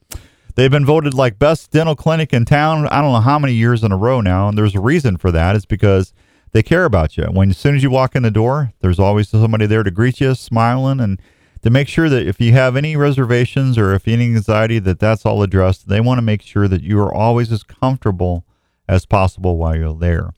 [0.55, 2.87] They've been voted like best dental clinic in town.
[2.89, 5.31] I don't know how many years in a row now, and there's a reason for
[5.31, 5.57] that.
[5.57, 6.13] It's because
[6.53, 7.25] they care about you.
[7.25, 10.21] When as soon as you walk in the door, there's always somebody there to greet
[10.21, 11.21] you, smiling, and
[11.63, 15.25] to make sure that if you have any reservations or if any anxiety, that that's
[15.25, 15.89] all addressed.
[15.89, 18.45] They want to make sure that you are always as comfortable
[18.89, 20.35] as possible while you're there.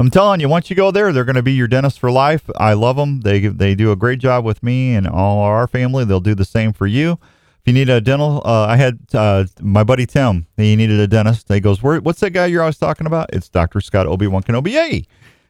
[0.00, 2.50] I'm telling you, once you go there, they're going to be your dentist for life.
[2.56, 3.20] I love them.
[3.20, 6.04] They they do a great job with me and all our family.
[6.04, 7.20] They'll do the same for you.
[7.64, 10.46] If you need a dental, uh, I had uh, my buddy Tim.
[10.58, 11.48] He needed a dentist.
[11.48, 14.72] He goes, "What's that guy you're always talking about?" It's Doctor Scott Obi Wan Kenobi.
[14.72, 15.06] Yay!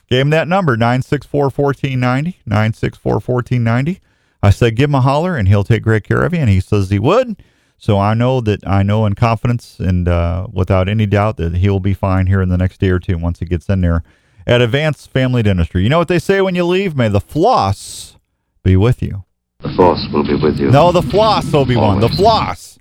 [0.08, 3.98] Gave him that number 964-1490, 964-1490.
[4.44, 6.60] I said, "Give him a holler, and he'll take great care of you." And he
[6.60, 7.42] says he would.
[7.78, 11.68] So I know that I know in confidence and uh, without any doubt that he
[11.68, 14.04] will be fine here in the next day or two once he gets in there
[14.46, 15.82] at Advanced Family Dentistry.
[15.82, 16.94] You know what they say when you leave?
[16.94, 18.18] May the floss
[18.62, 19.24] be with you.
[19.64, 20.70] The force will be with you.
[20.70, 21.98] No, the floss, Obi Wan.
[21.98, 22.78] The floss.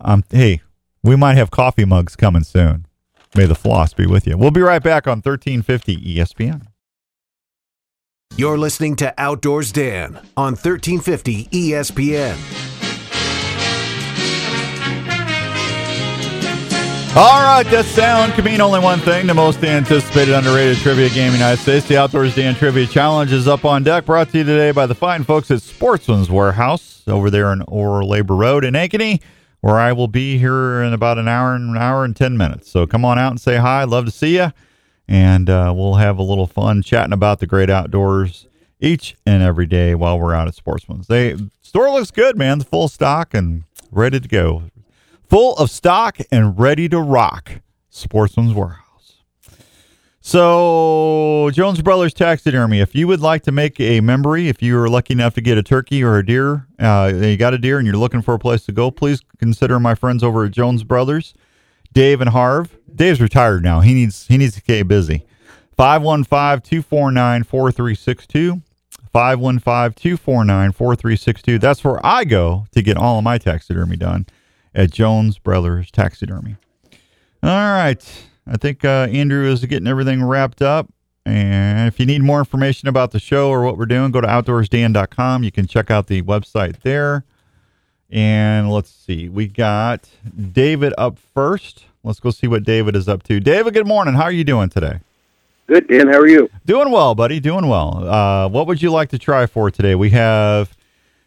[0.00, 0.62] Um, hey,
[1.02, 2.86] we might have coffee mugs coming soon.
[3.34, 4.38] May the floss be with you.
[4.38, 6.68] We'll be right back on 1350 ESPN.
[8.36, 12.73] You're listening to Outdoors Dan on 1350 ESPN.
[17.16, 19.28] All right, that sound can mean only one thing.
[19.28, 21.86] The most anticipated underrated trivia game in the United States.
[21.86, 24.06] The Outdoors Dan Trivia Challenge is up on deck.
[24.06, 28.36] Brought to you today by the fine folks at Sportsman's Warehouse over there in Oralabor
[28.36, 29.22] Road in Ankeny,
[29.60, 32.68] where I will be here in about an hour, an hour and 10 minutes.
[32.68, 33.84] So come on out and say hi.
[33.84, 34.52] Love to see you.
[35.06, 38.48] And uh, we'll have a little fun chatting about the great outdoors
[38.80, 41.06] each and every day while we're out at Sportsman's.
[41.06, 42.58] They store looks good, man.
[42.58, 43.62] It's full stock and
[43.92, 44.64] ready to go
[45.28, 47.60] full of stock and ready to rock.
[47.90, 48.80] Sportsman's Warehouse.
[50.20, 52.80] So, Jones Brothers Taxidermy.
[52.80, 55.58] If you would like to make a memory, if you are lucky enough to get
[55.58, 58.38] a turkey or a deer, uh, you got a deer and you're looking for a
[58.38, 61.34] place to go, please consider my friends over at Jones Brothers,
[61.92, 62.78] Dave and Harv.
[62.94, 63.80] Dave's retired now.
[63.80, 65.26] He needs he needs to get busy.
[65.78, 68.62] 515-249-4362.
[69.14, 71.60] 515-249-4362.
[71.60, 74.26] That's where I go to get all of my taxidermy done
[74.74, 76.56] at Jones Brothers Taxidermy.
[77.42, 78.26] All right.
[78.46, 80.88] I think uh, Andrew is getting everything wrapped up.
[81.26, 84.26] And if you need more information about the show or what we're doing, go to
[84.26, 85.42] outdoorsdan.com.
[85.42, 87.24] You can check out the website there.
[88.10, 90.08] And let's see, we got
[90.52, 91.84] David up first.
[92.02, 93.40] Let's go see what David is up to.
[93.40, 94.14] David, good morning.
[94.14, 95.00] How are you doing today?
[95.66, 96.08] Good, Dan.
[96.08, 96.50] How are you?
[96.66, 97.40] Doing well, buddy.
[97.40, 98.06] Doing well.
[98.06, 99.94] Uh, what would you like to try for today?
[99.94, 100.76] We have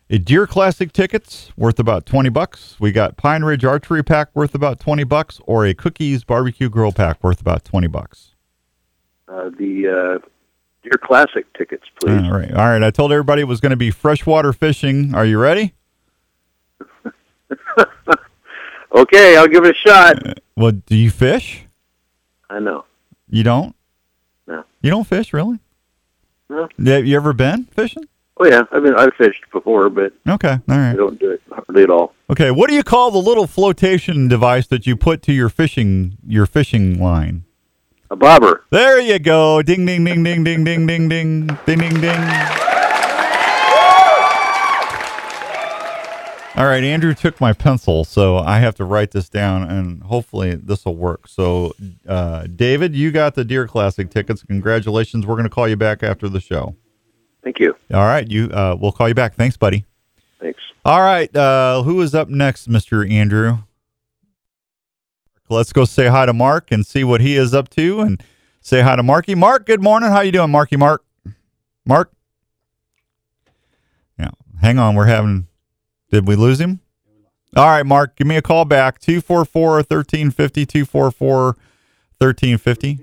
[0.09, 2.77] Deer Classic tickets worth about twenty bucks.
[2.79, 6.93] We got Pine Ridge Archery pack worth about twenty bucks, or a Cookies Barbecue Grill
[6.93, 8.35] pack worth about twenty bucks.
[9.27, 10.27] Uh, the uh,
[10.83, 12.21] Deer Classic tickets, please.
[12.23, 12.51] All right.
[12.53, 12.81] All right.
[12.81, 15.13] I told everybody it was going to be freshwater fishing.
[15.13, 15.73] Are you ready?
[18.97, 20.39] Okay, I'll give it a shot.
[20.55, 21.65] Well, do you fish?
[22.49, 22.85] I know.
[23.29, 23.75] You don't?
[24.47, 24.63] No.
[24.81, 25.59] You don't fish, really?
[26.49, 26.67] No.
[26.83, 28.05] Have you ever been fishing?
[28.39, 30.59] Oh yeah, I've been I've fished before, but Okay.
[30.69, 32.13] All I don't do it hardly at all.
[32.29, 32.51] Okay.
[32.51, 36.45] What do you call the little flotation device that you put to your fishing your
[36.45, 37.45] fishing line?
[38.11, 38.63] A bobber.
[38.69, 39.61] There you go.
[39.61, 42.57] Ding ding ding ding ding ding ding ding ding ding ding.
[46.55, 50.55] All right, Andrew took my pencil, so I have to write this down, and hopefully
[50.55, 51.27] this will work.
[51.27, 51.75] So,
[52.07, 54.41] uh, David, you got the Deer Classic tickets.
[54.41, 55.27] Congratulations.
[55.27, 56.75] We're going to call you back after the show.
[57.43, 57.75] Thank you.
[57.93, 58.49] All right, you.
[58.49, 59.35] Uh, we'll call you back.
[59.35, 59.85] Thanks, buddy.
[60.39, 60.59] Thanks.
[60.85, 63.59] All right, uh, who is up next, Mister Andrew?
[65.49, 68.21] Let's go say hi to Mark and see what he is up to, and
[68.59, 69.33] say hi to Marky.
[69.33, 70.09] Mark, good morning.
[70.09, 70.75] How you doing, Marky?
[70.75, 71.03] Mark.
[71.85, 72.11] Mark.
[74.19, 74.31] Yeah,
[74.61, 74.95] hang on.
[74.95, 75.47] We're having.
[76.11, 76.81] Did we lose him?
[77.55, 78.15] All right, Mark.
[78.17, 78.99] Give me a call back.
[78.99, 81.45] 244 1350 244
[82.19, 82.99] 1350.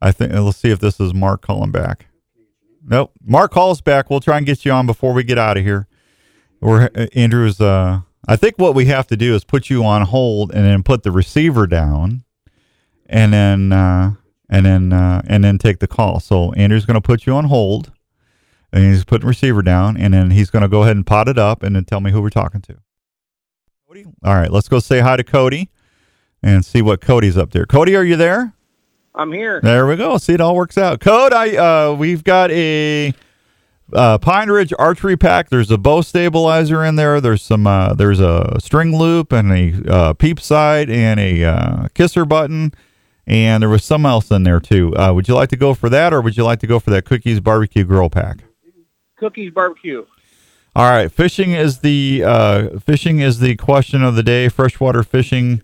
[0.00, 0.32] I think.
[0.32, 2.06] Let's see if this is Mark calling back.
[2.84, 3.12] Nope.
[3.24, 4.10] Mark, call us back.
[4.10, 5.86] We'll try and get you on before we get out of here.
[6.60, 7.60] We're uh, Andrew's.
[7.60, 10.82] Uh, I think what we have to do is put you on hold and then
[10.82, 12.24] put the receiver down,
[13.06, 14.14] and then uh,
[14.48, 16.20] and then uh, and then take the call.
[16.20, 17.92] So Andrew's going to put you on hold,
[18.72, 21.38] and he's putting receiver down, and then he's going to go ahead and pot it
[21.38, 22.78] up, and then tell me who we're talking to.
[23.88, 24.06] Cody.
[24.24, 24.50] All right.
[24.50, 25.70] Let's go say hi to Cody,
[26.42, 27.66] and see what Cody's up there.
[27.66, 28.54] Cody, are you there?
[29.14, 29.60] I'm here.
[29.62, 30.16] There we go.
[30.18, 31.00] See, it all works out.
[31.00, 33.12] Code, I uh, we've got a
[33.92, 35.50] uh, Pine Ridge archery pack.
[35.50, 37.20] There's a bow stabilizer in there.
[37.20, 37.66] There's some.
[37.66, 42.72] Uh, there's a string loop and a uh, peep sight and a uh, kisser button,
[43.26, 44.96] and there was some else in there too.
[44.96, 46.90] Uh, would you like to go for that, or would you like to go for
[46.90, 48.44] that cookies barbecue grill pack?
[49.16, 50.04] Cookies barbecue.
[50.74, 54.48] All right, fishing is the uh, fishing is the question of the day.
[54.48, 55.62] Freshwater fishing,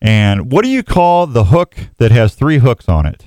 [0.00, 3.26] and what do you call the hook that has three hooks on it?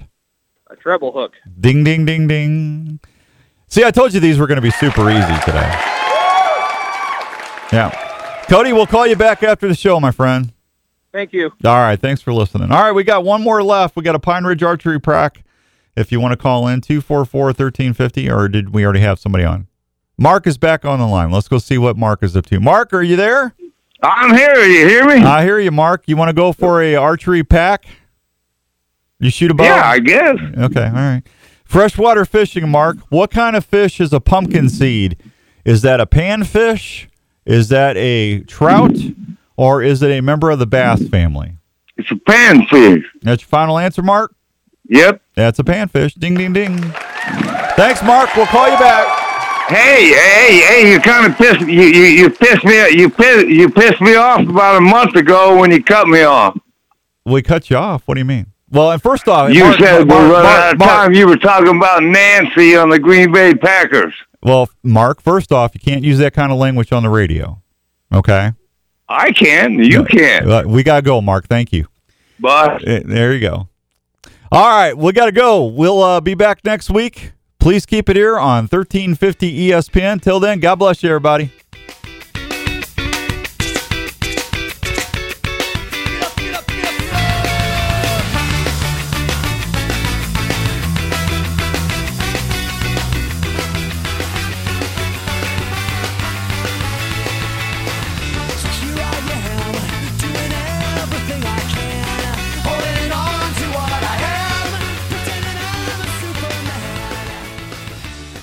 [0.69, 1.34] A treble hook.
[1.60, 2.99] Ding, ding, ding, ding.
[3.68, 5.73] See, I told you these were going to be super easy today.
[7.72, 8.44] Yeah.
[8.49, 10.53] Cody, we'll call you back after the show, my friend.
[11.11, 11.52] Thank you.
[11.65, 11.99] All right.
[11.99, 12.72] Thanks for listening.
[12.72, 12.91] All right.
[12.91, 13.95] We got one more left.
[13.95, 15.44] We got a Pine Ridge Archery Prac.
[15.95, 19.68] If you want to call in, 244 1350, or did we already have somebody on?
[20.18, 21.31] Mark is back on the line.
[21.31, 22.60] Let's go see what Mark is up to.
[22.60, 23.56] Mark, are you there?
[24.02, 24.56] I'm here.
[24.64, 25.24] You hear me?
[25.24, 26.03] I hear you, Mark.
[26.07, 27.86] You want to go for a archery pack?
[29.19, 29.64] You shoot a bow?
[29.64, 30.38] Yeah, I guess.
[30.57, 31.24] Okay, all right.
[31.65, 32.98] Freshwater fishing, Mark.
[33.10, 35.18] What kind of fish is a pumpkin seed?
[35.65, 37.07] Is that a panfish?
[37.45, 38.95] Is that a trout?
[39.56, 41.57] Or is it a member of the bass family?
[41.98, 43.03] It's a panfish.
[43.24, 44.36] That's your final answer, Mark?
[44.88, 45.22] Yep.
[45.34, 46.14] That's a panfish.
[46.14, 46.78] Ding, ding, ding.
[47.76, 48.34] Thanks, Mark.
[48.36, 49.16] We'll call you back.
[49.68, 50.91] Hey, hey, hey!
[50.91, 54.48] You kind of pissed you you you pissed me you pissed you pissed me off
[54.48, 56.57] about a month ago when you cut me off.
[57.26, 58.03] We cut you off.
[58.06, 58.48] What do you mean?
[58.69, 61.14] Well, and first off, You Mark- said Mark- we're running Mark- out of time.
[61.14, 64.14] You were talking about Nancy on the Green Bay Packers.
[64.41, 67.61] Well, Mark, first off, you can't use that kind of language on the radio.
[68.14, 68.52] Okay?
[69.10, 69.80] I can.
[69.80, 70.49] You can.
[70.49, 71.48] Uh, We got to go, Mark.
[71.48, 71.88] Thank you.
[72.39, 73.68] But Uh, There you go.
[74.52, 75.65] All right, we got to go.
[75.65, 77.34] We'll uh, be back next week.
[77.60, 80.22] Please keep it here on 1350 ESPN.
[80.22, 81.52] Till then, God bless you, everybody.